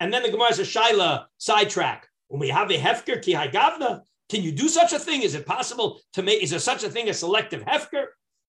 And 0.00 0.12
then 0.12 0.22
the 0.22 0.30
Gemara 0.30 0.54
says, 0.54 0.66
Shaila, 0.66 1.26
sidetrack. 1.38 2.08
When 2.30 2.38
we 2.38 2.48
have 2.48 2.70
a 2.70 2.78
Hefker 2.78 3.20
ki 3.20 3.34
gavna, 3.34 4.02
can 4.28 4.42
you 4.42 4.52
do 4.52 4.68
such 4.68 4.92
a 4.92 5.00
thing? 5.00 5.22
Is 5.22 5.34
it 5.34 5.44
possible 5.44 6.00
to 6.12 6.22
make, 6.22 6.40
is 6.40 6.50
there 6.50 6.60
such 6.60 6.84
a 6.84 6.88
thing 6.88 7.08
as 7.08 7.18
selective 7.18 7.64
Hefker? 7.64 8.06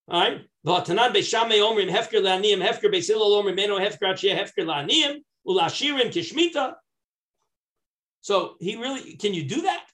All 0.08 0.22
right. 0.22 0.46
Hefker 0.68 1.90
hefker 1.90 1.90
hefker 1.90 2.22
hefker 3.92 4.12
kishmita. 6.14 6.76
So 8.22 8.56
he 8.60 8.76
really, 8.76 9.16
can 9.16 9.34
you 9.34 9.46
do 9.46 9.62
that? 9.62 9.88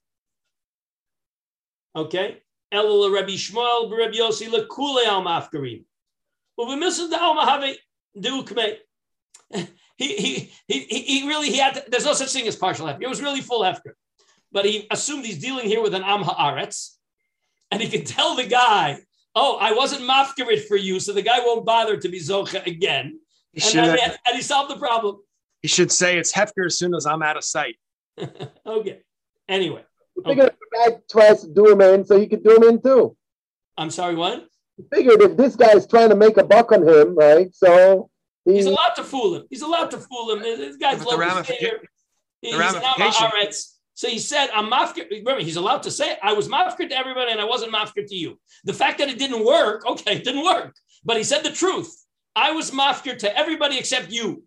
Okay. 1.95 2.43
Elul 2.73 3.13
Rabbi 3.13 3.35
Shmuel 3.35 3.89
Rabbi 3.89 4.17
Yossi 4.17 4.49
lekule 4.49 5.05
al 5.05 5.23
mafkarim. 5.23 5.85
Uv'misad 6.59 7.09
da'al 7.09 7.38
mahave 7.38 7.77
du'ukmei. 8.17 8.79
He, 9.97 10.15
he, 10.15 10.51
he, 10.67 10.79
he 11.01 11.27
really, 11.27 11.49
he 11.49 11.57
had, 11.57 11.73
to, 11.75 11.83
there's 11.87 12.05
no 12.05 12.13
such 12.13 12.31
thing 12.31 12.47
as 12.47 12.55
partial 12.55 12.85
hefker. 12.87 13.01
It 13.01 13.09
was 13.09 13.21
really 13.21 13.41
full 13.41 13.61
hefker. 13.61 13.93
But 14.51 14.65
he 14.65 14.87
assumed 14.91 15.25
he's 15.25 15.39
dealing 15.39 15.65
here 15.65 15.81
with 15.81 15.93
an 15.93 16.03
am 16.03 16.21
ha'aretz. 16.23 16.95
And 17.71 17.81
he 17.81 17.89
could 17.89 18.05
tell 18.05 18.35
the 18.35 18.45
guy, 18.45 18.99
oh, 19.35 19.57
I 19.59 19.73
wasn't 19.73 20.03
mafkarit 20.03 20.65
for 20.67 20.77
you, 20.77 20.99
so 20.99 21.13
the 21.13 21.21
guy 21.21 21.39
won't 21.39 21.65
bother 21.65 21.97
to 21.97 22.09
be 22.09 22.19
zocha 22.19 22.65
again. 22.65 23.19
He 23.53 23.61
And, 23.61 23.71
should, 23.71 23.83
then- 23.99 24.15
and 24.27 24.35
he 24.35 24.41
solved 24.41 24.69
the 24.71 24.77
problem. 24.77 25.17
he 25.61 25.67
should 25.67 25.91
say 25.91 26.17
it's 26.17 26.31
Hefker 26.31 26.65
as 26.67 26.77
soon 26.77 26.93
as 26.95 27.05
I'm 27.05 27.23
out 27.23 27.35
of 27.37 27.43
sight. 27.43 27.75
okay. 28.65 28.99
Anyway, 29.49 29.83
Figured 30.25 30.47
if 30.47 30.55
the 30.59 30.91
guy 30.91 30.97
tries 31.09 31.41
to 31.41 31.47
do 31.47 31.71
him 31.71 31.81
in, 31.81 32.05
so 32.05 32.19
he 32.19 32.27
could 32.27 32.43
do 32.43 32.55
him 32.55 32.63
in 32.63 32.81
too. 32.81 33.15
I'm 33.77 33.89
sorry, 33.91 34.15
what? 34.15 34.47
Figured 34.93 35.21
if 35.21 35.37
this 35.37 35.55
guy's 35.55 35.85
trying 35.87 36.09
to 36.09 36.15
make 36.15 36.37
a 36.37 36.43
buck 36.43 36.71
on 36.71 36.87
him, 36.87 37.15
right? 37.15 37.53
So 37.53 37.69
he, 37.69 38.16
He's 38.55 38.65
allowed 38.65 38.93
to 38.95 39.03
fool 39.03 39.35
him. 39.35 39.43
He's 39.49 39.61
allowed 39.61 39.91
to 39.91 39.97
fool 39.97 40.31
him. 40.31 40.39
This 40.41 40.77
guy's 40.77 40.99
But 41.03 41.09
the 41.11 41.17
local 41.17 41.43
ramifica- 41.43 41.79
He's 42.41 42.53
an 42.53 42.61
Amma 42.61 42.81
ramification- 42.97 43.51
So 43.93 44.07
he 44.07 44.19
said, 44.19 44.49
I'm 44.53 44.69
mafkir. 44.69 45.09
Remember, 45.09 45.41
he's 45.41 45.55
allowed 45.55 45.81
to 45.83 45.91
say, 45.91 46.11
it. 46.11 46.19
I 46.21 46.33
was 46.33 46.47
mafkir 46.47 46.87
to 46.89 46.95
everybody 46.95 47.31
and 47.31 47.41
I 47.41 47.45
wasn't 47.45 47.73
mafkir 47.73 48.07
to 48.07 48.15
you. 48.15 48.39
The 48.63 48.73
fact 48.73 48.99
that 48.99 49.09
it 49.09 49.17
didn't 49.17 49.43
work, 49.43 49.85
okay, 49.87 50.17
it 50.17 50.23
didn't 50.23 50.43
work. 50.43 50.75
But 51.03 51.17
he 51.17 51.23
said 51.23 51.43
the 51.43 51.51
truth. 51.51 51.91
I 52.35 52.51
was 52.51 52.69
mafkir 52.69 53.17
to 53.19 53.37
everybody 53.37 53.77
except 53.79 54.11
you. 54.11 54.43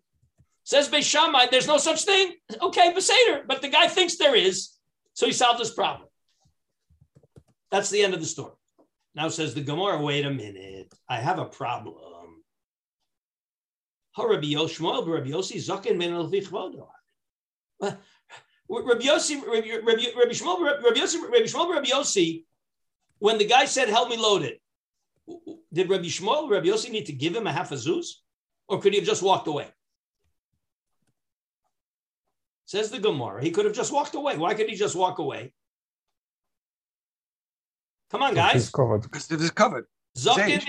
Says 0.63 0.87
Beis 0.87 1.03
Shammai, 1.03 1.47
there's 1.51 1.67
no 1.67 1.77
such 1.77 2.05
thing. 2.05 2.33
Okay, 2.61 2.93
Beseder. 2.93 3.45
But 3.45 3.61
the 3.61 3.67
guy 3.67 3.87
thinks 3.87 4.15
there 4.15 4.35
is. 4.35 4.69
So 5.13 5.25
he 5.25 5.33
solved 5.33 5.59
his 5.59 5.71
problem. 5.71 6.07
That's 7.71 7.89
the 7.89 8.01
end 8.03 8.13
of 8.13 8.21
the 8.21 8.25
story. 8.25 8.53
Now 9.15 9.27
says 9.27 9.53
the 9.53 9.61
Gemara, 9.61 10.01
wait 10.01 10.25
a 10.25 10.31
minute. 10.31 10.93
I 11.09 11.17
have 11.17 11.39
a 11.39 11.45
problem. 11.45 11.95
Rabbi 14.17 14.53
Yoshmuel, 14.53 15.07
Rabbi 15.07 15.29
Yossi, 15.29 15.57
Zaken 15.57 15.97
men 15.97 16.13
al 16.13 16.29
vichvodo. 16.29 16.87
Rabbi 17.81 19.05
Yossi, 19.05 19.41
Rabbi 19.41 19.69
Rabbi 19.85 20.05
Rabbi 20.17 20.33
Shmuel, 20.33 20.83
Rabbi 20.83 20.99
Yossi, 20.99 21.21
Rabbi 21.21 21.45
Shmuel, 21.45 21.73
Rabbi 21.73 21.89
Yossi, 21.89 22.45
when 23.19 23.37
the 23.37 23.45
guy 23.45 23.65
said, 23.65 23.89
"Help 23.89 24.09
me 24.09 24.17
load 24.17 24.43
it," 24.43 24.61
did 25.73 25.89
Rabbi 25.89 26.05
Shmuel, 26.05 26.49
Rabbi 26.49 26.67
Yossi 26.67 26.89
need 26.89 27.05
to 27.05 27.13
give 27.13 27.35
him 27.35 27.47
a 27.47 27.51
half 27.51 27.71
a 27.71 27.75
zuz, 27.75 28.21
or 28.67 28.79
could 28.79 28.93
he 28.93 28.99
have 28.99 29.07
just 29.07 29.23
walked 29.23 29.47
away? 29.47 29.67
Says 32.65 32.89
the 32.89 32.99
Gemara, 32.99 33.43
he 33.43 33.51
could 33.51 33.65
have 33.65 33.73
just 33.73 33.91
walked 33.91 34.15
away. 34.15 34.37
Why 34.37 34.53
could 34.53 34.69
he 34.69 34.75
just 34.75 34.95
walk 34.95 35.19
away? 35.19 35.53
Come 38.09 38.23
on, 38.23 38.33
guys. 38.33 38.53
He's 38.53 38.69
covered. 38.69 39.01
Because 39.01 39.29
it 39.29 39.41
is 39.41 39.51
covered. 39.51 39.87
Zaken 40.17 40.65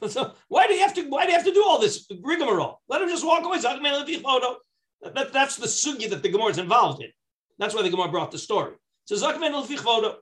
So 0.08 0.32
why 0.48 0.66
do 0.66 0.74
you 0.74 0.80
have 0.80 0.94
to? 0.94 1.02
Why 1.08 1.24
do 1.24 1.30
you 1.32 1.36
have 1.36 1.46
to 1.46 1.52
do 1.52 1.64
all 1.64 1.80
this 1.80 2.06
rigmarole? 2.22 2.80
Let 2.88 3.02
him 3.02 3.08
just 3.08 3.24
walk 3.24 3.44
away. 3.44 3.58
That, 3.58 5.32
that's 5.32 5.56
the 5.56 5.66
sugya 5.66 6.10
that 6.10 6.22
the 6.22 6.28
Gemara 6.28 6.48
is 6.48 6.58
involved 6.58 7.02
in. 7.02 7.10
That's 7.58 7.74
why 7.74 7.82
the 7.82 7.90
Gemara 7.90 8.08
brought 8.08 8.30
the 8.30 8.38
story. 8.38 8.74
So 9.04 9.14
Zaken 9.16 9.40
men 9.40 9.54
al 9.54 9.66
vichvodo. 9.66 10.16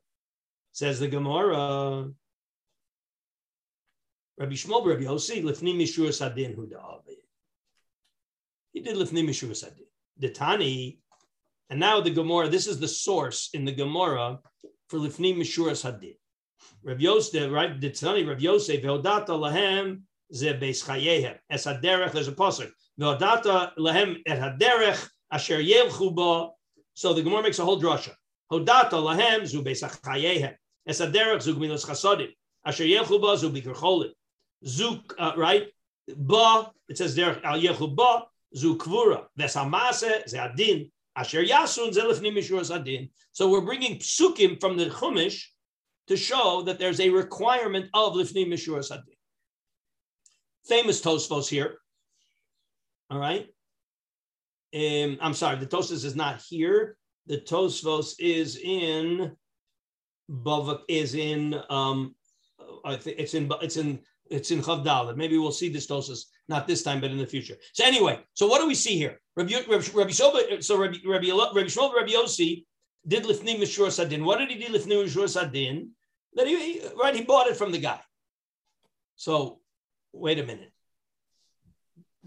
Says 0.73 1.01
the 1.01 1.09
Gemara. 1.09 2.11
Rabbi 4.39 4.53
Shmuel, 4.53 4.87
Rabbi 4.87 5.05
Yossi, 5.05 5.43
lifni 5.43 5.75
mishur 5.75 6.13
sadin 6.13 6.55
hu 6.55 6.67
da'avi. 6.67 7.17
He 8.73 8.81
did 8.81 8.97
lifni 8.97 9.27
mishur 9.27 9.51
sadin. 9.57 9.87
The 10.19 10.29
Tani, 10.29 11.01
and 11.71 11.81
now 11.81 12.01
the 12.01 12.11
Gemara. 12.11 12.49
This 12.49 12.67
is 12.67 12.79
the 12.79 12.89
source 12.89 13.51
in 13.55 13.65
the 13.65 13.73
Gemara 13.73 14.39
for 14.89 14.99
lifni 14.99 15.35
mishur 15.35 15.71
sadin. 15.71 16.17
Rav 16.83 17.01
Yosef, 17.01 17.51
right? 17.51 17.81
The 17.81 17.91
Tani 17.91 18.25
Rav 18.25 18.41
Yosef, 18.41 18.83
ve'odata 18.83 19.29
lahem 19.29 20.03
ze 20.33 20.53
beis 20.53 20.85
chayehem. 20.85 21.37
Es 21.51 21.67
haderech, 21.67 22.13
there's 22.13 22.29
a 22.29 22.33
pasuk. 22.33 22.71
Ve'odata 23.01 23.75
lahem 23.77 24.23
et 24.27 24.39
haderech 24.39 25.09
asher 25.31 25.59
yelchu 25.59 26.15
ba. 26.15 26.53
So 26.95 27.13
the 27.13 27.23
Gemara 27.23 27.43
makes 27.43 27.59
a 27.59 27.65
whole 27.65 27.81
drasha. 27.81 28.15
Hodata 28.53 28.93
lahem 28.93 29.47
zu 29.47 29.63
beis 29.63 29.83
chayehem. 29.83 30.55
Es 30.87 31.01
haderech 31.01 31.43
zu 31.43 31.55
gmilos 31.55 31.85
chasodim. 31.85 32.33
Asher 32.65 32.85
yelchu 32.85 33.21
ba 33.21 33.37
zu 33.37 33.51
bikr 33.51 33.75
cholim. 33.75 34.13
Zuk, 34.65 35.13
uh, 35.19 35.33
right? 35.37 35.69
Ba, 36.17 36.71
it 36.89 36.99
says 36.99 37.17
derech 37.17 37.43
al 37.45 37.61
yelchu 37.61 37.95
ba, 37.95 38.27
zu 38.55 38.77
kvura. 38.77 39.25
Ves 39.37 39.57
hamase 39.57 40.29
ze 40.29 40.39
adin. 40.39 40.91
Asher 41.17 41.43
yasun 41.43 41.93
ze 41.93 42.01
lifni 42.01 42.33
mishur 42.33 42.71
adin. 42.71 43.11
So 43.33 43.51
we're 43.51 43.61
bringing 43.63 43.99
psukim 43.99 44.61
from 44.61 44.77
the 44.77 44.87
Chumash 44.87 45.43
to 46.09 46.17
show 46.17 46.63
that 46.63 46.79
there's 46.79 47.01
a 47.01 47.11
requirement 47.11 47.87
of 47.95 48.15
lifni 48.15 48.47
mishur 48.47 48.85
sadin. 48.85 49.17
Famous 50.67 51.01
Tosfos 51.01 51.49
here. 51.49 51.79
All 53.11 53.19
right. 53.19 53.47
Um, 54.75 55.19
I'm 55.21 55.35
sorry, 55.35 55.57
the 55.57 55.67
Tosfos 55.67 56.05
is 56.05 56.17
not 56.17 56.43
here. 56.49 56.97
The 57.27 57.39
Tosfos 57.39 58.15
is 58.19 58.57
in 58.57 59.37
Bavak 60.31 60.81
is 60.89 61.15
in 61.15 61.61
um 61.71 62.15
I 62.85 62.97
think 62.97 63.19
it's 63.19 63.35
in 63.35 63.51
it's 63.63 63.77
in 63.77 64.01
it's 64.29 64.51
in 64.51 64.61
Chavdalit. 64.61 65.17
Maybe 65.17 65.39
we'll 65.39 65.53
see 65.53 65.69
this 65.69 65.87
Tosfos 65.87 66.25
not 66.49 66.67
this 66.67 66.83
time, 66.83 67.01
but 67.01 67.11
in 67.11 67.19
the 67.19 67.27
future. 67.27 67.57
So 67.73 67.85
anyway, 67.85 68.21
so 68.35 68.47
what 68.47 68.61
do 68.61 68.67
we 68.67 68.75
see 68.75 68.97
here? 68.97 69.21
Rabbi 69.37 69.55
Rabbi, 69.69 70.11
so 70.11 70.33
Rabbi 70.33 70.97
Rabbi 71.05 71.31
Rabbi 71.31 71.69
Shmuel 71.69 71.95
Rabbi 71.95 72.13
Yossi 72.13 72.65
did 73.07 73.25
lifni 73.25 73.59
mishur 73.59 73.91
sadin. 73.91 74.25
What 74.25 74.39
did 74.39 74.51
he 74.51 74.59
do 74.59 74.73
lifni 74.73 75.05
mishur 75.05 75.29
sadin? 75.29 75.91
That 76.37 76.47
he, 76.47 76.73
he- 76.73 76.89
right 77.01 77.15
he 77.17 77.23
bought 77.23 77.49
it 77.49 77.57
from 77.57 77.73
the 77.73 77.79
guy. 77.79 78.01
So 79.17 79.61
wait 80.13 80.39
a 80.39 80.45
minute. 80.45 80.71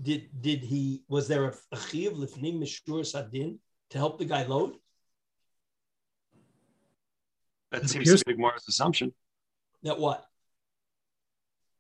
Did 0.01 0.30
did 0.41 0.60
he 0.64 1.03
was 1.07 1.28
there 1.28 1.45
a, 1.45 1.53
a 1.72 1.78
chiv 1.80 2.14
lifni 2.14 2.57
mishur 2.57 3.05
sadin 3.05 3.60
to 3.91 3.97
help 3.97 4.18
the 4.18 4.26
guy 4.26 4.43
load? 4.43 4.76
That 7.72 7.84
It 7.84 7.89
seems 7.89 8.07
appears- 8.10 8.20
to 8.22 8.26
be 8.26 8.34
Gemara's 8.34 8.68
assumption. 8.68 9.14
That 9.84 9.99
what? 9.99 10.26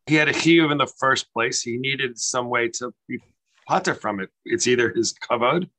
He 0.05 0.15
had 0.15 0.27
a 0.27 0.33
chiyuv 0.33 0.71
in 0.71 0.77
the 0.77 0.87
first 0.87 1.31
place. 1.33 1.61
He 1.61 1.77
needed 1.77 2.17
some 2.17 2.49
way 2.49 2.67
to 2.79 2.93
be 3.07 3.19
pater 3.67 3.93
from 3.93 4.19
it. 4.19 4.29
It's 4.45 4.65
either 4.67 4.89
his 4.93 5.13
kavod 5.13 5.69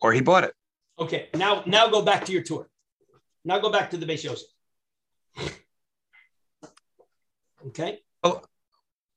or 0.00 0.12
he 0.12 0.20
bought 0.20 0.44
it. 0.44 0.54
Okay, 0.98 1.28
now 1.34 1.62
now 1.66 1.88
go 1.88 2.02
back 2.02 2.24
to 2.26 2.32
your 2.32 2.42
Tur. 2.42 2.68
Now 3.44 3.58
go 3.58 3.70
back 3.70 3.90
to 3.90 3.96
the 3.96 4.06
Beis 4.06 4.24
Yosef. 4.24 4.46
Okay. 7.68 8.00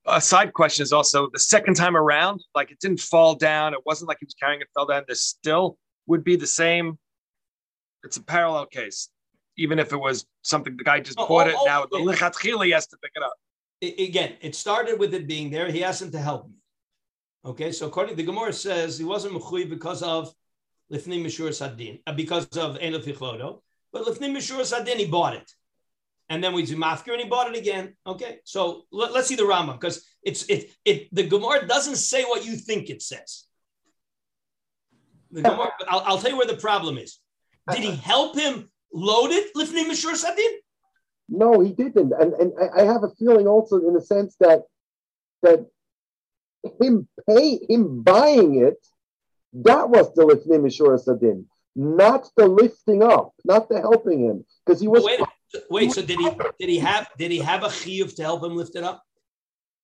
A 0.06 0.20
side 0.20 0.52
question 0.52 0.84
is 0.84 0.92
also 0.92 1.30
the 1.32 1.40
second 1.40 1.76
time 1.76 1.96
around, 1.96 2.42
like 2.54 2.72
it 2.72 2.80
didn't 2.80 3.00
fall 3.00 3.36
down. 3.36 3.74
It 3.74 3.80
wasn't 3.86 4.10
like 4.10 4.18
he 4.20 4.26
was 4.26 4.34
carrying 4.34 4.60
it, 4.60 4.68
fell 4.74 4.86
down. 4.86 5.04
This 5.08 5.24
still 5.24 5.78
would 6.08 6.26
be 6.26 6.36
the 6.36 6.46
same. 6.48 6.98
It's 8.04 8.18
a 8.18 8.22
parallel 8.24 8.66
case, 8.66 9.10
even 9.58 9.80
if 9.80 9.94
it 9.94 9.98
was 9.98 10.26
something 10.42 10.76
the 10.76 10.84
guy 10.84 11.00
just 11.00 11.18
Oh, 11.18 11.26
bought 11.26 11.48
oh, 11.48 11.52
it. 11.52 11.56
oh, 11.58 11.66
now 11.66 11.86
the 11.90 12.00
yeah. 12.00 12.06
lichatchila 12.06 12.74
has 12.74 12.86
to 12.88 12.98
pick 12.98 13.12
it 13.16 13.24
up. 13.24 13.34
I- 13.82 13.96
again, 14.04 14.34
it 14.42 14.56
started 14.56 15.00
with 15.00 15.14
it 15.14 15.26
being 15.26 15.50
there. 15.50 15.72
He 15.72 15.86
asked 15.86 16.02
him 16.02 16.12
to 16.12 16.20
help 16.20 16.50
me. 16.50 16.56
Okay, 17.46 17.72
so 17.72 17.88
according 17.88 18.18
the 18.18 18.24
Gemara 18.24 18.52
says 18.52 18.98
he 18.98 19.06
wasn't 19.06 19.36
mechuy 19.36 19.70
because 19.70 20.04
of 20.04 20.34
lifnim 20.92 21.24
mishur 21.24 21.54
sadin, 21.54 22.00
uh, 22.06 22.12
because 22.14 22.46
of 22.58 22.78
ein 22.82 22.92
lefichlodo, 22.92 23.62
but 23.94 24.04
lifnim 24.06 24.34
mishur 24.36 24.66
sadin 24.66 24.98
he 24.98 25.06
bought 25.06 25.34
it, 25.36 25.50
and 26.34 26.44
then 26.44 26.54
we 26.54 26.66
do 26.66 26.76
mafkir 26.76 27.14
and 27.14 27.22
he 27.22 27.30
bought 27.30 27.48
it 27.54 27.56
again. 27.58 27.96
Okay, 28.08 28.40
so 28.44 28.86
let, 28.92 29.12
us 29.12 29.28
see 29.28 29.36
the 29.36 29.44
Rambam 29.44 29.80
because 29.80 30.04
it's 30.24 30.44
it 30.50 30.72
it 30.84 31.14
the 31.14 31.24
Gemara 31.24 31.68
doesn't 31.68 31.98
say 31.98 32.24
what 32.24 32.44
you 32.44 32.56
think 32.56 32.90
it 32.90 33.04
says. 33.04 33.46
The 35.32 35.48
uh, 35.48 35.52
Gemara, 35.52 35.72
I'll, 35.88 36.00
I'll 36.08 36.18
tell 36.18 36.32
you 36.32 36.38
where 36.38 36.48
the 36.48 36.58
problem 36.58 36.98
is. 36.98 37.20
Did 37.72 37.82
he 37.82 37.90
uh, 37.90 37.96
help 37.98 38.36
him 38.36 38.72
load 38.92 39.30
it 39.32 39.54
lifnim 39.54 39.86
mishur 39.92 40.16
sadin? 40.16 40.54
No, 41.30 41.60
he 41.60 41.72
didn't, 41.72 42.14
and 42.20 42.34
and 42.34 42.52
I- 42.76 42.84
have 42.84 43.04
a 43.04 43.12
feeling 43.20 43.48
also 43.48 43.78
in 43.78 43.94
the 43.94 44.02
sense 44.02 44.36
that 44.40 44.64
that 45.44 45.68
him 46.82 47.08
pay 47.30 47.60
him 47.70 48.02
buying 48.02 48.56
it, 48.56 48.84
that 49.54 49.88
was 49.88 50.12
the 50.16 50.24
lifnim 50.24 50.64
mishur 50.66 51.00
sadin, 51.00 51.46
not 51.76 52.28
the 52.38 52.48
lifting 52.48 53.04
up, 53.04 53.34
not 53.46 53.70
the 53.70 53.80
helping 53.80 54.20
him, 54.26 54.46
because 54.66 54.82
he 54.82 54.88
was 54.88 55.04
wait, 55.04 55.20
wait. 55.70 55.92
So 55.92 56.02
did 56.02 56.20
he 56.20 56.30
did 56.60 56.70
he 56.70 56.80
have 56.80 57.08
did 57.18 57.32
he 57.32 57.40
have 57.40 57.64
a 57.64 57.68
chiyuv 57.68 58.16
to 58.16 58.24
help 58.24 58.44
him 58.44 58.56
lift 58.56 58.76
it 58.76 58.84
up? 58.84 59.02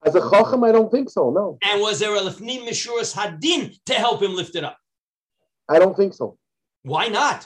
as 0.06 0.16
a 0.16 0.22
chacham. 0.30 0.64
I 0.64 0.72
don't 0.72 0.90
think 0.90 1.10
so. 1.10 1.30
No, 1.30 1.58
And 1.62 1.82
was 1.82 2.00
there 2.00 2.16
a 2.16 2.20
lifnim 2.22 2.66
mishuras 2.68 3.14
hadin 3.14 3.76
to 3.88 3.94
help 3.94 4.22
him 4.24 4.34
lift 4.34 4.56
it 4.56 4.64
up? 4.64 4.78
I 5.68 5.78
don't 5.78 5.96
think 5.96 6.14
so. 6.14 6.38
Why 6.84 7.08
not? 7.10 7.46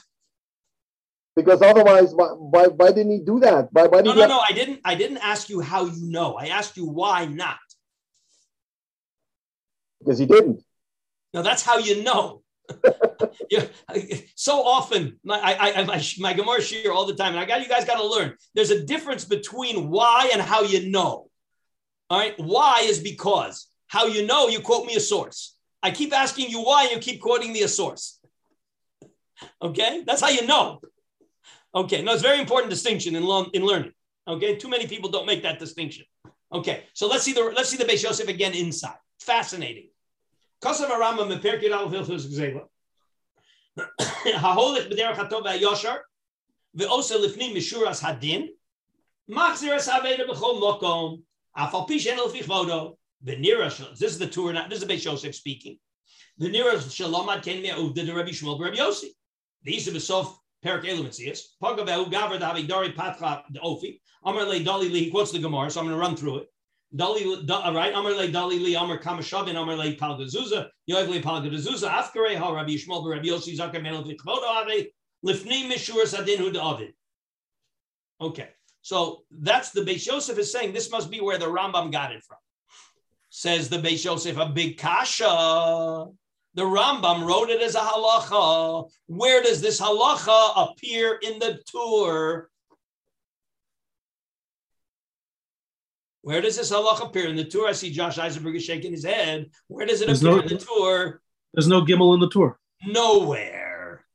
Because 1.35 1.63
otherwise, 1.63 2.13
why, 2.13 2.27
why, 2.27 2.67
why 2.67 2.91
didn't 2.91 3.11
he 3.11 3.19
do 3.21 3.39
that? 3.39 3.69
Why, 3.71 3.87
why 3.87 4.03
did 4.03 4.05
No, 4.05 4.13
no, 4.13 4.21
have- 4.21 4.29
no. 4.29 4.41
I 4.47 4.53
didn't. 4.53 4.81
I 4.85 4.93
didn't 4.93 5.17
ask 5.17 5.49
you 5.49 5.61
how 5.61 5.85
you 5.85 6.05
know. 6.11 6.35
I 6.35 6.47
asked 6.49 6.77
you 6.77 6.85
why 6.85 7.25
not. 7.25 7.57
Because 9.99 10.19
he 10.19 10.27
didn't. 10.27 10.61
Now 11.33 11.41
that's 11.41 11.63
how 11.63 11.79
you 11.79 12.03
know. 12.03 12.42
Yeah, 13.49 13.65
so 14.35 14.63
often 14.63 15.19
my 15.23 15.37
I, 15.37 15.81
I 15.81 15.83
my 15.83 16.03
my 16.19 16.33
Gemara 16.33 16.61
shir 16.61 16.91
all 16.91 17.05
the 17.05 17.15
time, 17.15 17.33
and 17.33 17.39
I 17.39 17.45
got 17.45 17.61
you 17.61 17.67
guys 17.67 17.85
got 17.85 17.97
to 17.97 18.07
learn. 18.07 18.35
There's 18.55 18.71
a 18.71 18.83
difference 18.85 19.25
between 19.25 19.89
why 19.89 20.29
and 20.33 20.41
how 20.41 20.63
you 20.63 20.89
know. 20.89 21.29
All 22.09 22.19
right, 22.19 22.37
why 22.39 22.81
is 22.83 22.99
because 22.99 23.67
how 23.87 24.05
you 24.05 24.25
know. 24.25 24.47
You 24.47 24.59
quote 24.59 24.85
me 24.85 24.95
a 24.95 24.99
source. 24.99 25.55
I 25.81 25.91
keep 25.91 26.13
asking 26.13 26.49
you 26.49 26.61
why, 26.61 26.83
and 26.83 26.91
you 26.91 26.99
keep 26.99 27.21
quoting 27.21 27.51
me 27.51 27.63
a 27.63 27.67
source. 27.67 28.19
Okay, 29.61 30.03
that's 30.05 30.21
how 30.21 30.29
you 30.29 30.45
know. 30.47 30.81
Okay, 31.75 32.01
no, 32.01 32.13
it's 32.13 32.21
very 32.21 32.39
important 32.39 32.69
distinction 32.69 33.15
in 33.15 33.23
in 33.53 33.65
learning. 33.65 33.91
Okay, 34.27 34.55
too 34.55 34.69
many 34.69 34.87
people 34.87 35.09
don't 35.09 35.25
make 35.25 35.43
that 35.43 35.59
distinction. 35.59 36.05
Okay, 36.51 36.83
so 36.93 37.07
let's 37.07 37.23
see 37.23 37.33
the 37.33 37.43
let's 37.55 37.69
see 37.69 37.77
the 37.77 37.85
Beis 37.85 38.03
Yosef 38.03 38.27
again 38.27 38.53
inside. 38.53 38.97
Fascinating. 39.19 39.89
Kosav 40.63 40.89
Arama 40.89 41.27
meperkid 41.27 41.71
al 41.71 41.89
hilchus 41.89 42.25
gzela. 42.31 42.61
Haholich 43.77 44.89
b'derech 44.89 45.15
hatov 45.15 45.45
ha'yoshar 45.45 45.99
ve'osa 46.77 47.17
lifnim 47.19 47.53
mishuras 47.53 48.01
hadin 48.01 48.47
machzir 49.29 49.75
es 49.75 49.89
haveda 49.89 50.25
b'chol 50.25 50.61
mokom 50.61 51.21
afal 51.57 51.85
pi 51.85 51.97
she'en 51.97 52.17
lefich 52.17 52.45
vodo 52.45 52.95
v'nira 53.25 53.67
this 53.97 54.13
is 54.13 54.19
the 54.19 54.27
Tur 54.27 54.53
this 54.69 54.79
is 54.79 54.87
the 54.87 54.93
Beis 54.93 55.03
Yosef 55.03 55.35
speaking. 55.35 55.77
V'nira 56.39 56.79
shalom 56.89 57.27
ad 57.27 57.43
ken 57.43 57.61
me'uvda 57.61 58.05
de 58.05 58.13
Rabbi 58.13 58.31
Shmuel 58.31 58.57
Rabbi 58.57 58.77
Yossi. 58.77 59.09
These 59.63 59.89
are 59.89 59.91
the 59.91 59.99
sof 59.99 60.39
perik 60.63 60.85
elu 60.85 61.03
mitzias 61.03 61.41
pagav 61.61 61.87
ve'u 61.87 62.09
gaver 62.09 62.39
da 62.39 62.53
havidari 62.53 62.95
patra 62.95 63.43
the 63.51 63.59
ofi. 63.59 63.99
Amar 64.23 64.45
le 64.45 64.61
dali 64.61 64.89
li 64.89 65.03
he 65.05 65.11
quotes 65.11 65.31
the 65.33 65.39
Gemara 65.39 65.69
so 65.69 65.81
I'm 65.81 65.87
going 65.87 65.97
to 65.97 65.99
run 65.99 66.15
through 66.15 66.37
it 66.37 66.52
Dali, 66.95 67.49
right. 67.75 67.93
Amar 67.93 68.11
le 68.11 68.27
Dali 68.27 68.59
li 68.63 68.75
Amar 68.75 68.99
Kamashavin 68.99 69.55
Amar 69.55 69.75
le 69.75 69.95
Palgazuza 69.95 70.69
Yoev 70.87 71.09
le 71.09 71.21
Palgazuza 71.21 71.89
Afkare 71.89 72.35
ha 72.35 72.51
Rabbi 72.51 72.75
Yishmael 72.75 73.09
Rabbi 73.09 73.29
Yossi 73.29 73.57
Zakar 73.57 73.81
Melo 73.81 74.03
Vichvodo 74.03 74.43
Ave 74.43 74.91
Lifni 75.25 75.67
Mishur 75.67 76.05
Sadin 76.05 76.37
Hu 76.37 76.51
David. 76.51 76.93
Okay, 78.21 78.49
so 78.83 79.23
that's 79.31 79.71
the 79.71 79.81
Beis 79.81 80.05
Yosef 80.05 80.37
is 80.37 80.51
saying 80.51 80.71
this 80.71 80.91
must 80.91 81.09
be 81.09 81.19
where 81.19 81.39
the 81.39 81.45
Rambam 81.45 81.91
got 81.91 82.11
it 82.11 82.23
from. 82.23 82.37
Says 83.29 83.69
the 83.69 83.77
Beis 83.77 84.05
Yosef 84.05 84.37
a 84.37 84.45
big 84.45 84.77
kasha. 84.77 86.05
The 86.53 86.61
Rambam 86.61 87.25
wrote 87.25 87.49
it 87.49 87.61
as 87.61 87.73
a 87.73 87.79
halacha. 87.79 88.87
Where 89.07 89.41
does 89.41 89.61
this 89.61 89.81
halacha 89.81 90.69
appear 90.69 91.17
in 91.23 91.39
the 91.39 91.59
Tur? 91.65 92.49
Where 96.23 96.39
does 96.39 96.55
this 96.55 96.71
halacha 96.71 97.07
appear 97.07 97.27
in 97.27 97.35
the 97.35 97.43
Tur? 97.43 97.67
I 97.67 97.73
see 97.73 97.91
Josh 97.91 98.17
Eisenberg 98.17 98.55
is 98.55 98.63
shaking 98.63 98.93
his 98.93 99.03
head. 99.03 99.51
Where 99.67 99.85
does 99.85 100.01
it 100.01 100.05
There's 100.07 100.23
appear 100.23 100.37
no- 100.37 100.41
in 100.41 100.47
the 100.47 100.57
Tur? 100.57 101.21
There's 101.53 101.67
no 101.67 101.81
Gimel 101.81 102.13
in 102.15 102.21
the 102.21 102.29
Tur. 102.29 102.57
Nowhere. 102.85 104.05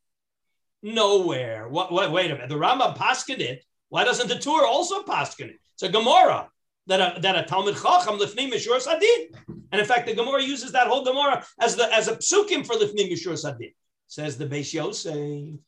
Nowhere. 0.83 1.69
What, 1.69 1.93
what, 1.93 2.11
wait 2.11 2.31
a 2.31 2.35
minute. 2.35 2.49
The 2.49 2.55
Rambam 2.57 2.97
paskin 2.97 3.41
it. 3.41 3.63
Why 3.91 4.05
doesn't 4.05 4.29
the 4.29 4.39
Tur 4.39 4.65
also 4.67 5.03
paskin 5.03 5.51
it? 5.51 5.59
It's 5.75 5.83
a 5.83 5.91
Gemara 5.91 6.49
that 6.87 7.19
a, 7.19 7.21
that 7.21 7.37
a 7.37 7.43
Talmud 7.43 7.75
Chacham 7.77 8.19
lifnim 8.19 8.51
mishur 8.53 8.81
sadin. 8.81 9.29
And 9.71 9.81
in 9.81 9.87
fact, 9.87 10.07
the 10.07 10.15
Gemara 10.15 10.43
uses 10.43 10.73
that 10.73 10.87
whole 10.87 11.05
Gemara 11.05 11.45
as 11.61 11.77
the 11.77 11.93
as 11.95 12.09
a 12.09 12.17
psukim 12.17 12.67
for 12.67 12.75
lifnim 12.75 13.13
mishur 13.13 13.37
sadin. 13.37 13.73
Says 14.07 14.39
the 14.39 14.47
Beis 14.47 14.73
Yosef, 14.73 15.59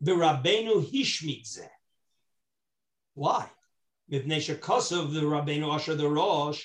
the 0.00 0.12
Rabbeinu 0.12 0.90
hishmitze. 0.90 1.66
Why? 3.14 3.50
Mipnei 4.10 4.38
shekosov 4.38 5.12
the 5.12 5.20
Rabbeinu 5.20 5.74
Asher 5.74 5.94
the 5.94 6.08
Rosh. 6.08 6.64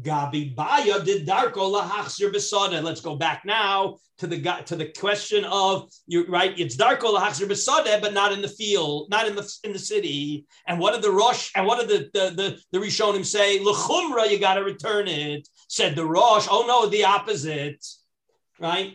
Gabi 0.00 0.54
Baya 0.54 1.02
did 1.04 1.26
Darko 1.26 1.70
lahachzir 1.70 2.32
besada. 2.32 2.82
Let's 2.82 3.02
go 3.02 3.14
back 3.14 3.42
now 3.44 3.98
to 4.18 4.26
the 4.26 4.40
to 4.64 4.74
the 4.74 4.86
question 4.86 5.44
of 5.44 5.90
you 6.06 6.26
right. 6.28 6.58
It's 6.58 6.76
Darko 6.76 7.14
lahachzir 7.14 7.46
besada, 7.46 8.00
but 8.00 8.14
not 8.14 8.32
in 8.32 8.40
the 8.40 8.48
field, 8.48 9.10
not 9.10 9.26
in 9.26 9.36
the 9.36 9.52
in 9.64 9.72
the 9.72 9.78
city. 9.78 10.46
And 10.66 10.78
what 10.78 10.94
did 10.94 11.02
the 11.02 11.10
Rosh 11.10 11.50
and 11.54 11.66
what 11.66 11.86
did 11.86 12.10
the 12.12 12.18
the 12.18 12.34
the, 12.34 12.60
the 12.70 12.78
Rishonim 12.78 13.26
say? 13.26 13.58
Lechumra, 13.58 14.30
you 14.30 14.38
got 14.38 14.54
to 14.54 14.64
return 14.64 15.08
it. 15.08 15.46
Said 15.68 15.94
the 15.94 16.06
Rosh. 16.06 16.46
Oh 16.50 16.64
no, 16.66 16.88
the 16.88 17.04
opposite. 17.04 17.84
Right. 18.58 18.94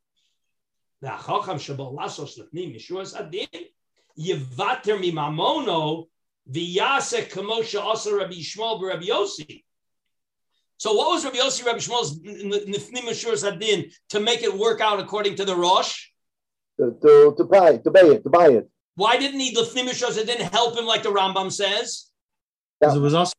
V'achacham 1.03 1.57
shebo 1.57 1.95
lasos 1.95 2.39
lefnim 2.39 2.75
mishuas 2.75 3.19
adin. 3.19 3.47
Yevater 4.19 4.99
mimamono 4.99 6.05
v'yase 6.49 7.29
kamo 7.29 7.63
she'asa 7.63 8.15
Rabbi 8.15 8.33
Yishmael 8.33 8.79
b'Rabbi 8.81 9.07
Yossi. 9.07 9.63
So 10.77 10.93
what 10.93 11.11
was 11.11 11.25
Rabbi 11.25 11.37
Yossi, 11.37 11.65
Rabbi 11.65 11.79
Shmuel's 11.79 12.19
nifnim 12.19 13.03
mishuas 13.03 13.47
adin 13.47 13.91
to 14.09 14.19
make 14.19 14.43
it 14.43 14.55
work 14.57 14.81
out 14.81 14.99
according 14.99 15.35
to 15.35 15.45
the 15.45 15.55
Rosh? 15.55 16.07
To, 16.79 16.95
to, 17.01 17.35
to 17.37 17.43
buy 17.43 17.77
to 17.77 17.91
buy 17.91 18.01
it, 18.01 18.23
to 18.23 18.29
buy 18.29 18.47
it. 18.49 18.69
Why 18.95 19.17
didn't 19.17 19.39
he 19.39 19.55
lifnim 19.55 19.87
mishuas 19.87 20.21
adin 20.21 20.41
help 20.41 20.77
him 20.77 20.85
like 20.85 21.03
the 21.03 21.09
Rambam 21.09 21.51
says? 21.51 22.11
Because 22.79 22.95
it 22.95 22.99
was 22.99 23.13
also 23.13 23.33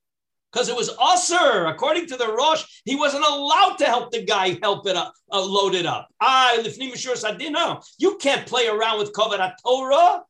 Because 0.53 0.69
it 0.69 0.77
was 0.77 0.91
usher. 1.01 1.67
According 1.67 2.07
to 2.09 2.17
the 2.17 2.31
Rosh, 2.33 2.65
he 2.85 2.95
wasn't 2.95 3.25
allowed 3.25 3.77
to 3.79 3.87
help 3.87 4.11
the 4.11 4.25
guy 4.25 4.59
help 4.63 4.87
it 4.87 4.97
up, 4.97 5.15
uh, 5.31 5.43
load 5.43 5.75
it 5.75 5.87
up. 5.87 6.09
I 6.21 6.63
lifnim 6.63 6.93
mishuas 6.93 7.29
adin. 7.29 7.53
No, 7.53 7.81
you 7.99 8.19
can't 8.19 8.47
play 8.47 8.69
around 8.69 8.99
with 8.99 9.13
kovet 9.13 9.53
Torah 9.65 10.23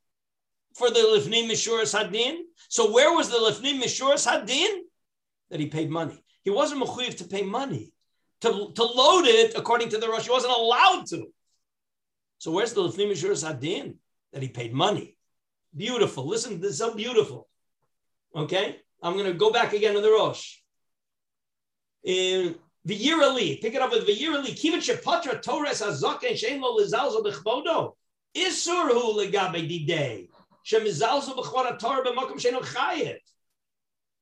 for 0.77 0.91
the 0.91 1.01
lifnim 1.01 1.51
mishuas 1.51 1.99
hadin. 1.99 2.39
So 2.68 2.93
where 2.93 3.14
was 3.14 3.31
the 3.31 3.39
lifnim 3.39 3.83
mishuas 3.83 4.27
hadin? 4.31 4.83
That 5.51 5.61
he 5.61 5.66
paid 5.66 5.91
money. 5.91 6.23
He 6.45 6.51
wasn't 6.51 6.83
mechuyev 6.83 7.16
to 7.18 7.25
pay 7.25 7.43
money 7.43 7.93
to, 8.43 8.73
to 8.75 8.85
load 8.85 9.27
it 9.27 9.55
according 9.57 9.89
to 9.91 9.99
the 9.99 10.09
Rosh. 10.09 10.25
He 10.25 10.31
wasn't 10.31 10.53
allowed 10.53 11.07
to. 11.09 11.27
So 12.39 12.53
where's 12.53 12.73
the 12.73 12.83
lifnim 12.83 13.11
mishuas 13.11 13.45
hadin? 13.45 13.97
That 14.33 14.43
he 14.43 14.49
paid 14.49 14.73
money. 14.73 15.16
Beautiful. 15.77 16.27
Listen, 16.27 16.61
this 16.61 16.73
is 16.73 16.79
so 16.79 16.95
beautiful. 16.95 17.49
Okay, 18.35 18.81
I'm 19.03 19.14
going 19.14 19.26
to 19.26 19.34
go 19.34 19.50
back 19.50 19.72
again 19.72 19.94
to 19.94 20.00
the 20.00 20.11
Rosh. 20.11 20.59
In 22.05 22.55
the 22.84 22.94
year 22.94 23.22
Ali, 23.22 23.57
pick 23.57 23.74
it 23.74 23.82
up 23.82 23.90
with 23.90 24.07
the 24.07 24.12
year 24.12 24.34
Ali. 24.36 24.53
Kivat 24.53 24.78
shepatra 24.78 25.42
Torres 25.42 25.82
hazaken 25.82 26.32
shein 26.32 26.61
lo 26.61 26.78
lizalzo 26.78 27.24
bechvodo. 27.24 27.94
Isur 28.36 28.90
hu 28.90 29.14
legabe 29.18 29.68
didei. 29.68 30.28
Shemizalzo 30.64 31.36
bechvod 31.36 31.78
Torah 31.78 32.05
b'makom 32.05 32.40
shein 32.40 32.55
chayet. 32.61 33.18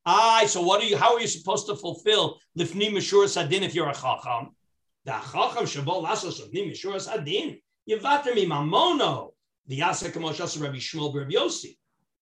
Aye, 0.07 0.47
so 0.47 0.63
what 0.63 0.83
are 0.83 0.87
you? 0.87 0.97
How 0.97 1.15
are 1.15 1.21
you 1.21 1.27
supposed 1.27 1.67
to 1.67 1.77
fulfill 1.77 2.39
lifni 2.59 2.91
mishur 2.91 3.29
sadin 3.29 3.63
if 3.63 3.75
you're 3.75 3.89
a 3.89 3.95
chacham? 3.95 4.49
The 5.05 5.13
chacham 5.13 5.65
shabo 5.65 6.03
lasos 6.03 6.41
lifnim 6.41 6.71
mishur 6.71 6.95
sadin. 6.95 7.61
Yevater 7.89 8.35
mi 8.35 8.47
mamono. 8.47 9.33
The 9.67 9.81
yasa 9.81 10.11
kamosh 10.11 10.41
asa 10.41 10.59
Rabbi 10.59 10.79
Shmuel 10.79 11.15
Rabbi 11.15 11.33
Yossi. 11.33 11.77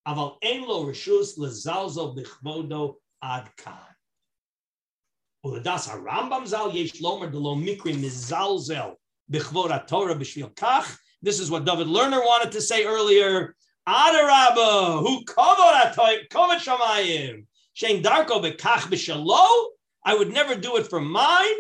Ein 0.09 0.67
lo 0.67 0.85
rishus 0.87 1.37
lezalzo 1.39 2.17
b'chvodo 2.17 2.97
ad 3.23 3.51
kan. 3.59 3.75
Uledas 5.45 5.87
harambam 5.87 6.47
zal 6.47 6.73
yesh 6.73 7.01
lomer 7.03 7.31
de 7.31 7.39
lo 7.39 7.55
mikri 7.55 7.95
mizalzel 7.95 8.97
b'chvod 9.31 9.87
Torah 9.87 10.15
b'shvil 10.15 10.55
kach. 10.55 10.97
This 11.21 11.39
is 11.41 11.51
what 11.51 11.67
David 11.67 11.89
Lerner 11.89 12.25
wanted 12.25 12.53
to 12.53 12.61
say 12.63 12.85
earlier. 12.87 13.55
Who 13.87 15.25
kovod 15.25 15.95
shamayim. 16.61 17.47
I 20.05 20.15
would 20.15 20.33
never 20.33 20.55
do 20.55 20.77
it 20.77 20.87
for 20.87 21.01
mine. 21.01 21.57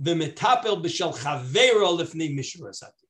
V'metapel 0.00 0.82
b'shel 0.82 1.14
chavero 1.14 1.98
lifnei 1.98 2.34
mishurasati. 2.34 3.06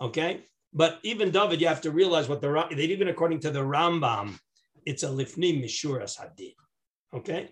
Okay, 0.00 0.44
but 0.72 0.98
even 1.02 1.30
David, 1.30 1.60
you 1.60 1.68
have 1.68 1.80
to 1.82 1.90
realize 1.90 2.28
what 2.28 2.40
the 2.40 2.50
that 2.52 2.78
even 2.78 3.08
according 3.08 3.40
to 3.40 3.50
the 3.50 3.60
Rambam, 3.60 4.38
it's 4.84 5.02
a 5.02 5.08
lifnim 5.08 5.62
mishuras 5.62 6.18
hadin. 6.18 6.54
Okay, 7.14 7.50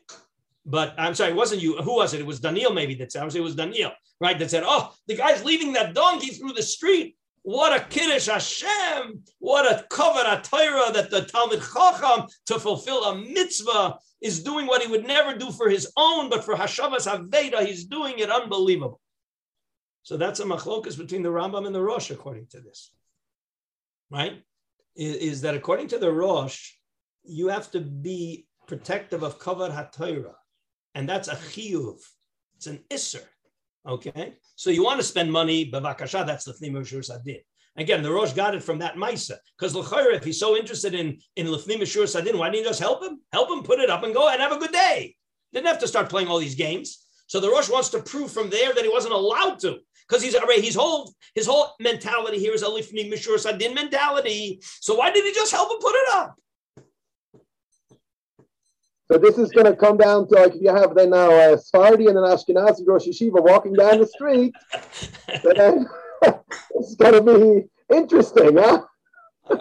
but 0.65 0.95
I'm 0.99 1.15
sorry, 1.15 1.31
it 1.31 1.37
wasn't 1.37 1.63
you. 1.63 1.77
Who 1.79 1.97
was 1.97 2.15
it? 2.15 2.21
It 2.21 2.27
was 2.27 2.41
Daniel 2.41 2.73
maybe 2.73 2.95
that 2.97 3.13
said. 3.13 3.23
I 3.23 3.29
say 3.29 3.39
it 3.39 3.43
was 3.43 3.55
Daniel, 3.55 3.93
right? 4.21 4.39
That 4.39 4.51
said, 4.51 4.65
"Oh, 4.67 4.93
the 5.07 5.17
guy's 5.17 5.45
leaving 5.45 5.73
that 5.75 5.95
donkey 5.95 6.33
through 6.33 6.53
the 6.53 6.63
street. 6.63 7.17
What 7.43 7.81
a 7.81 7.85
Kiddush 7.85 8.27
Hashem! 8.27 9.23
What 9.39 9.67
a 9.67 9.87
kavod 9.89 10.43
Torah 10.43 10.93
that 10.93 11.11
the 11.11 11.23
Talmud 11.23 11.63
Chacham 11.63 12.27
to 12.47 12.59
fulfill 12.59 13.05
a 13.05 13.17
mitzvah 13.17 13.99
is 14.21 14.43
doing 14.43 14.67
what 14.67 14.83
he 14.83 14.89
would 14.89 15.07
never 15.07 15.39
do 15.39 15.53
for 15.53 15.69
his 15.69 15.91
own, 15.97 16.29
but 16.29 16.45
for 16.45 16.57
Hashavas 16.57 17.07
Haveda, 17.07 17.65
he's 17.65 17.85
doing 17.85 18.19
it 18.19 18.31
unbelievable. 18.31 19.01
So 20.03 20.17
that's 20.17 20.41
a 20.41 20.45
machlokas 20.45 20.99
between 20.99 21.23
the 21.23 21.29
Rambam 21.29 21.67
and 21.67 21.75
the 21.75 21.83
Rosh, 21.83 22.11
according 22.11 22.47
to 22.49 22.61
this. 22.61 22.91
Right? 24.11 24.43
Is, 24.95 25.17
is 25.17 25.41
that 25.43 25.55
according 25.55 25.89
to 25.89 25.99
the 25.99 26.11
Rosh, 26.11 26.73
you 27.25 27.49
have 27.49 27.71
to 27.73 27.81
be 27.81 28.47
protective 28.67 29.23
of 29.23 29.39
cover 29.39 29.69
HaTorah. 29.69 30.35
And 30.95 31.09
that's 31.09 31.29
a 31.29 31.35
chiyuv. 31.35 31.99
It's 32.57 32.67
an 32.67 32.83
isser. 32.91 33.25
Okay? 33.87 34.35
So 34.57 34.71
you 34.71 34.83
want 34.83 35.01
to 35.01 35.07
spend 35.07 35.31
money, 35.31 35.71
bavakasha, 35.71 36.27
that's 36.27 36.45
the 36.45 36.53
theme 36.55 36.77
of 36.77 36.89
Shur 36.89 37.03
Sadin. 37.03 37.41
Again, 37.77 38.03
the 38.03 38.11
Rosh 38.11 38.33
got 38.33 38.55
it 38.55 38.63
from 38.63 38.79
that 38.79 38.97
Maisa. 38.97 39.37
Because 39.59 39.75
L'chayr, 39.75 40.15
if 40.15 40.25
he's 40.25 40.41
so 40.41 40.57
interested 40.57 40.95
in, 40.95 41.19
in 41.37 41.47
Lefnim 41.47 41.87
Shur 41.87 42.07
Sadin, 42.07 42.39
why 42.39 42.49
didn't 42.49 42.65
you 42.65 42.71
just 42.71 42.81
help 42.81 43.03
him? 43.03 43.21
Help 43.33 43.51
him 43.51 43.63
put 43.63 43.81
it 43.81 43.91
up 43.91 44.03
and 44.03 44.15
go 44.15 44.29
and 44.29 44.41
have 44.41 44.53
a 44.53 44.59
good 44.59 44.73
day. 44.73 45.15
Didn't 45.53 45.67
have 45.67 45.79
to 45.81 45.89
start 45.89 46.09
playing 46.09 46.29
all 46.29 46.39
these 46.39 46.55
games. 46.55 47.07
So 47.27 47.41
the 47.41 47.51
Rosh 47.51 47.69
wants 47.69 47.91
to 47.91 48.03
prove 48.03 48.33
from 48.33 48.51
there 48.51 48.73
that 48.73 48.85
he 48.85 48.89
wasn't 48.89 49.15
allowed 49.15 49.59
to. 49.61 49.79
Because 50.09 50.23
he's 50.23 50.37
already 50.37 50.63
his 50.63 50.75
whole 50.75 51.13
his 51.35 51.47
whole 51.47 51.75
mentality 51.81 52.39
here 52.39 52.55
is 52.55 52.63
a 52.63 52.67
Lifnim 52.67 53.13
Mishur 53.13 53.39
Sadin 53.39 53.75
mentality. 53.75 54.61
So 54.63 54.95
why 54.97 55.11
did 55.11 55.25
he 55.25 55.33
just 55.33 55.53
help 55.53 55.71
him 55.71 55.79
put 55.81 55.95
it 55.95 56.09
up? 56.13 56.37
So 59.11 59.19
this 59.19 59.39
is 59.39 59.51
going 59.51 59.67
to 59.67 59.77
come 59.77 59.97
down 59.97 60.29
to 60.29 60.35
like 60.35 60.55
if 60.55 60.63
you 60.63 60.75
have 60.75 60.95
then 60.95 61.11
now 61.11 61.31
a 61.31 61.59
Sephardi 61.59 62.07
and 62.07 62.19
an 62.19 62.25
Ashkenazi 62.25 62.87
Rosh 62.87 63.07
Yeshiva 63.07 63.43
walking 63.43 63.73
down 63.73 64.01
the 64.01 64.07
street, 64.07 64.55
then 65.45 65.87
it's 66.75 66.95
going 66.97 67.15
to 67.15 67.23
be 67.23 67.95
interesting, 67.95 68.57
huh? 68.57 68.83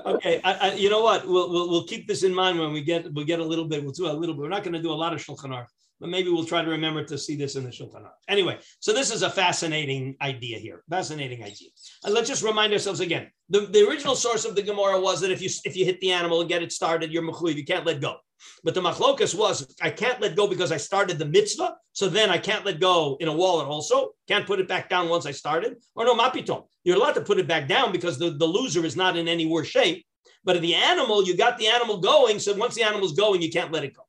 okay, 0.05 0.41
I, 0.43 0.53
I, 0.53 0.73
you 0.73 0.89
know 0.89 1.01
what? 1.03 1.27
We'll, 1.27 1.51
we'll 1.51 1.69
we'll 1.69 1.83
keep 1.83 2.07
this 2.07 2.23
in 2.23 2.33
mind 2.33 2.59
when 2.59 2.73
we 2.73 2.81
get 2.81 3.11
we'll 3.13 3.25
get 3.25 3.39
a 3.39 3.45
little 3.45 3.65
bit. 3.65 3.83
We'll 3.83 3.91
do 3.91 4.07
a 4.07 4.13
little 4.13 4.33
bit. 4.33 4.41
We're 4.41 4.49
not 4.49 4.63
going 4.63 4.73
to 4.73 4.81
do 4.81 4.91
a 4.91 4.93
lot 4.93 5.13
of 5.13 5.23
Shulchan 5.23 5.49
Aruch, 5.49 5.67
but 5.99 6.09
maybe 6.09 6.29
we'll 6.29 6.45
try 6.45 6.61
to 6.61 6.69
remember 6.69 7.03
to 7.03 7.17
see 7.17 7.35
this 7.35 7.55
in 7.55 7.63
the 7.63 7.69
Shulchan 7.69 8.01
Aruch. 8.01 8.11
Anyway, 8.27 8.59
so 8.79 8.93
this 8.93 9.13
is 9.13 9.21
a 9.21 9.29
fascinating 9.29 10.15
idea 10.21 10.57
here. 10.57 10.83
Fascinating 10.89 11.43
idea. 11.43 11.69
And 12.03 12.13
let's 12.13 12.29
just 12.29 12.43
remind 12.43 12.73
ourselves 12.73 12.99
again. 12.99 13.31
The, 13.49 13.61
the 13.61 13.87
original 13.87 14.15
source 14.15 14.45
of 14.45 14.55
the 14.55 14.61
Gemara 14.61 14.99
was 14.99 15.21
that 15.21 15.31
if 15.31 15.41
you 15.41 15.49
if 15.63 15.75
you 15.75 15.85
hit 15.85 15.99
the 16.01 16.11
animal 16.11 16.41
and 16.41 16.49
get 16.49 16.63
it 16.63 16.71
started, 16.71 17.11
you're 17.11 17.23
mechuyev. 17.23 17.55
You 17.55 17.65
can't 17.65 17.85
let 17.85 18.01
go. 18.01 18.17
But 18.63 18.73
the 18.73 18.81
machlokas 18.81 19.37
was, 19.37 19.75
I 19.81 19.89
can't 19.89 20.21
let 20.21 20.35
go 20.35 20.47
because 20.47 20.71
I 20.71 20.77
started 20.77 21.17
the 21.17 21.25
mitzvah. 21.25 21.75
So 21.93 22.09
then 22.09 22.29
I 22.29 22.37
can't 22.37 22.65
let 22.65 22.79
go 22.79 23.17
in 23.19 23.27
a 23.27 23.33
wallet 23.33 23.67
also. 23.67 24.11
Can't 24.27 24.45
put 24.45 24.59
it 24.59 24.67
back 24.67 24.89
down 24.89 25.09
once 25.09 25.25
I 25.25 25.31
started. 25.31 25.77
Or 25.95 26.05
no, 26.05 26.15
mapitom. 26.15 26.65
You're 26.83 26.97
allowed 26.97 27.13
to 27.13 27.21
put 27.21 27.39
it 27.39 27.47
back 27.47 27.67
down 27.67 27.91
because 27.91 28.19
the, 28.19 28.31
the 28.31 28.45
loser 28.45 28.85
is 28.85 28.95
not 28.95 29.17
in 29.17 29.27
any 29.27 29.45
worse 29.45 29.67
shape. 29.67 30.05
But 30.43 30.61
the 30.61 30.75
animal, 30.75 31.25
you 31.25 31.35
got 31.35 31.57
the 31.57 31.67
animal 31.67 31.97
going. 31.97 32.39
So 32.39 32.53
once 32.55 32.75
the 32.75 32.83
animal's 32.83 33.13
going, 33.13 33.41
you 33.41 33.51
can't 33.51 33.71
let 33.71 33.83
it 33.83 33.95
go. 33.95 34.03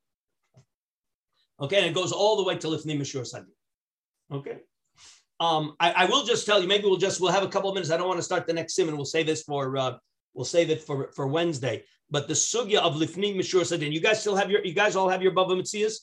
Okay, 1.59 1.77
and 1.77 1.85
it 1.85 1.93
goes 1.93 2.11
all 2.11 2.37
the 2.37 2.43
way 2.43 2.55
to 2.57 2.67
Lifnim 2.67 2.99
Mishur 2.99 3.25
Sadi. 3.25 3.45
Okay. 4.31 4.59
Um, 5.39 5.75
I, 5.79 5.91
I, 5.91 6.05
will 6.05 6.25
just 6.25 6.45
tell 6.45 6.61
you, 6.61 6.67
maybe 6.67 6.85
we'll 6.85 6.97
just 6.97 7.21
we'll 7.21 7.31
have 7.31 7.43
a 7.43 7.47
couple 7.47 7.69
of 7.69 7.75
minutes. 7.75 7.91
I 7.91 7.97
don't 7.97 8.07
want 8.07 8.19
to 8.19 8.23
start 8.23 8.47
the 8.47 8.53
next 8.53 8.75
sim, 8.75 8.87
and 8.87 8.97
we'll 8.97 9.05
save 9.05 9.27
this 9.27 9.43
for 9.43 9.77
uh, 9.77 9.97
we'll 10.33 10.45
save 10.45 10.69
it 10.69 10.81
for 10.81 11.11
for 11.15 11.27
Wednesday. 11.27 11.83
But 12.09 12.27
the 12.27 12.33
sugya 12.33 12.79
of 12.79 12.95
lifnim 12.95 13.35
mishur 13.35 13.65
sadin, 13.65 13.91
you 13.91 13.99
guys 13.99 14.19
still 14.19 14.35
have 14.35 14.49
your, 14.49 14.63
you 14.65 14.73
guys 14.73 14.95
all 14.95 15.09
have 15.09 15.21
your 15.21 15.33
bava 15.33 15.59
mitzias. 15.59 15.95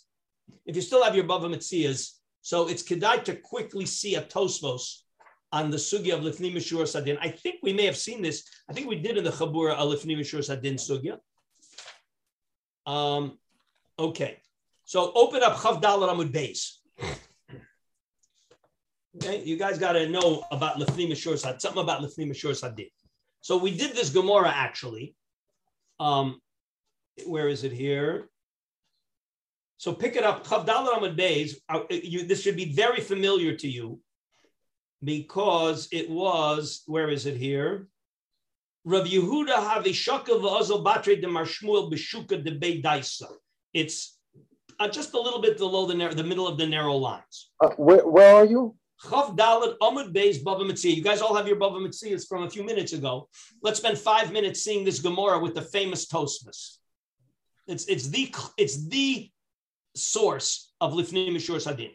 If 0.67 0.77
you 0.77 0.83
still 0.83 1.03
have 1.03 1.17
your 1.17 1.25
bava 1.25 1.53
mitzias, 1.53 2.13
so 2.43 2.69
it's 2.69 2.83
kedai 2.83 3.25
to 3.25 3.35
quickly 3.35 3.87
see 3.87 4.15
a 4.15 4.23
tosvos 4.23 5.01
on 5.51 5.71
the 5.71 5.79
sugya 5.79 6.15
of 6.15 6.21
lifnim 6.21 6.55
mishur 6.55 6.83
sadin. 6.83 7.19
I 7.21 7.29
think 7.29 7.57
we 7.63 7.73
may 7.73 7.87
have 7.87 7.97
seen 7.97 8.23
this. 8.23 8.45
I 8.69 8.73
think 8.73 8.89
we 8.89 8.97
did 8.97 9.17
in 9.17 9.25
the 9.25 9.31
chabura 9.31 9.75
a 9.75 9.83
lifnim 9.83 10.19
mishur 10.19 10.45
sadin 10.45 10.75
sugya. 10.75 11.19
Um, 12.87 13.39
okay, 13.99 14.39
so 14.85 15.13
open 15.15 15.43
up 15.43 15.57
chav 15.57 15.83
dalar 15.83 16.09
amud 16.09 16.33
beis. 16.33 16.79
Okay, 19.17 19.45
you 19.45 19.57
guys 19.57 19.79
got 19.79 19.93
to 19.93 20.09
know 20.09 20.45
about 20.51 20.77
lifnim 20.77 21.11
mishur 21.11 21.39
sadin, 21.39 21.61
something 21.61 21.83
about 21.83 22.01
lifnim 22.01 22.31
mishur 22.31 22.55
sadin. 22.55 22.89
So 23.41 23.57
we 23.57 23.77
did 23.77 23.95
this 23.95 24.11
Gemara 24.11 24.49
actually. 24.49 25.15
Um, 26.01 26.41
where 27.27 27.49
is 27.49 27.63
it 27.63 27.73
here? 27.73 28.29
So 29.77 29.93
pick 29.93 30.17
it 30.17 30.25
up. 30.25 30.47
Chavdal 30.47 30.89
Ramad 30.89 31.17
Beis. 31.17 31.55
Uh, 31.69 31.81
this 31.91 32.43
should 32.43 32.57
be 32.57 32.73
very 32.73 33.01
familiar 33.01 33.55
to 33.57 33.69
you 33.69 34.01
because 35.03 35.89
it 35.93 36.09
was. 36.09 36.83
Where 36.87 37.11
is 37.11 37.27
it 37.27 37.37
here? 37.37 37.89
Rav 38.85 39.07
Yehuda 39.07 39.57
Havishaka 39.69 40.29
v'Azal 40.29 40.85
Batre 40.85 41.21
de 41.21 41.27
Marshmuel 41.27 41.93
Beshuka 41.93 42.43
de 42.43 42.83
Daisa. 42.83 43.29
It's 43.73 44.19
uh, 44.79 44.89
just 44.89 45.15
a 45.15 45.21
little 45.21 45.41
bit 45.41 45.59
below 45.59 45.87
the 45.87 45.95
narrow, 45.95 46.15
the 46.15 46.25
middle 46.25 46.47
of 46.47 46.59
the 46.59 46.67
narrow 46.67 46.97
lines. 46.97 47.51
Uh, 47.61 47.71
where, 47.77 48.07
where 48.07 48.35
are 48.35 48.45
you? 48.45 48.75
Chav 49.03 49.37
Dalet 49.37 49.75
Amud 49.83 50.13
Beis 50.13 50.43
Bava 50.43 50.63
Mitzia. 50.63 50.95
You 50.95 51.03
guys 51.03 51.21
all 51.21 51.35
have 51.35 51.47
your 51.47 51.57
Bava 51.57 51.85
Mitzias 51.85 52.27
from 52.27 52.45
a 52.45 52.51
few 52.51 52.65
minutes 52.65 52.93
ago. 52.93 53.29
Let's 53.63 53.79
spend 53.79 53.99
five 53.99 54.33
minutes 54.33 54.63
seeing 54.63 54.85
this 54.85 55.01
Gemara 55.01 55.39
with 55.39 55.55
the 55.55 55.63
famous 55.63 56.07
Tosmas. 56.07 56.79
It's 57.67 57.87
it's 57.87 58.09
the 58.09 58.35
it's 58.57 58.87
the 58.89 59.31
source 59.95 60.73
of 60.81 60.93
Lifnei 60.93 61.31
Mishur 61.31 61.61
Sadin. 61.61 61.91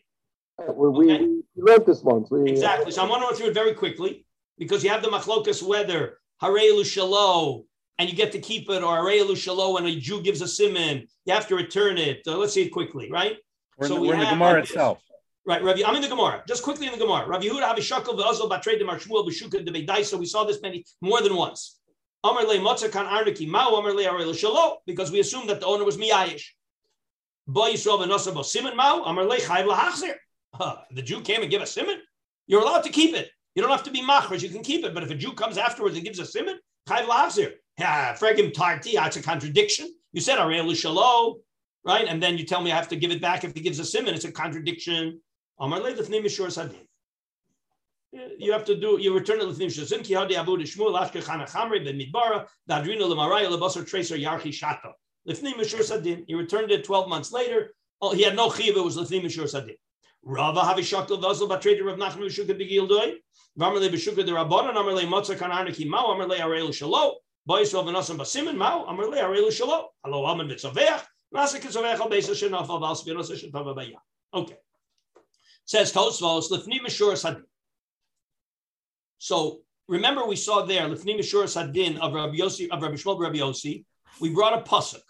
We, 0.75 1.13
okay? 1.13 1.25
we 1.25 1.43
learned 1.55 1.85
this 1.85 2.01
once. 2.01 2.29
We, 2.29 2.49
exactly. 2.49 2.91
So 2.91 3.01
I'm 3.01 3.07
going 3.07 3.21
to 3.21 3.27
go 3.27 3.35
through 3.35 3.47
it 3.47 3.53
very 3.53 3.73
quickly 3.73 4.25
because 4.57 4.83
you 4.83 4.89
have 4.89 5.01
the 5.01 5.07
machlokas 5.07 5.63
whether 5.63 6.19
Harelu 6.41 6.81
Shalo 6.81 7.65
and 7.99 8.09
you 8.09 8.15
get 8.15 8.31
to 8.31 8.39
keep 8.39 8.69
it, 8.69 8.81
or 8.81 8.97
Harelu 8.97 9.31
Shalo 9.31 9.77
and 9.77 9.85
a 9.85 9.99
Jew 9.99 10.21
gives 10.21 10.41
a 10.41 10.47
simon, 10.47 11.05
you 11.25 11.33
have 11.33 11.47
to 11.49 11.55
return 11.55 11.97
it. 11.97 12.21
So 12.23 12.39
let's 12.39 12.53
see 12.53 12.63
it 12.63 12.69
quickly, 12.69 13.11
right? 13.11 13.35
We're 13.77 13.87
so 13.87 13.95
in 13.97 14.01
the, 14.01 14.07
we 14.07 14.11
are 14.11 14.13
in 14.15 14.19
the 14.21 14.25
Gemara 14.27 14.61
itself. 14.61 15.03
Right, 15.45 15.61
Rabbi, 15.61 15.81
I'm 15.85 15.95
in 15.95 16.01
the 16.01 16.07
Gemara. 16.07 16.43
Just 16.47 16.63
quickly 16.63 16.87
in 16.87 16.93
the 16.93 16.97
Gemara. 16.97 17.27
Rabbi 17.27 17.45
Yehuda 17.45 17.75
Avishakal 17.75 18.17
ve'azol 18.17 18.49
batre 18.49 18.79
de 18.79 18.85
Marshmuel 18.85 19.27
b'shuka 19.27 19.67
Debeidai. 19.67 20.05
So 20.05 20.17
we 20.17 20.25
saw 20.25 20.43
this 20.45 20.61
many 20.61 20.85
more 21.01 21.21
than 21.21 21.35
once. 21.35 21.79
Amar 22.23 22.45
le 22.45 22.57
motza 22.59 22.91
kan 22.91 23.05
arniki 23.05 23.47
mao 23.47 23.75
amar 23.75 23.93
le 23.93 24.03
arel 24.03 24.33
shalo 24.33 24.77
because 24.85 25.11
we 25.11 25.19
assumed 25.19 25.49
that 25.49 25.59
the 25.59 25.65
owner 25.65 25.83
was 25.83 25.97
miyayish. 25.97 26.43
Bo 27.47 27.69
yisrael 27.69 27.99
v'nosa 28.05 28.33
bo 28.33 28.43
simon 28.43 28.75
mao 28.77 29.03
amar 29.03 29.25
le 29.25 29.37
chayv 29.37 29.65
lahachzir. 29.65 30.15
The 30.91 31.01
Jew 31.01 31.21
came 31.21 31.41
and 31.41 31.51
gave 31.51 31.61
a 31.61 31.65
simon. 31.65 31.97
You're 32.47 32.61
allowed 32.61 32.83
to 32.83 32.89
keep 32.89 33.15
it. 33.15 33.29
You 33.55 33.61
don't 33.61 33.71
have 33.71 33.83
to 33.83 33.91
be 33.91 34.01
machras. 34.01 34.41
You 34.41 34.49
can 34.49 34.63
keep 34.63 34.85
it. 34.85 34.93
But 34.93 35.03
if 35.03 35.09
a 35.09 35.15
Jew 35.15 35.33
comes 35.33 35.57
afterwards 35.57 35.95
and 35.95 36.03
gives 36.05 36.19
a 36.19 36.25
simon, 36.25 36.59
chayv 36.87 37.05
lahachzir. 37.05 37.53
Uh, 37.79 38.13
Fregim 38.13 38.53
tarti. 38.53 38.95
That's 38.95 39.15
a 39.15 39.21
contradiction. 39.21 39.93
You 40.11 40.21
said 40.21 40.37
arel 40.37 40.65
shalo, 40.71 41.35
right? 41.85 42.05
And 42.07 42.21
then 42.21 42.37
you 42.37 42.45
tell 42.45 42.61
me 42.61 42.71
I 42.71 42.75
have 42.75 42.89
to 42.89 42.95
give 42.97 43.11
it 43.11 43.21
back 43.21 43.43
if 43.43 43.53
he 43.53 43.61
gives 43.61 43.79
a 43.79 43.85
simon. 43.85 44.13
It's 44.13 44.25
a 44.25 44.31
contradiction. 44.31 45.21
Amar 45.59 45.79
le 45.79 45.93
lefnei 45.93 46.21
mishur 46.21 46.51
sadin. 46.51 46.85
You 48.11 48.51
have 48.51 48.65
to 48.65 48.75
do. 48.75 48.97
You 48.99 49.13
return 49.13 49.39
to 49.39 49.45
lefnei 49.45 49.67
mishur 49.67 49.85
sadin. 49.85 50.03
Ki 50.03 50.13
hadi 50.13 50.35
avu 50.35 50.57
shmuel 50.57 50.99
ashke 50.99 51.23
chana 51.23 51.49
chamri 51.49 51.85
b'midbara 51.85 52.47
dadrina 52.69 53.03
lemaraya 53.03 53.49
lebasar 53.49 53.87
tracer 53.87 54.17
yarchi 54.17 54.49
shato. 54.49 54.93
Lefnei 55.27 55.53
mishur 55.53 55.81
sadin. 55.81 56.25
He 56.27 56.33
returned 56.33 56.71
it 56.71 56.83
twelve 56.83 57.07
months 57.07 57.31
later. 57.31 57.73
Oh, 58.01 58.13
he 58.13 58.23
had 58.23 58.35
no 58.35 58.49
chiv. 58.49 58.75
It 58.75 58.83
was 58.83 58.97
lefnei 58.97 59.23
mishur 59.23 59.47
sadin. 59.47 59.75
Rava 60.23 60.61
havi 60.61 60.79
shakal 60.79 61.21
vazel 61.21 61.47
batreder 61.47 61.85
Rav 61.85 61.97
Nachman 61.97 62.27
b'shuka 62.27 62.59
b'gildoi. 62.59 63.13
V'amar 63.57 63.79
le 63.79 63.89
b'shuka 63.89 64.25
de 64.25 64.31
rabbanon. 64.31 64.75
Amar 64.75 64.93
le 64.93 65.03
motza 65.03 65.37
kanarna 65.37 65.73
ki 65.73 65.85
mao. 65.85 66.11
Amar 66.11 66.27
le 66.27 66.37
arelu 66.37 67.13
shalo. 67.49 67.57
Bois 67.57 67.73
Rav 67.73 67.85
Nasan 67.85 68.17
basimin 68.17 68.57
mao. 68.57 68.85
Amar 68.85 69.07
le 69.07 69.17
shalo. 69.51 69.87
Halo 70.03 70.25
amen 70.25 70.47
mitzaveach. 70.47 71.03
Nasa 71.33 71.59
kitzaveach 71.59 71.99
al 71.99 72.09
beisa 72.09 72.31
shenaf 72.31 72.69
al. 72.69 74.41
Okay. 74.41 74.57
Says 75.65 75.93
Tosfos, 75.93 76.49
Lifni 76.51 76.79
Mishur 76.79 77.15
Sadin. 77.17 77.43
So 79.17 79.61
remember, 79.87 80.25
we 80.25 80.35
saw 80.35 80.65
there 80.65 80.87
Lifni 80.87 81.19
Mishur 81.19 81.45
Sadin 81.45 81.97
of 81.97 82.13
Rabbi 82.13 82.37
Yossi, 82.37 82.69
of 82.69 82.81
Rabbi 82.81 82.95
Shmuel 82.95 83.19
Rabbi 83.19 83.37
Yossi. 83.37 83.85
We 84.19 84.29
brought 84.29 84.57
a 84.57 84.61
pasuk. 84.61 85.01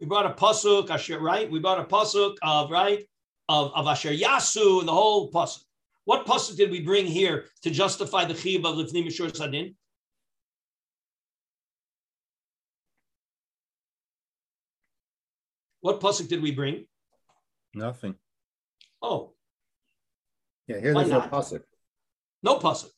We 0.00 0.06
brought 0.06 0.26
a 0.26 0.30
pasuk, 0.30 0.90
Asher, 0.90 1.20
right? 1.20 1.50
We 1.50 1.60
brought 1.60 1.80
a 1.80 1.84
pasuk 1.84 2.36
of 2.42 2.70
right 2.70 3.04
of, 3.48 3.72
of 3.74 3.86
Asher 3.86 4.10
Yasu 4.10 4.80
and 4.80 4.88
the 4.88 4.92
whole 4.92 5.30
pasuk. 5.30 5.64
What 6.04 6.26
pasuk 6.26 6.56
did 6.56 6.70
we 6.70 6.80
bring 6.80 7.06
here 7.06 7.46
to 7.62 7.70
justify 7.70 8.24
the 8.24 8.34
chiyuv 8.34 8.64
of 8.64 8.76
Lifni 8.76 9.06
Mishur 9.06 9.34
Sadin? 9.34 9.74
What 15.84 16.00
pasuk 16.00 16.28
did 16.28 16.40
we 16.40 16.50
bring? 16.50 16.86
Nothing. 17.74 18.14
Oh, 19.02 19.34
yeah, 20.66 20.80
here 20.80 20.94
there's 20.94 21.10
no 21.10 21.20
pasuk. 21.20 21.60
No 22.42 22.58
pasuk. 22.58 22.88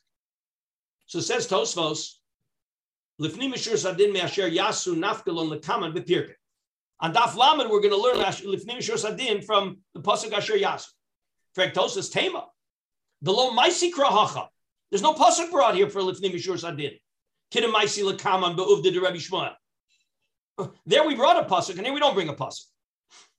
So 1.07 1.19
says 1.19 1.49
Tosfos, 1.49 2.11
Lifni 3.21 3.53
Mishur 3.53 3.77
Sadin 3.77 4.13
Me'asher 4.13 4.49
Yasu 4.49 4.95
Nafkalon 4.95 5.51
Lekaman 5.53 5.97
B'Pirke. 5.97 6.35
On 7.01 7.13
Daf 7.13 7.35
Lamed, 7.35 7.69
we're 7.69 7.81
going 7.81 7.91
to 7.91 8.01
learn 8.01 8.19
Lifni 8.19 8.79
Mishur 8.79 8.97
Sadin 8.97 9.45
from 9.45 9.79
the 9.93 10.01
pasuk 10.01 10.33
Asher 10.33 10.55
Yasu. 10.55 10.87
Frag 11.57 11.73
Tosfos 11.73 12.13
Tema. 12.13 12.47
The 13.21 13.33
lo 13.33 13.51
maisi 13.51 13.91
krahacha. 13.91 14.47
There's 14.93 15.03
no 15.03 15.15
pasuk 15.15 15.51
brought 15.51 15.75
here 15.75 15.91
for 15.91 16.03
lifnim 16.03 16.33
mishur 16.33 16.57
sadin. 16.57 16.93
Kidamaisi 17.53 18.09
lakaman 18.09 18.55
be'uvda 18.55 18.93
de 18.93 19.01
Rabbi 19.01 19.17
Shmuel. 19.17 19.55
Uh, 20.57 20.69
there 20.87 21.05
we 21.05 21.17
brought 21.17 21.45
a 21.45 21.49
pasuk, 21.49 21.79
and 21.79 21.85
here 21.85 21.93
we 21.93 21.99
don't 21.99 22.15
bring 22.15 22.29
a 22.29 22.35
pasuk. 22.35 22.67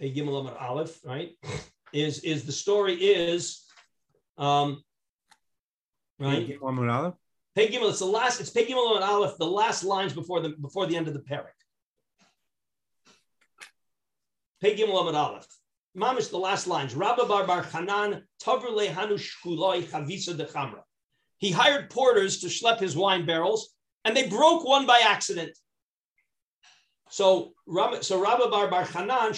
a 0.00 0.12
Gimel 0.12 0.60
Aleph, 0.60 1.00
right? 1.04 1.32
Is 1.92 2.20
is 2.20 2.44
the 2.44 2.52
story 2.52 2.94
is 2.94 3.64
um, 4.36 4.82
right? 6.18 6.46
Pei 7.54 7.68
Gimel. 7.68 7.90
It's 7.90 7.98
the 7.98 8.04
last. 8.04 8.40
It's 8.40 8.50
Pei 8.50 8.66
Gimel 8.66 9.00
Aleph. 9.00 9.38
The 9.38 9.46
last 9.46 9.84
lines 9.84 10.12
before 10.12 10.40
the 10.40 10.50
before 10.50 10.86
the 10.86 10.96
end 10.96 11.08
of 11.08 11.14
the 11.14 11.20
parak. 11.20 11.46
Pei 14.60 14.76
Gimel 14.76 15.14
Aleph. 15.14 15.46
Mamish, 15.96 16.30
the 16.30 16.38
last 16.38 16.66
lines. 16.66 16.94
Rabba 16.94 17.24
Bar 17.26 17.46
Bar 17.46 17.62
Hanan 17.62 18.22
Tavrle 18.40 18.92
Hanu 18.92 19.16
Shkuloi 19.16 19.82
Chavisa 19.82 20.36
de 20.36 20.44
Chamra. 20.44 20.82
He 21.38 21.50
hired 21.50 21.90
porters 21.90 22.40
to 22.40 22.46
schlep 22.46 22.78
his 22.78 22.96
wine 22.96 23.26
barrels, 23.26 23.74
and 24.04 24.16
they 24.16 24.28
broke 24.28 24.66
one 24.66 24.86
by 24.86 25.00
accident. 25.04 25.56
So, 27.10 27.52
so 28.00 28.20
Rabba 28.20 28.48
Bar 28.48 28.68
Bar 28.68 28.84
Hanan. 28.84 29.34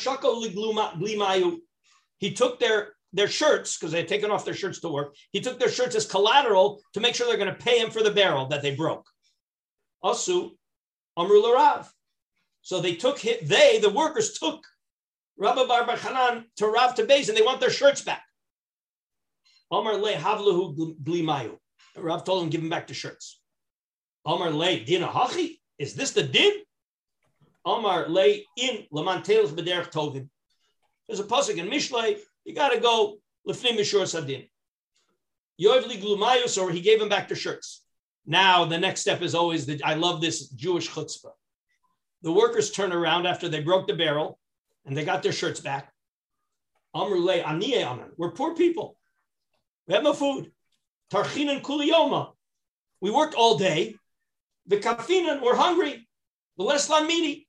He 2.19 2.33
took 2.33 2.61
their 2.61 2.93
their 3.13 3.29
shirts 3.29 3.77
because 3.77 3.93
they 3.93 3.99
had 3.99 4.09
taken 4.09 4.31
off 4.31 4.45
their 4.45 4.55
shirts 4.55 4.81
to 4.81 4.89
work. 4.89 5.17
He 5.33 5.41
took 5.41 5.59
their 5.59 5.71
shirts 5.71 5.97
as 5.97 6.07
collateral 6.07 6.81
to 6.95 7.01
make 7.01 7.15
sure 7.15 7.27
they're 7.27 7.37
going 7.37 7.49
to 7.49 7.65
pay 7.65 7.79
him 7.81 7.91
for 7.91 8.03
the 8.03 8.11
barrel 8.11 8.47
that 8.49 8.63
they 8.63 8.75
broke. 8.75 9.07
Asu 10.05 10.51
Amru. 11.17 11.43
So 12.63 12.81
they 12.81 12.95
took 12.95 13.21
they, 13.21 13.79
the 13.81 13.91
workers 13.91 14.39
took 14.39 14.65
Rabbi 15.39 15.67
Bar 15.67 15.87
Bar 15.87 15.97
Hanan 15.97 16.45
to 16.57 16.67
Rav 16.67 16.95
to 16.97 17.05
base, 17.05 17.29
and 17.29 17.37
they 17.37 17.43
want 17.43 17.61
their 17.61 17.71
shirts 17.71 18.03
back. 18.03 18.23
Omar 19.71 19.97
le 19.97 20.13
havlahu 20.13 20.97
blimayu. 21.03 21.57
Rav 21.97 22.25
told 22.25 22.43
him, 22.43 22.51
give 22.51 22.61
him 22.61 22.69
back 22.69 22.87
the 22.87 22.95
shirts. 22.95 23.41
Omar 24.27 24.51
le 24.51 24.81
dina 24.81 25.07
hachi. 25.07 25.59
Is 25.79 25.95
this 25.95 26.11
the 26.13 26.23
din? 26.23 26.53
Omar 27.65 28.09
lay 28.09 28.47
in 28.57 28.87
lamantelos 28.93 29.51
b'derech 29.51 29.91
tovim. 29.91 30.29
There's 31.07 31.21
a 31.21 31.25
pasuk 31.25 31.57
in 31.57 31.69
Mishlei. 31.69 32.19
You 32.45 32.55
got 32.55 32.71
to 32.71 32.81
go 32.81 33.19
lefnim 33.47 33.77
mishur 33.77 34.07
sadin. 34.07 34.49
Yoivli 35.61 36.01
glumayu. 36.01 36.63
or 36.63 36.71
he 36.71 36.81
gave 36.81 37.01
him 37.01 37.09
back 37.09 37.29
the 37.29 37.35
shirts. 37.35 37.83
Now 38.27 38.65
the 38.65 38.79
next 38.79 39.01
step 39.01 39.23
is 39.23 39.35
always 39.35 39.67
that 39.67 39.85
I 39.85 39.95
love 39.95 40.21
this 40.21 40.49
Jewish 40.49 40.89
chutzpah. 40.89 41.33
The 42.23 42.33
workers 42.33 42.71
turn 42.71 42.93
around 42.93 43.27
after 43.27 43.49
they 43.49 43.61
broke 43.61 43.87
the 43.87 43.95
barrel 43.95 44.39
and 44.87 44.97
they 44.97 45.05
got 45.05 45.23
their 45.23 45.33
shirts 45.33 45.61
back. 45.61 45.93
Amr 46.95 47.19
lay 47.19 47.43
anniyaman. 47.43 48.11
We're 48.17 48.33
poor 48.33 48.55
people. 48.55 48.97
We 49.87 49.95
have 49.95 50.03
no 50.03 50.13
food. 50.13 50.51
Tarchinan 51.13 51.63
kuliyoma. 51.63 52.33
We 53.01 53.11
worked 53.11 53.35
all 53.35 53.59
day. 53.59 53.97
The 54.67 54.79
kafinan, 54.79 55.43
we're 55.43 55.57
hungry. 55.57 56.07
The 56.59 57.05
midi. 57.07 57.49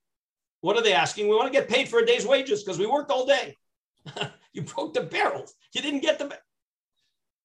What 0.62 0.78
are 0.78 0.84
they 0.84 0.94
asking? 0.94 1.28
We 1.28 1.36
want 1.36 1.52
to 1.52 1.60
get 1.60 1.68
paid 1.68 1.90
for 1.90 2.00
a 2.00 2.06
day's 2.06 2.26
wages 2.26 2.64
because 2.64 2.80
we 2.80 2.86
worked 2.86 3.12
all 3.12 3.26
day. 3.26 3.58
you 4.54 4.62
broke 4.62 4.94
the 4.94 5.02
barrels. 5.02 5.54
You 5.74 5.82
didn't 5.82 6.02
get 6.02 6.20
the. 6.20 6.38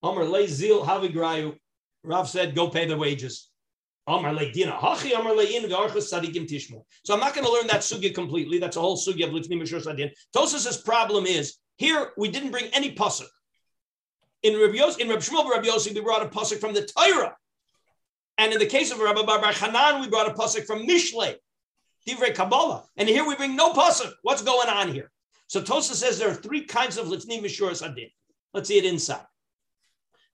Le 0.03 0.47
zil 0.47 0.85
havigrayu. 0.85 1.57
Rav 2.05 2.29
said, 2.29 2.55
go 2.55 2.69
pay 2.69 2.87
the 2.87 2.97
wages. 2.97 3.49
So 4.07 4.15
I'm 4.15 4.23
not 4.23 4.45
going 7.35 7.45
to 7.45 7.53
learn 7.53 7.67
that 7.67 7.81
sugya 7.81 8.15
completely. 8.15 8.59
That's 8.59 8.77
a 8.77 8.81
whole 8.81 8.97
sugya 8.97 9.25
of 9.25 9.31
Lifnim 9.31 9.61
Mishur 9.61 9.83
Sadin. 9.83 10.13
Tosas's 10.33 10.77
problem 10.77 11.27
is 11.27 11.57
here 11.77 12.13
we 12.17 12.31
didn't 12.31 12.53
bring 12.53 12.67
any 12.67 12.95
pasuk. 12.95 13.27
In 14.45 14.57
Rabbi, 14.61 14.75
Yos, 14.75 14.99
in 14.99 15.09
Rabbi 15.09 15.23
Shmuel 15.23 15.51
Rabbi 15.51 15.67
Yossi, 15.67 15.93
we 15.93 16.01
brought 16.01 16.23
a 16.23 16.29
pasuk 16.29 16.61
from 16.61 16.73
the 16.73 16.87
Torah. 16.87 17.37
And 18.39 18.53
in 18.53 18.61
the 18.61 18.67
case 18.67 18.93
of 18.93 19.01
Rabbi 19.01 19.23
Bar 19.25 19.41
Hanan, 19.53 20.01
we 20.01 20.09
brought 20.09 20.29
a 20.31 20.35
pasuk 20.35 20.67
from 20.67 20.87
Mishle, 20.87 21.35
Divrei 22.07 22.35
Kabbalah. 22.35 22.85
And 22.97 23.09
here 23.09 23.27
we 23.27 23.35
bring 23.35 23.57
no 23.57 23.73
pasuk. 23.73 24.13
What's 24.23 24.43
going 24.43 24.69
on 24.69 24.93
here? 24.93 25.11
So 25.49 25.61
Tosa 25.61 25.95
says 25.95 26.19
there 26.19 26.31
are 26.31 26.35
three 26.35 26.65
kinds 26.65 26.99
of 26.99 27.07
Lifnim 27.07 27.43
Mishur 27.43 27.71
adin. 27.83 28.11
Let's 28.55 28.69
see 28.69 28.79
it 28.79 28.85
inside. 28.85 29.25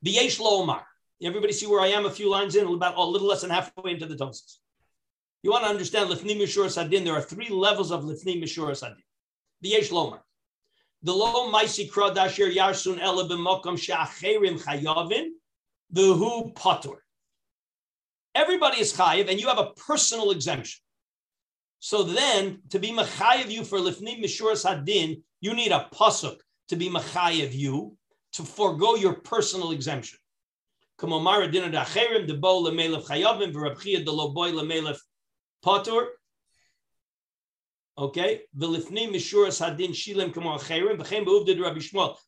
B'yesh 0.05 0.41
Lo 0.41 0.63
Omar. 0.63 0.87
Everybody 1.23 1.53
see 1.53 1.67
where 1.67 1.81
I 1.81 1.89
am 1.89 2.07
a 2.07 2.11
few 2.11 2.29
lines 2.29 2.57
in, 2.57 2.67
about 2.67 2.97
a 2.97 3.03
little 3.05 3.29
less 3.29 3.43
than 3.43 3.51
halfway 3.51 3.93
into 3.93 4.07
the 4.07 4.17
Tosas. 4.17 4.59
You 5.43 5.51
want 5.51 5.65
to 5.65 5.71
understand 5.71 6.11
Lifnim 6.11 6.41
Mishur 6.41 6.67
Sadin, 6.71 7.05
there 7.05 7.15
are 7.15 7.23
three 7.23 7.49
levels 7.49 7.91
of 7.91 8.05
Lifnim 8.05 8.43
Mishur 8.43 8.71
Sadin. 8.77 9.03
B'yesh 9.65 9.91
Lomar. 9.91 10.21
The 11.05 11.13
lo 11.13 11.51
maisi 11.51 11.91
kra 11.91 12.15
dasher 12.15 12.49
yarsun 12.49 13.01
ele 13.01 13.29
b'mokom 13.29 13.79
she'acherim 13.79 14.61
chayavin, 14.63 15.31
the 15.91 16.03
who 16.03 16.53
patur. 16.53 16.99
Everybody 18.35 18.81
is 18.81 18.93
chayiv, 18.93 19.29
and 19.29 19.41
you 19.41 19.49
have 19.49 19.59
a 19.59 19.73
personal 19.73 20.31
exemption. 20.31 20.81
So 21.85 22.05
then, 22.05 22.63
to 22.71 22.79
be 22.79 22.93
machayev 22.93 23.51
you 23.51 23.65
for 23.65 23.79
lifnim 23.79 24.23
mishuras 24.23 24.65
hadin, 24.65 25.21
you 25.41 25.53
need 25.53 25.73
a 25.73 25.89
pasuk 25.93 26.37
to 26.69 26.77
be 26.77 26.89
machayev 26.89 27.53
you 27.53 27.97
to 28.35 28.45
forego 28.45 28.95
your 28.95 29.15
personal 29.15 29.73
exemption. 29.73 30.21
Okay, 31.03 31.17
Rabbi. 31.19 31.41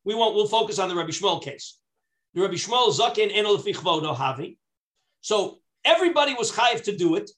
We 0.05 0.15
won't. 0.17 0.35
We'll 0.35 0.49
focus 0.49 0.79
on 0.81 0.89
the 0.89 0.97
Rabbi 0.97 1.11
Shmuel 1.11 1.41
case. 1.45 1.79
The 2.35 2.43
Rabbi 2.43 2.55
Shmuel 2.55 2.93
zaken 2.93 3.31
eno 3.33 3.57
lefichvodo 3.57 4.17
havi. 4.17 4.59
So 5.21 5.59
everybody 5.85 6.35
was 6.35 6.51
chayiv 6.51 6.83
to 6.83 6.97
do 6.97 7.15
it, 7.15 7.31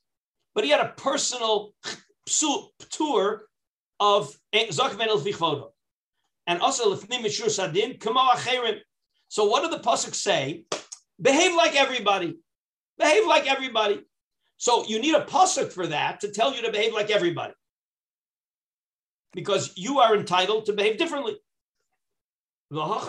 but 0.54 0.64
he 0.64 0.70
had 0.70 0.80
a 0.80 0.94
personal 0.96 1.74
tour 2.26 3.48
of 4.00 4.36
eno 4.52 4.70
lefichvodo. 4.70 5.70
And 6.46 6.60
also 6.60 6.94
lifnim 6.94 7.24
mishuras 7.24 7.58
hadin 7.58 7.98
kamo 8.00 8.20
cherim. 8.36 8.78
So 9.28 9.44
what 9.44 9.62
do 9.62 9.70
the 9.70 9.82
pasuk 9.82 10.14
say? 10.14 10.66
Behave 11.20 11.54
like 11.56 11.74
everybody. 11.74 12.38
Behave 12.98 13.26
like 13.26 13.50
everybody. 13.50 14.04
So 14.58 14.84
you 14.86 15.00
need 15.00 15.14
a 15.14 15.24
pasuk 15.24 15.72
for 15.72 15.86
that 15.88 16.20
to 16.20 16.30
tell 16.30 16.54
you 16.54 16.62
to 16.62 16.70
behave 16.70 16.92
like 16.92 17.10
everybody. 17.10 17.54
Because 19.32 19.72
you 19.76 19.98
are 20.00 20.14
entitled 20.14 20.66
to 20.66 20.72
behave 20.72 20.98
differently. 20.98 21.36
But 22.70 23.00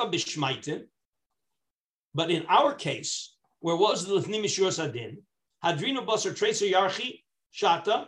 in 2.32 2.45
our 2.47 2.74
case, 2.74 3.36
where 3.59 3.76
was 3.76 4.05
the 4.05 4.15
Lifnim 4.15 4.43
Mishur 4.43 4.72
Sadin? 4.72 5.24
Hadrino 5.63 6.05
Basar 6.05 6.36
Tracer 6.36 6.65
Yarchi 6.65 7.24
Shata. 7.53 8.07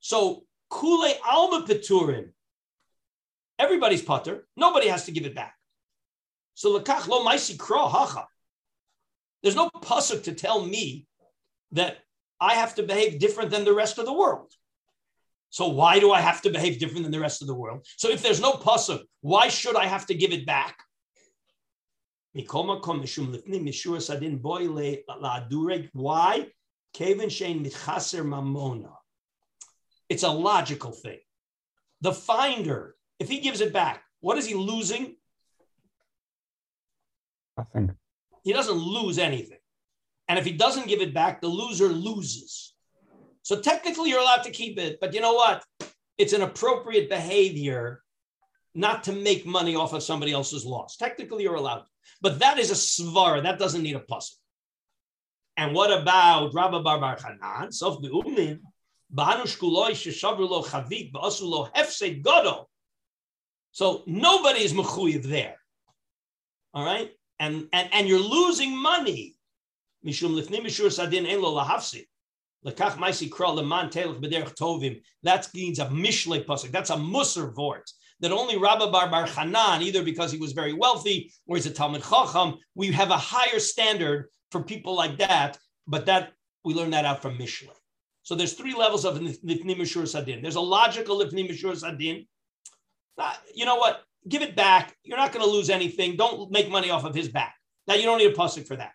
So 0.00 0.44
Kule 0.70 1.12
Alma 1.28 1.66
Peturim. 1.66 2.30
Everybody's 3.58 4.02
putter. 4.02 4.46
Nobody 4.56 4.88
has 4.88 5.06
to 5.06 5.12
give 5.12 5.24
it 5.24 5.34
back. 5.34 5.54
So 6.54 6.78
Lakach 6.78 7.08
Lo 7.08 7.24
Maisi 7.24 7.58
Hacha. 7.58 8.26
There's 9.42 9.56
no 9.56 9.70
pasuk 9.70 10.24
to 10.24 10.32
tell 10.32 10.64
me 10.64 11.06
that 11.72 11.98
I 12.40 12.54
have 12.54 12.74
to 12.76 12.82
behave 12.82 13.18
different 13.18 13.50
than 13.50 13.64
the 13.64 13.74
rest 13.74 13.98
of 13.98 14.06
the 14.06 14.12
world. 14.12 14.52
So 15.50 15.68
why 15.68 16.00
do 16.00 16.12
I 16.12 16.20
have 16.20 16.42
to 16.42 16.50
behave 16.50 16.78
different 16.78 17.04
than 17.04 17.12
the 17.12 17.20
rest 17.20 17.40
of 17.40 17.48
the 17.48 17.54
world? 17.54 17.86
So 17.96 18.10
if 18.10 18.22
there's 18.22 18.40
no 18.40 18.52
pasuk, 18.54 19.02
why 19.20 19.48
should 19.48 19.76
I 19.76 19.86
have 19.86 20.06
to 20.06 20.14
give 20.14 20.32
it 20.32 20.44
back? 20.44 20.76
Why? 25.92 26.48
It's 30.08 30.22
a 30.22 30.30
logical 30.30 30.92
thing. 30.92 31.18
The 32.00 32.12
finder, 32.12 32.96
if 33.18 33.28
he 33.28 33.40
gives 33.40 33.60
it 33.60 33.72
back, 33.72 34.02
what 34.20 34.38
is 34.38 34.46
he 34.46 34.54
losing? 34.54 35.16
Nothing 37.56 37.96
he 38.46 38.52
doesn't 38.52 38.78
lose 38.78 39.18
anything. 39.18 39.58
And 40.28 40.38
if 40.38 40.44
he 40.44 40.52
doesn't 40.52 40.86
give 40.86 41.00
it 41.00 41.12
back, 41.12 41.40
the 41.40 41.48
loser 41.48 41.88
loses. 41.88 42.74
So 43.42 43.60
technically, 43.60 44.10
you're 44.10 44.20
allowed 44.20 44.44
to 44.44 44.52
keep 44.52 44.78
it. 44.78 44.98
But 45.00 45.14
you 45.14 45.20
know 45.20 45.32
what? 45.32 45.64
It's 46.16 46.32
an 46.32 46.42
appropriate 46.42 47.10
behavior 47.10 48.04
not 48.72 49.02
to 49.04 49.12
make 49.12 49.46
money 49.46 49.74
off 49.74 49.94
of 49.94 50.02
somebody 50.04 50.30
else's 50.30 50.64
loss. 50.64 50.96
Technically, 50.96 51.42
you're 51.42 51.56
allowed. 51.56 51.86
But 52.22 52.38
that 52.38 52.60
is 52.60 52.70
a 52.70 52.74
svara. 52.74 53.42
That 53.42 53.58
doesn't 53.58 53.82
need 53.82 53.96
a 53.96 54.00
puzzle. 54.00 54.36
And 55.56 55.74
what 55.74 55.90
about 55.90 56.54
Rabba 56.54 56.82
Bar 56.82 57.00
Bar 57.00 57.18
Hanan? 57.20 57.72
So 63.72 64.02
nobody 64.06 64.60
is 64.60 64.72
mechuyev 64.72 65.22
there. 65.24 65.56
All 66.74 66.84
right? 66.84 67.10
And, 67.38 67.68
and, 67.72 67.88
and 67.92 68.08
you're 68.08 68.18
losing 68.18 68.76
money. 68.76 69.34
That 70.02 70.14
means 75.54 75.78
a 75.78 75.86
mishle 75.86 76.44
pasuk. 76.44 76.70
That's 76.70 76.90
a 76.90 76.96
musar 76.96 77.54
vort 77.54 77.90
that 78.20 78.32
only 78.32 78.56
Rabbi 78.56 78.90
Bar 78.90 79.10
Bar 79.10 79.26
Hanan, 79.26 79.82
either 79.82 80.02
because 80.02 80.32
he 80.32 80.38
was 80.38 80.52
very 80.52 80.72
wealthy 80.72 81.32
or 81.46 81.56
he's 81.56 81.66
a 81.66 81.70
Talmud 81.70 82.02
Chacham, 82.02 82.58
we 82.74 82.90
have 82.92 83.10
a 83.10 83.16
higher 83.16 83.58
standard 83.58 84.28
for 84.50 84.62
people 84.62 84.94
like 84.94 85.18
that. 85.18 85.58
But 85.86 86.06
that 86.06 86.32
we 86.64 86.74
learned 86.74 86.94
that 86.94 87.04
out 87.04 87.22
from 87.22 87.38
Mishle. 87.38 87.70
So 88.26 88.34
there's 88.34 88.54
three 88.54 88.74
levels 88.74 89.04
of 89.04 89.18
Lifnim 89.18 89.76
Mishuras 89.76 90.20
HaDin. 90.20 90.42
There's 90.42 90.56
a 90.56 90.60
logical 90.60 91.20
Lifnim 91.20 91.48
Mishuras 91.48 91.84
HaDin. 91.84 92.26
You 93.54 93.64
know 93.64 93.76
what? 93.76 94.02
Give 94.28 94.42
it 94.42 94.56
back. 94.56 94.96
You're 95.04 95.16
not 95.16 95.32
going 95.32 95.44
to 95.44 95.50
lose 95.50 95.70
anything. 95.70 96.16
Don't 96.16 96.50
make 96.50 96.68
money 96.68 96.90
off 96.90 97.04
of 97.04 97.14
his 97.14 97.28
back. 97.28 97.54
Now 97.86 97.94
you 97.94 98.02
don't 98.02 98.18
need 98.18 98.32
a 98.32 98.34
pasuk 98.34 98.66
for 98.66 98.74
that. 98.74 98.90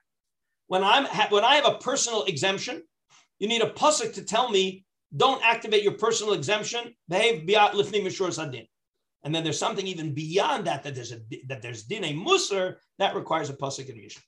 When 0.68 0.84
I'm 0.84 1.06
when 1.30 1.46
I 1.46 1.56
have 1.56 1.66
a 1.66 1.78
personal 1.78 2.26
exemption, 2.26 2.84
you 3.40 3.48
need 3.48 3.62
a 3.62 3.70
pasuk 3.70 4.14
to 4.16 4.22
tell 4.26 4.50
me 4.50 4.84
don't 5.16 5.42
activate 5.46 5.82
your 5.82 5.94
personal 5.94 6.34
exemption. 6.34 6.94
Behave 7.08 7.48
biyat 7.48 7.72
lifnim 7.72 8.04
mishuras 8.04 8.38
hadin. 8.38 8.68
And 9.24 9.34
then 9.34 9.46
there's 9.46 9.58
something 9.58 9.88
even 9.88 10.14
beyond 10.14 10.68
that 10.68 10.84
that 10.84 10.94
there's 10.94 11.14
a 11.14 11.22
that 11.48 11.62
there's 11.62 11.84
din 11.84 12.04
musar 12.04 12.76
that 13.00 13.16
requires 13.16 13.50
a 13.50 13.54
pasuk 13.54 13.88
in 13.88 13.96
Mishnah. 13.96 14.24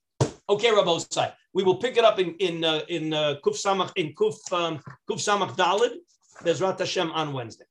Okay, 0.49 0.69
Rabbosai. 0.69 1.33
We 1.53 1.63
will 1.63 1.77
pick 1.77 1.97
it 1.97 2.03
up 2.03 2.19
in 2.19 2.35
in 2.39 2.63
uh, 2.63 2.81
in 2.89 3.13
uh, 3.13 3.35
Kuf 3.43 3.55
Samach 3.55 3.91
in 3.95 4.13
Kuf 4.13 4.35
um, 4.51 4.79
Kuf 5.09 5.19
Samach 5.19 5.55
Dalid. 5.55 5.97
Bezrat 6.43 6.79
Hashem 6.79 7.11
on 7.11 7.31
Wednesday. 7.31 7.65